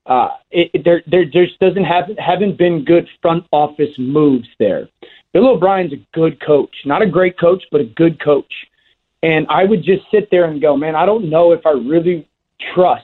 uh, 0.06 0.30
it, 0.52 0.84
there, 0.84 1.04
there 1.08 1.26
just 1.26 1.60
doesn't 1.60 1.84
have 1.84 2.06
haven't 2.18 2.58
been 2.58 2.86
good 2.86 3.08
front 3.22 3.46
office 3.52 3.94
moves 3.98 4.48
there. 4.60 4.88
Bill 5.34 5.48
O'Brien's 5.48 5.94
a 5.94 6.06
good 6.14 6.40
coach, 6.40 6.74
not 6.86 7.02
a 7.02 7.08
great 7.08 7.40
coach, 7.40 7.64
but 7.72 7.82
a 7.82 7.86
good 7.86 8.24
coach. 8.24 8.52
And 9.24 9.48
I 9.50 9.66
would 9.66 9.84
just 9.84 10.04
sit 10.12 10.30
there 10.30 10.46
and 10.46 10.62
go, 10.62 10.78
man, 10.78 10.96
I 10.96 11.06
don't 11.06 11.30
know 11.30 11.52
if 11.52 11.66
I 11.66 11.72
really 11.72 12.28
trust 12.74 13.04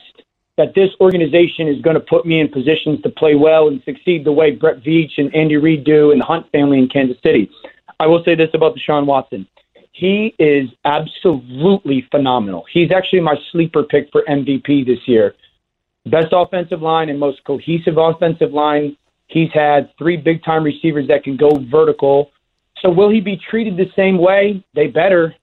that 0.57 0.75
this 0.75 0.91
organization 0.99 1.67
is 1.67 1.81
going 1.81 1.95
to 1.95 1.99
put 1.99 2.25
me 2.25 2.39
in 2.39 2.47
positions 2.47 3.01
to 3.01 3.09
play 3.09 3.35
well 3.35 3.67
and 3.67 3.81
succeed 3.83 4.23
the 4.23 4.31
way 4.31 4.51
Brett 4.51 4.83
Veach 4.83 5.11
and 5.17 5.33
Andy 5.35 5.57
Reid 5.57 5.83
do 5.83 6.11
and 6.11 6.21
the 6.21 6.25
Hunt 6.25 6.51
family 6.51 6.77
in 6.77 6.87
Kansas 6.87 7.17
City. 7.23 7.49
I 7.99 8.07
will 8.07 8.23
say 8.23 8.35
this 8.35 8.49
about 8.53 8.75
Deshaun 8.75 9.05
Watson. 9.05 9.47
He 9.91 10.33
is 10.39 10.69
absolutely 10.85 12.07
phenomenal. 12.11 12.65
He's 12.71 12.91
actually 12.91 13.21
my 13.21 13.35
sleeper 13.51 13.83
pick 13.83 14.09
for 14.11 14.23
MVP 14.23 14.85
this 14.85 15.07
year. 15.07 15.35
Best 16.05 16.29
offensive 16.31 16.81
line 16.81 17.09
and 17.09 17.19
most 17.19 17.43
cohesive 17.43 17.97
offensive 17.97 18.53
line. 18.53 18.97
He's 19.27 19.51
had 19.53 19.95
three 19.97 20.17
big 20.17 20.43
time 20.43 20.63
receivers 20.63 21.07
that 21.07 21.23
can 21.23 21.37
go 21.37 21.51
vertical. 21.69 22.31
So 22.79 22.89
will 22.89 23.09
he 23.09 23.21
be 23.21 23.37
treated 23.37 23.77
the 23.77 23.91
same 23.95 24.17
way? 24.17 24.63
They 24.73 24.87
better. 24.87 25.35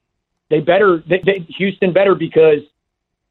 They 0.50 0.60
better. 0.60 1.02
They, 1.06 1.20
they, 1.24 1.46
Houston 1.56 1.92
better 1.92 2.14
because 2.14 2.62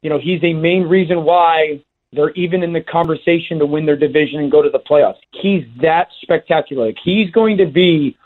you 0.02 0.10
know, 0.10 0.18
he's 0.18 0.42
a 0.44 0.52
main 0.52 0.82
reason 0.84 1.24
why 1.24 1.82
they're 2.12 2.30
even 2.30 2.62
in 2.62 2.72
the 2.72 2.80
conversation 2.80 3.58
to 3.58 3.66
win 3.66 3.84
their 3.84 3.96
division 3.96 4.40
and 4.40 4.50
go 4.50 4.62
to 4.62 4.70
the 4.70 4.78
playoffs. 4.78 5.18
He's 5.32 5.64
that 5.80 6.08
spectacular. 6.22 6.86
Like 6.86 6.98
he's 7.02 7.30
going 7.30 7.58
to 7.58 7.66
be 7.66 8.16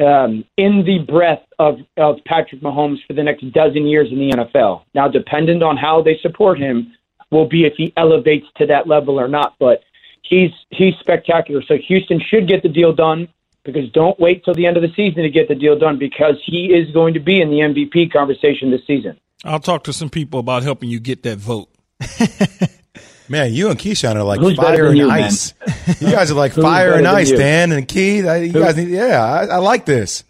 um, 0.00 0.44
in 0.56 0.84
the 0.84 0.98
breath 1.06 1.42
of, 1.58 1.78
of 1.96 2.16
Patrick 2.26 2.60
Mahomes 2.60 2.98
for 3.06 3.12
the 3.12 3.22
next 3.22 3.50
dozen 3.52 3.86
years 3.86 4.08
in 4.10 4.18
the 4.18 4.30
NFL. 4.36 4.82
Now, 4.94 5.08
dependent 5.08 5.62
on 5.62 5.76
how 5.76 6.02
they 6.02 6.18
support 6.22 6.58
him, 6.58 6.92
will 7.30 7.48
be 7.48 7.64
if 7.64 7.74
he 7.76 7.92
elevates 7.96 8.46
to 8.56 8.66
that 8.66 8.86
level 8.86 9.18
or 9.20 9.28
not. 9.28 9.54
But 9.58 9.82
he's 10.22 10.50
he's 10.70 10.94
spectacular. 11.00 11.62
So 11.66 11.76
Houston 11.88 12.20
should 12.20 12.48
get 12.48 12.62
the 12.62 12.68
deal 12.68 12.92
done 12.92 13.28
because 13.64 13.90
don't 13.92 14.18
wait 14.20 14.44
till 14.44 14.54
the 14.54 14.66
end 14.66 14.76
of 14.76 14.82
the 14.82 14.92
season 14.94 15.22
to 15.22 15.30
get 15.30 15.48
the 15.48 15.54
deal 15.54 15.78
done 15.78 15.98
because 15.98 16.36
he 16.44 16.66
is 16.66 16.92
going 16.92 17.14
to 17.14 17.20
be 17.20 17.40
in 17.40 17.50
the 17.50 17.58
MVP 17.58 18.12
conversation 18.12 18.70
this 18.70 18.86
season. 18.86 19.18
I'll 19.44 19.60
talk 19.60 19.84
to 19.84 19.92
some 19.92 20.10
people 20.10 20.40
about 20.40 20.62
helping 20.62 20.88
you 20.88 21.00
get 21.00 21.22
that 21.24 21.38
vote. 21.38 21.68
man, 23.28 23.52
you 23.52 23.70
and 23.70 23.78
Keyshawn 23.78 24.16
are 24.16 24.22
like 24.22 24.40
Who's 24.40 24.56
fire 24.56 24.86
and 24.86 24.96
you, 24.96 25.10
ice. 25.10 25.54
you 26.00 26.10
guys 26.10 26.30
are 26.30 26.34
like 26.34 26.52
fire 26.52 26.94
and 26.94 27.06
ice, 27.06 27.30
Dan 27.30 27.72
and 27.72 27.86
Key. 27.86 28.18
You 28.18 28.52
guys, 28.52 28.78
yeah, 28.78 29.22
I, 29.22 29.46
I, 29.46 29.56
like 29.58 29.84
this. 29.84 30.24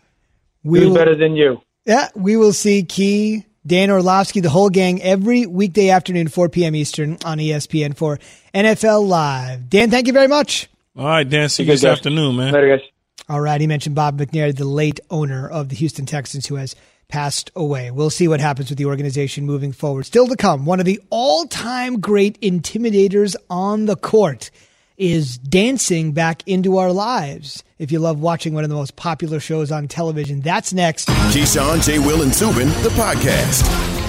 We 0.62 0.80
Who's 0.80 0.88
will, 0.88 0.94
better 0.94 1.14
than 1.14 1.36
you? 1.36 1.60
Yeah, 1.84 2.08
we 2.14 2.36
will 2.36 2.52
see 2.52 2.82
Key, 2.82 3.44
Dan 3.66 3.90
Orlovsky, 3.90 4.40
the 4.40 4.50
whole 4.50 4.70
gang 4.70 5.02
every 5.02 5.46
weekday 5.46 5.90
afternoon, 5.90 6.28
4 6.28 6.48
p.m. 6.48 6.74
Eastern 6.74 7.18
on 7.24 7.38
ESPN 7.38 7.96
for 7.96 8.18
NFL 8.54 9.06
Live. 9.06 9.68
Dan, 9.68 9.90
thank 9.90 10.06
you 10.06 10.12
very 10.12 10.28
much. 10.28 10.68
All 10.96 11.06
right, 11.06 11.28
Dan. 11.28 11.48
See 11.48 11.64
you 11.64 11.72
this 11.72 11.84
afternoon, 11.84 12.36
man. 12.36 12.52
Later, 12.52 12.76
guys. 12.76 12.86
All 13.28 13.40
right. 13.40 13.60
He 13.60 13.66
mentioned 13.66 13.94
Bob 13.94 14.18
McNair, 14.18 14.54
the 14.54 14.64
late 14.64 15.00
owner 15.10 15.48
of 15.48 15.68
the 15.68 15.76
Houston 15.76 16.06
Texans, 16.06 16.46
who 16.46 16.56
has 16.56 16.76
passed 17.08 17.50
away. 17.54 17.90
We'll 17.90 18.10
see 18.10 18.28
what 18.28 18.40
happens 18.40 18.68
with 18.68 18.78
the 18.78 18.86
organization 18.86 19.44
moving 19.44 19.72
forward. 19.72 20.06
Still 20.06 20.26
to 20.28 20.36
come, 20.36 20.66
one 20.66 20.80
of 20.80 20.86
the 20.86 21.00
all 21.10 21.46
time 21.46 22.00
great 22.00 22.40
intimidators 22.40 23.36
on 23.48 23.86
the 23.86 23.96
court 23.96 24.50
is 24.96 25.38
dancing 25.38 26.12
back 26.12 26.42
into 26.46 26.78
our 26.78 26.92
lives. 26.92 27.64
If 27.78 27.90
you 27.90 27.98
love 27.98 28.20
watching 28.20 28.54
one 28.54 28.64
of 28.64 28.70
the 28.70 28.76
most 28.76 28.96
popular 28.96 29.40
shows 29.40 29.72
on 29.72 29.88
television, 29.88 30.40
that's 30.40 30.72
next. 30.72 31.08
Keyshawn, 31.08 31.84
J. 31.84 31.98
Will, 31.98 32.22
and 32.22 32.32
Zubin, 32.32 32.68
the 32.82 32.90
podcast. 32.90 34.02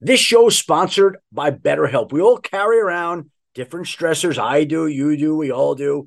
This 0.00 0.20
show 0.20 0.46
is 0.46 0.56
sponsored 0.56 1.18
by 1.32 1.50
BetterHelp. 1.50 2.12
We 2.12 2.20
all 2.20 2.38
carry 2.38 2.78
around 2.78 3.30
different 3.54 3.86
stressors. 3.86 4.38
I 4.38 4.62
do, 4.62 4.86
you 4.86 5.16
do, 5.16 5.36
we 5.36 5.50
all 5.50 5.74
do 5.74 6.06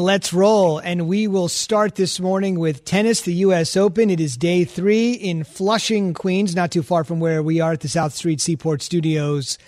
Let's 0.00 0.32
roll. 0.32 0.78
And 0.78 1.06
we 1.06 1.26
will 1.26 1.48
start 1.48 1.94
this 1.94 2.18
morning 2.18 2.58
with 2.58 2.84
tennis, 2.84 3.20
the 3.20 3.34
U.S. 3.34 3.76
Open. 3.76 4.10
It 4.10 4.18
is 4.18 4.36
day 4.36 4.64
three 4.64 5.12
in 5.12 5.44
Flushing, 5.44 6.14
Queens, 6.14 6.56
not 6.56 6.70
too 6.70 6.82
far 6.82 7.04
from 7.04 7.20
where 7.20 7.42
we 7.42 7.60
are 7.60 7.72
at 7.72 7.80
the 7.80 7.88
South 7.88 8.14
Street 8.14 8.40
Seaport 8.40 8.82
Studios 8.82 9.58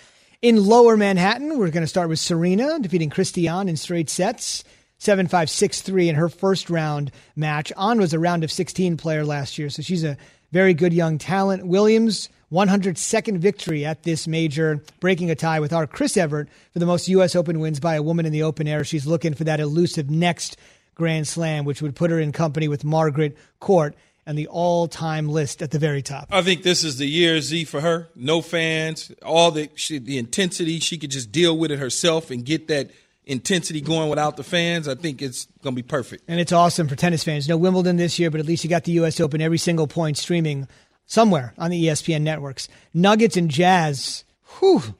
in 0.43 0.61
lower 0.61 0.97
Manhattan, 0.97 1.57
we're 1.57 1.69
going 1.69 1.85
to 1.85 1.87
start 1.87 2.09
with 2.09 2.19
Serena 2.19 2.77
defeating 2.77 3.09
Kristie 3.09 3.49
Ahn 3.49 3.69
in 3.69 3.77
straight 3.77 4.09
sets. 4.09 4.65
7 4.97 5.27
5 5.27 5.49
6 5.49 5.81
3 5.81 6.09
in 6.09 6.15
her 6.15 6.27
first 6.27 6.69
round 6.69 7.11
match. 7.35 7.71
Ahn 7.77 7.97
was 7.97 8.13
a 8.13 8.19
round 8.19 8.43
of 8.43 8.51
16 8.51 8.97
player 8.97 9.23
last 9.23 9.57
year, 9.57 9.69
so 9.69 9.81
she's 9.81 10.03
a 10.03 10.17
very 10.51 10.73
good 10.73 10.93
young 10.93 11.17
talent. 11.17 11.65
Williams, 11.65 12.27
102nd 12.53 13.39
victory 13.39 13.83
at 13.83 14.03
this 14.03 14.27
major, 14.27 14.81
breaking 14.99 15.31
a 15.31 15.35
tie 15.35 15.59
with 15.59 15.73
our 15.73 15.87
Chris 15.87 16.15
Evert 16.15 16.47
for 16.71 16.79
the 16.79 16.85
most 16.85 17.07
U.S. 17.09 17.35
Open 17.35 17.59
wins 17.59 17.79
by 17.79 17.95
a 17.95 18.03
woman 18.03 18.27
in 18.27 18.31
the 18.31 18.43
open 18.43 18.67
air. 18.67 18.83
She's 18.83 19.07
looking 19.07 19.33
for 19.33 19.43
that 19.45 19.59
elusive 19.59 20.09
next 20.09 20.55
Grand 20.93 21.27
Slam, 21.27 21.65
which 21.65 21.81
would 21.81 21.95
put 21.95 22.11
her 22.11 22.19
in 22.19 22.31
company 22.31 22.67
with 22.67 22.85
Margaret 22.85 23.35
Court 23.59 23.95
and 24.25 24.37
the 24.37 24.47
all-time 24.47 25.27
list 25.27 25.61
at 25.61 25.71
the 25.71 25.79
very 25.79 26.01
top. 26.01 26.27
I 26.31 26.43
think 26.43 26.63
this 26.63 26.83
is 26.83 26.97
the 26.97 27.07
year 27.07 27.41
Z 27.41 27.65
for 27.65 27.81
her. 27.81 28.07
No 28.15 28.41
fans, 28.41 29.11
all 29.25 29.51
the 29.51 29.69
she, 29.75 29.97
the 29.97 30.17
intensity 30.17 30.79
she 30.79 30.97
could 30.97 31.11
just 31.11 31.31
deal 31.31 31.57
with 31.57 31.71
it 31.71 31.79
herself 31.79 32.29
and 32.29 32.45
get 32.45 32.67
that 32.67 32.91
intensity 33.25 33.81
going 33.81 34.09
without 34.09 34.37
the 34.37 34.43
fans. 34.43 34.87
I 34.87 34.95
think 34.95 35.21
it's 35.21 35.45
going 35.61 35.75
to 35.75 35.81
be 35.81 35.87
perfect. 35.87 36.23
And 36.27 36.39
it's 36.39 36.51
awesome 36.51 36.87
for 36.87 36.95
tennis 36.95 37.23
fans. 37.23 37.49
No 37.49 37.57
Wimbledon 37.57 37.97
this 37.97 38.19
year, 38.19 38.29
but 38.29 38.39
at 38.39 38.45
least 38.45 38.63
you 38.63 38.69
got 38.69 38.83
the 38.83 38.93
U.S. 38.93 39.19
Open 39.19 39.41
every 39.41 39.57
single 39.57 39.87
point 39.87 40.17
streaming 40.17 40.67
somewhere 41.05 41.53
on 41.57 41.71
the 41.71 41.85
ESPN 41.85 42.21
networks. 42.21 42.67
Nuggets 42.93 43.37
and 43.37 43.49
Jazz. 43.49 44.23
Whew. 44.59 44.95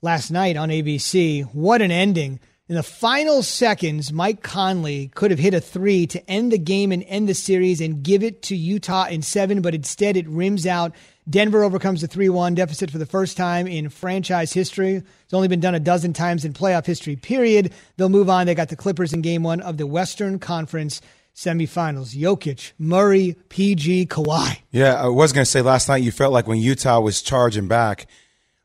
Last 0.00 0.30
night 0.30 0.56
on 0.56 0.68
ABC. 0.68 1.44
What 1.54 1.82
an 1.82 1.90
ending. 1.90 2.40
In 2.68 2.74
the 2.74 2.82
final 2.82 3.42
seconds, 3.42 4.12
Mike 4.12 4.42
Conley 4.42 5.08
could 5.14 5.30
have 5.30 5.40
hit 5.40 5.54
a 5.54 5.60
three 5.60 6.06
to 6.08 6.30
end 6.30 6.52
the 6.52 6.58
game 6.58 6.92
and 6.92 7.02
end 7.04 7.26
the 7.26 7.34
series 7.34 7.80
and 7.80 8.02
give 8.02 8.22
it 8.22 8.42
to 8.42 8.56
Utah 8.56 9.06
in 9.06 9.22
seven, 9.22 9.62
but 9.62 9.74
instead 9.74 10.18
it 10.18 10.28
rims 10.28 10.66
out. 10.66 10.92
Denver 11.30 11.64
overcomes 11.64 12.02
the 12.02 12.06
3 12.06 12.28
1 12.28 12.54
deficit 12.54 12.90
for 12.90 12.98
the 12.98 13.06
first 13.06 13.36
time 13.36 13.66
in 13.66 13.88
franchise 13.88 14.52
history. 14.52 14.96
It's 14.96 15.34
only 15.34 15.48
been 15.48 15.60
done 15.60 15.74
a 15.74 15.80
dozen 15.80 16.12
times 16.12 16.44
in 16.44 16.52
playoff 16.52 16.84
history, 16.86 17.16
period. 17.16 17.72
They'll 17.96 18.08
move 18.08 18.30
on. 18.30 18.46
They 18.46 18.54
got 18.54 18.68
the 18.68 18.76
Clippers 18.76 19.12
in 19.12 19.20
game 19.22 19.42
one 19.42 19.60
of 19.60 19.76
the 19.76 19.86
Western 19.86 20.38
Conference 20.38 21.00
semifinals. 21.38 22.16
Jokic, 22.16 22.72
Murray, 22.78 23.36
PG, 23.48 24.06
Kawhi. 24.06 24.58
Yeah, 24.72 24.94
I 24.94 25.06
was 25.06 25.32
going 25.32 25.44
to 25.44 25.50
say 25.50 25.62
last 25.62 25.88
night 25.88 26.02
you 26.02 26.10
felt 26.10 26.32
like 26.32 26.48
when 26.48 26.58
Utah 26.58 26.98
was 26.98 27.22
charging 27.22 27.68
back, 27.68 28.08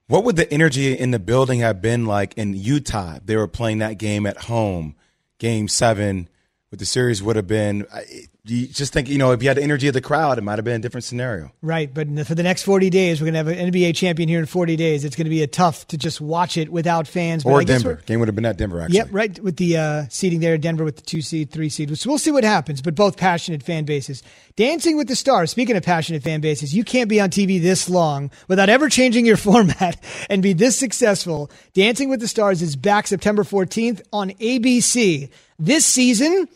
what 0.08 0.24
would 0.24 0.36
the 0.36 0.52
energy 0.52 0.98
in 0.98 1.12
the 1.12 1.20
building 1.20 1.60
have 1.60 1.82
been 1.82 2.06
like 2.08 2.34
in 2.34 2.56
Utah? 2.56 3.20
They 3.24 3.38
were 3.38 3.48
playing 3.48 3.78
that 3.80 4.00
game 4.00 4.26
at 4.26 4.38
home, 4.38 4.96
game 5.38 5.68
seven, 5.68 6.28
what 6.70 6.80
the 6.80 6.86
series 6.86 7.22
would 7.22 7.36
have 7.36 7.48
been 7.48 7.86
you 8.46 8.68
just 8.68 8.92
think, 8.92 9.08
you 9.08 9.18
know, 9.18 9.32
if 9.32 9.42
you 9.42 9.48
had 9.48 9.56
the 9.56 9.64
energy 9.64 9.88
of 9.88 9.94
the 9.94 10.02
crowd, 10.02 10.38
it 10.38 10.42
might 10.42 10.58
have 10.58 10.66
been 10.66 10.76
a 10.76 10.80
different 10.80 11.06
scenario. 11.06 11.50
Right. 11.62 11.94
But 11.94 12.10
for 12.28 12.36
the 12.36 12.44
next 12.44 12.64
40 12.64 12.90
days, 12.90 13.22
we're 13.22 13.32
going 13.32 13.34
to 13.36 13.38
have 13.38 13.48
an 13.48 13.72
NBA 13.72 13.96
champion 13.96 14.28
here 14.28 14.40
in 14.40 14.46
40 14.46 14.76
days. 14.76 15.06
It's 15.06 15.16
going 15.16 15.24
to 15.26 15.30
be 15.30 15.44
a 15.44 15.48
tough 15.48 15.88
to 15.88 15.98
just 15.98 16.20
watch 16.20 16.58
it 16.58 16.70
without 16.70 17.08
fans. 17.08 17.46
But 17.46 17.52
or 17.52 17.64
Denver. 17.64 18.02
Game 18.06 18.20
would 18.20 18.28
have 18.28 18.36
been 18.36 18.46
at 18.46 18.58
Denver, 18.58 18.82
actually. 18.82 18.98
Yep, 18.98 19.08
right. 19.12 19.40
With 19.40 19.56
the 19.56 19.78
uh, 19.78 20.04
seating 20.10 20.42
there, 20.42 20.58
Denver 20.58 20.84
with 20.84 20.98
the 20.98 21.04
two 21.04 21.22
seed, 21.22 21.52
three 21.52 21.70
seed. 21.70 21.98
So 21.98 22.10
we'll 22.10 22.18
see 22.18 22.32
what 22.32 22.44
happens, 22.44 22.82
but 22.82 22.96
both 22.96 23.16
passionate 23.16 23.64
fan 23.64 23.86
bases. 23.86 24.24
Dancing 24.58 24.98
with 24.98 25.08
the 25.08 25.16
Stars, 25.16 25.50
speaking 25.52 25.78
of 25.78 25.84
passionate 25.84 26.22
fan 26.22 26.42
bases, 26.42 26.76
you 26.76 26.84
can't 26.84 27.10
be 27.10 27.22
on 27.22 27.30
TV 27.30 27.62
this 27.62 27.90
long 27.90 28.30
without 28.50 28.68
ever 28.68 28.90
changing 28.90 29.26
your 29.26 29.38
format 29.44 30.04
and 30.30 30.44
be 30.44 30.52
this 30.52 30.78
successful. 30.78 31.50
Dancing 31.74 32.10
with 32.10 32.20
the 32.20 32.28
Stars 32.28 32.62
is 32.62 32.76
back 32.76 33.08
September 33.08 33.44
14th 33.44 34.02
on 34.12 34.32
ABC. 34.32 35.30
This 35.60 35.86
season, 35.86 36.50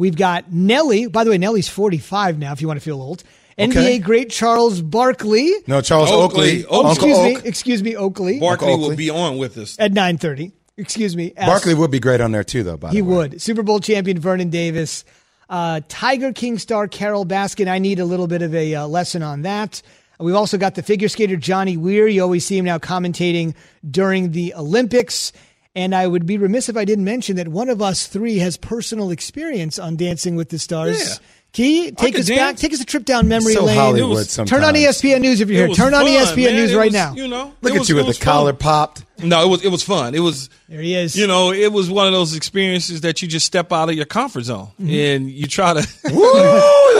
We've 0.00 0.16
got 0.16 0.50
Nelly. 0.50 1.08
By 1.08 1.24
the 1.24 1.30
way, 1.30 1.36
Nelly's 1.36 1.68
45 1.68 2.38
now, 2.38 2.52
if 2.52 2.62
you 2.62 2.66
want 2.66 2.80
to 2.80 2.82
feel 2.82 3.02
old. 3.02 3.22
NBA 3.58 3.70
okay. 3.70 3.98
great 3.98 4.30
Charles 4.30 4.80
Barkley. 4.80 5.52
No, 5.66 5.82
Charles 5.82 6.10
Oakley. 6.10 6.64
Oakley. 6.64 6.66
Oh, 6.70 6.90
excuse 6.90 7.18
Oak. 7.18 7.44
me. 7.44 7.48
Excuse 7.48 7.82
me, 7.82 7.96
Oakley. 7.96 8.40
Barkley 8.40 8.74
will 8.76 8.96
be 8.96 9.10
on 9.10 9.36
with 9.36 9.58
us 9.58 9.76
at 9.78 9.92
9:30. 9.92 10.52
Excuse 10.78 11.14
me. 11.14 11.34
Barkley 11.36 11.74
would 11.74 11.90
be 11.90 12.00
great 12.00 12.22
on 12.22 12.32
there 12.32 12.44
too, 12.44 12.62
though. 12.62 12.78
By 12.78 12.92
he 12.92 13.02
would. 13.02 13.42
Super 13.42 13.62
Bowl 13.62 13.78
champion 13.78 14.18
Vernon 14.18 14.48
Davis, 14.48 15.04
uh, 15.50 15.82
Tiger 15.88 16.32
King 16.32 16.56
star 16.56 16.88
Carole 16.88 17.26
Baskin. 17.26 17.68
I 17.68 17.78
need 17.78 17.98
a 17.98 18.06
little 18.06 18.26
bit 18.26 18.40
of 18.40 18.54
a 18.54 18.76
uh, 18.76 18.86
lesson 18.86 19.22
on 19.22 19.42
that. 19.42 19.82
We've 20.18 20.34
also 20.34 20.56
got 20.56 20.76
the 20.76 20.82
figure 20.82 21.08
skater 21.08 21.36
Johnny 21.36 21.76
Weir. 21.76 22.08
You 22.08 22.22
always 22.22 22.46
see 22.46 22.56
him 22.56 22.64
now 22.64 22.78
commentating 22.78 23.54
during 23.90 24.30
the 24.32 24.54
Olympics. 24.54 25.34
And 25.76 25.94
I 25.94 26.06
would 26.06 26.26
be 26.26 26.36
remiss 26.36 26.68
if 26.68 26.76
I 26.76 26.84
didn't 26.84 27.04
mention 27.04 27.36
that 27.36 27.46
one 27.46 27.68
of 27.68 27.80
us 27.80 28.08
three 28.08 28.38
has 28.38 28.56
personal 28.56 29.10
experience 29.12 29.78
on 29.78 29.96
Dancing 29.96 30.34
with 30.34 30.48
the 30.48 30.58
Stars. 30.58 30.98
Yeah. 30.98 31.26
Key, 31.52 31.90
take 31.90 32.16
us 32.16 32.26
dance. 32.26 32.38
back. 32.38 32.56
Take 32.56 32.72
us 32.72 32.80
a 32.80 32.84
trip 32.84 33.04
down 33.04 33.26
memory 33.26 33.54
so 33.54 33.64
lane. 33.64 33.76
Hollywood 33.76 34.10
was, 34.10 34.30
sometimes. 34.30 34.50
Turn 34.50 34.62
on 34.62 34.74
ESPN 34.74 35.20
News 35.20 35.40
if 35.40 35.48
you're 35.48 35.66
here. 35.66 35.74
Turn 35.74 35.92
fun, 35.92 36.02
on 36.02 36.06
ESPN 36.06 36.44
man. 36.44 36.54
News 36.54 36.74
right 36.76 36.92
now. 36.92 37.12
You 37.14 37.26
know, 37.26 37.52
look 37.60 37.72
at 37.72 37.78
was, 37.80 37.88
you 37.88 37.96
with 37.96 38.06
the 38.06 38.12
fun. 38.12 38.24
collar 38.24 38.52
popped. 38.52 39.04
No, 39.18 39.44
it 39.44 39.48
was 39.48 39.64
it 39.64 39.68
was 39.68 39.82
fun. 39.82 40.14
It 40.14 40.20
was 40.20 40.48
there. 40.68 40.80
He 40.80 40.94
is. 40.94 41.16
You 41.16 41.26
know, 41.26 41.52
it 41.52 41.72
was 41.72 41.90
one 41.90 42.06
of 42.06 42.12
those 42.12 42.36
experiences 42.36 43.00
that 43.00 43.20
you 43.20 43.26
just 43.26 43.46
step 43.46 43.72
out 43.72 43.88
of 43.88 43.96
your 43.96 44.06
comfort 44.06 44.44
zone 44.44 44.68
mm-hmm. 44.80 44.90
and 44.90 45.30
you 45.30 45.48
try 45.48 45.74
to. 45.74 45.80
Woo! 46.04 46.32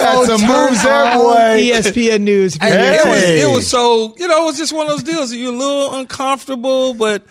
That's 0.01 0.29
oh, 0.29 0.69
moves 0.69 0.83
there, 0.83 1.15
boy. 1.17 1.63
ESPN 1.63 2.23
News. 2.23 2.57
Hey. 2.57 2.97
It, 2.97 3.07
was, 3.07 3.23
it 3.23 3.57
was 3.57 3.69
so 3.69 4.17
you 4.17 4.27
know 4.27 4.43
it 4.43 4.47
was 4.47 4.59
just 4.59 4.73
one 4.73 4.87
of 4.87 4.93
those 4.93 5.05
deals. 5.05 5.33
You're 5.33 5.55
a 5.55 5.57
little 5.57 5.95
uncomfortable, 5.95 6.95
but 6.95 7.25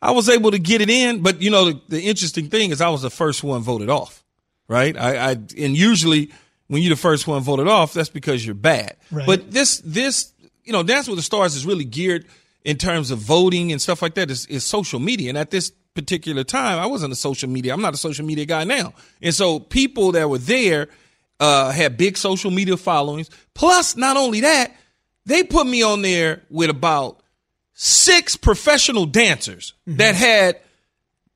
I 0.00 0.12
was 0.12 0.28
able 0.28 0.52
to 0.52 0.58
get 0.58 0.80
it 0.80 0.90
in, 0.90 1.22
but 1.22 1.42
you 1.42 1.50
know 1.50 1.66
the, 1.66 1.80
the 1.88 2.02
interesting 2.02 2.48
thing 2.48 2.70
is 2.70 2.80
I 2.80 2.88
was 2.88 3.02
the 3.02 3.10
first 3.10 3.42
one 3.42 3.62
voted 3.62 3.90
off, 3.90 4.24
right? 4.68 4.96
I, 4.96 5.16
I 5.16 5.30
and 5.32 5.76
usually 5.76 6.30
when 6.68 6.82
you're 6.82 6.94
the 6.94 7.00
first 7.00 7.26
one 7.26 7.42
voted 7.42 7.68
off, 7.68 7.92
that's 7.92 8.08
because 8.08 8.44
you're 8.44 8.54
bad. 8.54 8.96
Right. 9.10 9.26
But 9.26 9.50
this 9.50 9.78
this 9.84 10.32
you 10.64 10.72
know 10.72 10.82
Dance 10.82 11.08
with 11.08 11.18
the 11.18 11.22
Stars 11.22 11.54
is 11.54 11.66
really 11.66 11.84
geared 11.84 12.26
in 12.64 12.76
terms 12.76 13.10
of 13.10 13.18
voting 13.18 13.72
and 13.72 13.80
stuff 13.80 14.02
like 14.02 14.14
that 14.14 14.30
is, 14.30 14.46
is 14.46 14.64
social 14.64 15.00
media, 15.00 15.30
and 15.30 15.38
at 15.38 15.50
this 15.50 15.72
particular 15.94 16.44
time, 16.44 16.78
I 16.78 16.86
wasn't 16.86 17.12
a 17.12 17.16
social 17.16 17.48
media. 17.48 17.74
I'm 17.74 17.82
not 17.82 17.92
a 17.92 17.96
social 17.96 18.24
media 18.24 18.44
guy 18.44 18.62
now. 18.62 18.94
And 19.20 19.34
so 19.34 19.58
people 19.58 20.12
that 20.12 20.30
were 20.30 20.38
there 20.38 20.88
uh, 21.40 21.72
had 21.72 21.96
big 21.96 22.16
social 22.16 22.52
media 22.52 22.76
followings. 22.76 23.30
Plus, 23.54 23.96
not 23.96 24.16
only 24.16 24.40
that, 24.42 24.76
they 25.26 25.42
put 25.42 25.66
me 25.66 25.82
on 25.82 26.02
there 26.02 26.42
with 26.50 26.70
about 26.70 27.20
six 27.80 28.34
professional 28.36 29.06
dancers 29.06 29.72
Mm-hmm. 29.88 29.98
that 29.98 30.14
had 30.16 30.60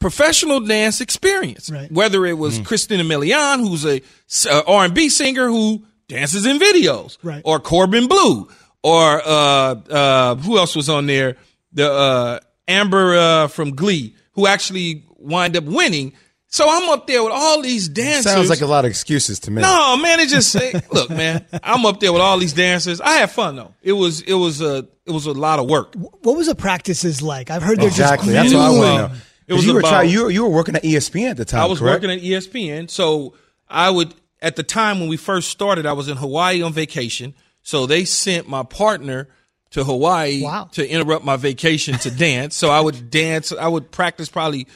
professional 0.00 0.58
dance 0.60 1.00
experience. 1.00 1.70
Right. 1.70 1.90
Whether 1.90 2.26
it 2.26 2.36
was 2.36 2.58
Christina 2.58 3.04
Milian, 3.04 3.60
who's 3.60 3.84
a 3.86 4.02
s- 4.28 4.46
uh, 4.46 4.62
R&B 4.66 5.08
singer 5.08 5.46
who 5.48 5.84
dances 6.08 6.44
in 6.44 6.58
videos, 6.58 7.16
Right. 7.22 7.40
or 7.44 7.60
Corbin 7.60 8.08
Bleu, 8.08 8.48
or 8.82 9.22
uh, 9.24 9.74
uh, 9.88 10.34
who 10.34 10.58
else 10.58 10.74
was 10.74 10.88
on 10.88 11.06
there? 11.06 11.36
The 11.72 11.90
uh, 11.90 12.40
Amber 12.66 13.14
uh, 13.16 13.46
from 13.48 13.76
Glee, 13.76 14.16
who 14.32 14.46
actually 14.48 15.04
wind 15.18 15.56
up 15.56 15.64
winning. 15.64 16.12
So 16.52 16.66
I'm 16.68 16.90
up 16.90 17.06
there 17.06 17.22
with 17.22 17.32
all 17.32 17.62
these 17.62 17.88
dancers. 17.88 18.30
Sounds 18.30 18.50
like 18.50 18.60
a 18.60 18.66
lot 18.66 18.84
of 18.84 18.90
excuses 18.90 19.40
to 19.40 19.50
me. 19.50 19.62
No, 19.62 19.96
man, 19.96 20.20
it 20.20 20.28
just 20.28 20.52
say, 20.52 20.74
look, 20.92 21.08
man. 21.08 21.46
I'm 21.62 21.86
up 21.86 21.98
there 21.98 22.12
with 22.12 22.20
all 22.20 22.38
these 22.38 22.52
dancers. 22.52 23.00
I 23.00 23.12
had 23.16 23.30
fun 23.30 23.56
though. 23.56 23.74
It 23.82 23.92
was 23.94 24.20
it 24.20 24.34
was 24.34 24.60
a 24.60 24.86
it 25.06 25.10
was 25.12 25.24
a 25.26 25.32
lot 25.32 25.58
of 25.58 25.68
work. 25.68 25.94
What 25.96 26.36
was 26.36 26.46
the 26.48 26.54
practices 26.54 27.22
like? 27.22 27.50
I've 27.50 27.62
heard 27.62 27.78
they're 27.80 27.88
Exactly. 27.88 28.34
just 28.34 28.52
That's 28.52 28.54
what 28.54 28.60
I 28.60 28.68
grueling. 28.68 28.92
want 28.98 29.12
to 29.12 29.16
know. 29.16 29.22
It 29.48 29.54
was 29.54 29.66
you 29.66 29.72
were 29.72 29.80
about- 29.80 29.88
try- 29.88 30.02
you 30.04 30.24
were, 30.24 30.30
you 30.30 30.42
were 30.44 30.50
working 30.50 30.76
at 30.76 30.82
ESPN 30.84 31.30
at 31.30 31.36
the 31.38 31.44
time. 31.44 31.62
I 31.62 31.64
was 31.66 31.78
correct? 31.80 32.02
working 32.04 32.10
at 32.10 32.22
ESPN, 32.22 32.88
so 32.90 33.34
I 33.68 33.88
would 33.90 34.14
at 34.42 34.56
the 34.56 34.62
time 34.62 35.00
when 35.00 35.08
we 35.08 35.16
first 35.16 35.48
started, 35.48 35.86
I 35.86 35.94
was 35.94 36.08
in 36.08 36.16
Hawaii 36.18 36.60
on 36.62 36.72
vacation. 36.74 37.34
So 37.62 37.86
they 37.86 38.04
sent 38.04 38.46
my 38.48 38.62
partner 38.62 39.28
to 39.70 39.84
Hawaii 39.84 40.42
Wow. 40.42 40.68
to 40.72 40.86
interrupt 40.86 41.24
my 41.24 41.36
vacation 41.36 41.96
to 42.00 42.10
dance. 42.10 42.54
So 42.56 42.68
I 42.70 42.80
would 42.80 43.08
dance. 43.10 43.52
I 43.52 43.68
would 43.68 43.90
practice 43.90 44.28
probably 44.28 44.66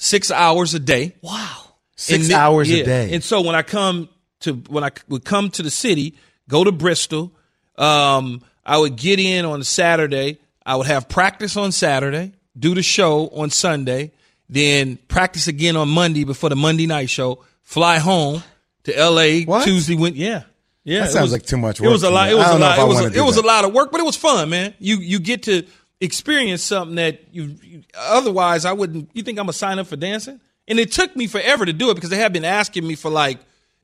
six 0.00 0.30
hours 0.30 0.72
a 0.74 0.78
day. 0.80 1.14
Wow. 1.20 1.56
Six 1.96 2.24
And 2.24 2.32
hours 2.34 2.70
yeah. 2.70 2.82
a 2.82 2.84
day. 2.86 3.14
And 3.14 3.22
so 3.22 3.42
when 3.42 3.54
I 3.54 3.62
come 3.62 4.08
to 4.40 4.54
when 4.54 4.82
I 4.82 4.90
would 5.08 5.24
come 5.24 5.50
to 5.50 5.62
the 5.62 5.70
city, 5.70 6.16
go 6.48 6.64
to 6.64 6.72
Bristol, 6.72 7.30
um, 7.76 8.42
I 8.64 8.78
would 8.78 8.96
get 8.96 9.20
in 9.20 9.44
on 9.44 9.62
Saturday. 9.62 10.38
I 10.64 10.76
would 10.76 10.86
have 10.86 11.08
practice 11.08 11.56
on 11.56 11.72
Saturday, 11.72 12.32
do 12.58 12.74
the 12.74 12.82
show 12.82 13.28
on 13.28 13.50
Sunday, 13.50 14.12
then 14.48 14.96
practice 15.08 15.46
again 15.48 15.76
on 15.76 15.88
Monday 15.88 16.24
before 16.24 16.48
the 16.48 16.56
Monday 16.56 16.86
night 16.86 17.10
show. 17.10 17.44
Fly 17.62 17.98
home 17.98 18.42
to 18.84 18.96
L.A. 18.96 19.44
What? 19.44 19.64
Tuesday. 19.64 19.94
Went 19.96 20.16
yeah. 20.16 20.44
Yeah, 20.82 21.00
That 21.00 21.08
it 21.08 21.12
sounds 21.12 21.22
was- 21.24 21.32
like 21.32 21.44
too 21.44 21.58
much 21.58 21.78
It 21.80 21.86
was 21.86 22.02
work 22.02 22.10
a 22.10 22.14
lot. 22.14 22.30
It 22.30 22.34
was 22.36 22.50
a 22.50 22.58
lot. 22.58 22.78
It 22.78 22.86
was 22.88 23.00
a, 23.04 23.10
do 23.10 23.18
it 23.20 23.22
was 23.24 23.36
a 23.36 23.42
lot 23.42 23.64
of 23.66 23.72
work, 23.74 23.92
but 23.92 24.00
it 24.00 24.04
was 24.04 24.16
fun, 24.16 24.48
man. 24.48 24.72
You 24.78 24.96
you 24.96 25.18
get 25.20 25.42
to 25.44 25.64
experience 26.00 26.62
something 26.62 26.96
that 26.96 27.20
you, 27.32 27.56
you 27.62 27.82
otherwise 27.96 28.64
I 28.64 28.72
wouldn't. 28.72 29.10
You 29.12 29.22
think 29.22 29.38
I'm 29.38 29.44
gonna 29.44 29.52
sign 29.52 29.78
up 29.78 29.86
for 29.86 29.96
dancing? 29.96 30.40
And 30.68 30.78
it 30.78 30.92
took 30.92 31.16
me 31.16 31.26
forever 31.26 31.66
to 31.66 31.72
do 31.72 31.90
it 31.90 31.94
because 31.94 32.10
they 32.10 32.18
have 32.18 32.32
been 32.32 32.44
asking 32.44 32.86
me 32.86 32.94
for 32.94 33.10
like 33.10 33.40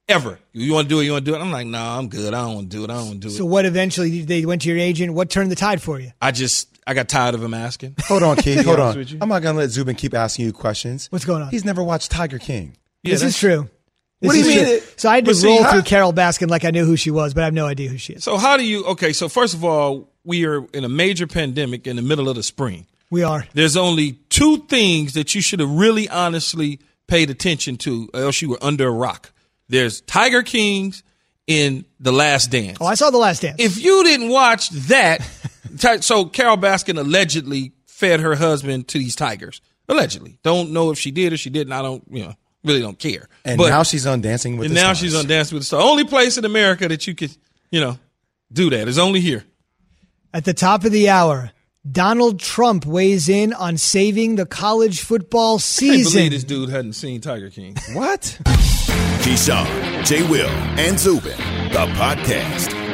ever. 0.09 0.39
You 0.53 0.73
want 0.73 0.89
to 0.89 0.95
do 0.95 1.01
it? 1.01 1.05
You 1.05 1.12
want 1.12 1.25
to 1.25 1.31
do 1.31 1.37
it? 1.37 1.41
I'm 1.41 1.51
like, 1.51 1.67
no, 1.67 1.79
nah, 1.79 1.99
I'm 1.99 2.09
good. 2.09 2.33
I 2.33 2.43
don't 2.43 2.55
want 2.55 2.71
to 2.71 2.77
do 2.77 2.85
it. 2.85 2.91
I 2.91 2.95
don't 2.95 3.07
want 3.07 3.23
to 3.23 3.29
do 3.29 3.35
it. 3.35 3.37
So 3.37 3.45
what 3.45 3.64
eventually 3.64 4.23
they 4.23 4.45
went 4.45 4.62
to 4.62 4.69
your 4.69 4.79
agent? 4.79 5.14
What 5.14 5.31
turned 5.31 5.51
the 5.51 5.57
tide 5.57 5.83
for 5.83 5.99
you? 5.99 6.12
I 6.23 6.31
just 6.31 6.69
I 6.87 6.95
got 6.95 7.09
tired 7.09 7.35
of 7.35 7.43
him 7.43 7.55
asking. 7.55 7.97
Hold 8.05 8.23
on, 8.23 8.37
Keith. 8.37 8.64
Hold 8.64 8.81
on. 8.81 9.07
I'm 9.21 9.29
not 9.29 9.43
gonna 9.43 9.59
let 9.59 9.71
Zubin 9.71 9.97
keep 9.97 10.14
asking 10.14 10.47
you 10.47 10.53
questions. 10.53 11.09
What's 11.11 11.25
going 11.25 11.43
on? 11.43 11.51
He's 11.51 11.64
never 11.64 11.83
watched 11.83 12.11
Tiger 12.11 12.39
King. 12.39 12.77
this 13.03 13.23
is 13.23 13.39
true. 13.39 13.69
This 14.21 14.29
What 14.29 14.33
do 14.33 14.39
you 14.39 14.47
mean 14.47 14.67
it- 14.67 14.95
So 15.01 15.11
I 15.11 15.17
had 15.17 15.25
to 15.27 15.35
see, 15.35 15.47
roll 15.47 15.62
how- 15.62 15.73
through 15.73 15.83
Carole 15.83 16.12
Baskin 16.12 16.49
like 16.49 16.64
I 16.64 16.71
knew 16.71 16.85
who 16.87 16.97
she 16.97 17.11
was, 17.11 17.35
but 17.35 17.43
I 17.43 17.45
have 17.45 17.55
no 17.55 17.67
idea 17.67 17.89
who 17.91 17.99
she 17.99 18.14
is. 18.14 18.25
So 18.25 18.39
how 18.39 18.57
do 18.57 18.64
you? 18.64 18.85
Okay, 18.87 19.12
so 19.12 19.29
first 19.29 19.53
of 19.55 19.64
all, 19.64 20.09
we 20.25 20.47
are 20.47 20.64
in 20.73 20.85
a 20.85 20.89
major 20.89 21.27
pandemic 21.27 21.87
in 21.87 21.97
the 21.97 22.03
middle 22.03 22.29
of 22.29 22.37
the 22.37 22.43
spring. 22.43 22.87
We 23.11 23.23
are. 23.23 23.47
There's 23.55 23.77
only 23.77 24.12
two 24.31 24.64
things 24.69 25.12
that 25.14 25.35
you 25.35 25.41
should 25.41 25.61
have 25.61 25.71
really 25.71 26.09
honestly 26.09 26.81
paid 27.07 27.31
attention 27.31 27.77
to, 27.79 28.09
or 28.14 28.21
else 28.23 28.43
you 28.43 28.49
were 28.49 28.59
under 28.61 28.89
a 28.89 28.91
rock. 28.91 29.33
There's 29.69 30.01
Tiger 30.03 30.43
Kings 30.43 31.03
in 31.47 31.85
The 32.01 32.11
Last 32.11 32.51
Dance. 32.51 32.79
Oh, 32.81 32.87
I 32.87 32.95
saw 32.95 33.11
the 33.11 33.19
last 33.19 33.43
dance. 33.43 33.57
if 33.61 33.79
you 33.81 34.03
didn't 34.03 34.31
watch 34.31 34.71
that, 34.71 35.21
so 36.01 36.25
Carole 36.25 36.57
Baskin 36.57 36.99
allegedly 36.99 37.73
fed 37.87 38.21
her 38.21 38.35
husband 38.35 38.89
to 38.89 38.99
these 38.99 39.14
tigers. 39.14 39.61
Allegedly, 39.89 40.39
don't 40.43 40.71
know 40.73 40.91
if 40.91 40.99
she 40.99 41.12
did 41.12 41.33
or 41.33 41.37
she 41.37 41.51
didn't. 41.51 41.73
I 41.73 41.83
don't, 41.83 42.03
you 42.11 42.25
know, 42.25 42.35
really 42.67 42.81
don't 42.81 42.99
care. 42.99 43.29
And 43.45 43.57
but 43.59 43.69
now 43.71 43.83
she's 43.83 44.07
on 44.07 44.21
Dancing 44.21 44.57
with 44.59 44.67
and 44.67 44.77
the 44.77 44.81
now 44.81 44.87
Stars. 44.93 44.99
she's 44.99 45.14
on 45.14 45.27
Dancing 45.27 45.55
with 45.57 45.62
the 45.62 45.67
Stars. 45.67 45.85
Only 45.85 46.05
place 46.05 46.37
in 46.37 46.45
America 46.45 46.87
that 46.89 47.07
you 47.07 47.14
could, 47.14 47.35
you 47.71 47.81
know, 47.81 47.99
do 48.53 48.71
that 48.71 48.89
is 48.89 48.99
only 48.99 49.21
here. 49.21 49.45
At 50.35 50.45
the 50.45 50.53
top 50.55 50.85
of 50.85 50.93
the 50.93 51.09
hour, 51.09 51.53
Donald 51.91 52.41
Trump 52.41 52.85
weighs 52.85 53.29
in 53.29 53.53
on 53.55 53.77
saving 53.77 54.37
the 54.37 54.45
college 54.47 55.01
football 55.01 55.53
I 55.55 55.59
can't 55.59 55.62
season. 55.62 56.12
believe 56.19 56.31
this 56.33 56.45
dude 56.45 56.69
hadn't 56.69 56.95
seen 56.95 57.21
Tiger 57.21 57.49
King. 57.51 57.77
What? 57.93 58.39
Keyshawn, 59.23 60.05
J. 60.05 60.29
Will, 60.29 60.49
and 60.49 60.99
Zubin, 60.99 61.37
the 61.73 61.87
podcast. 61.97 62.86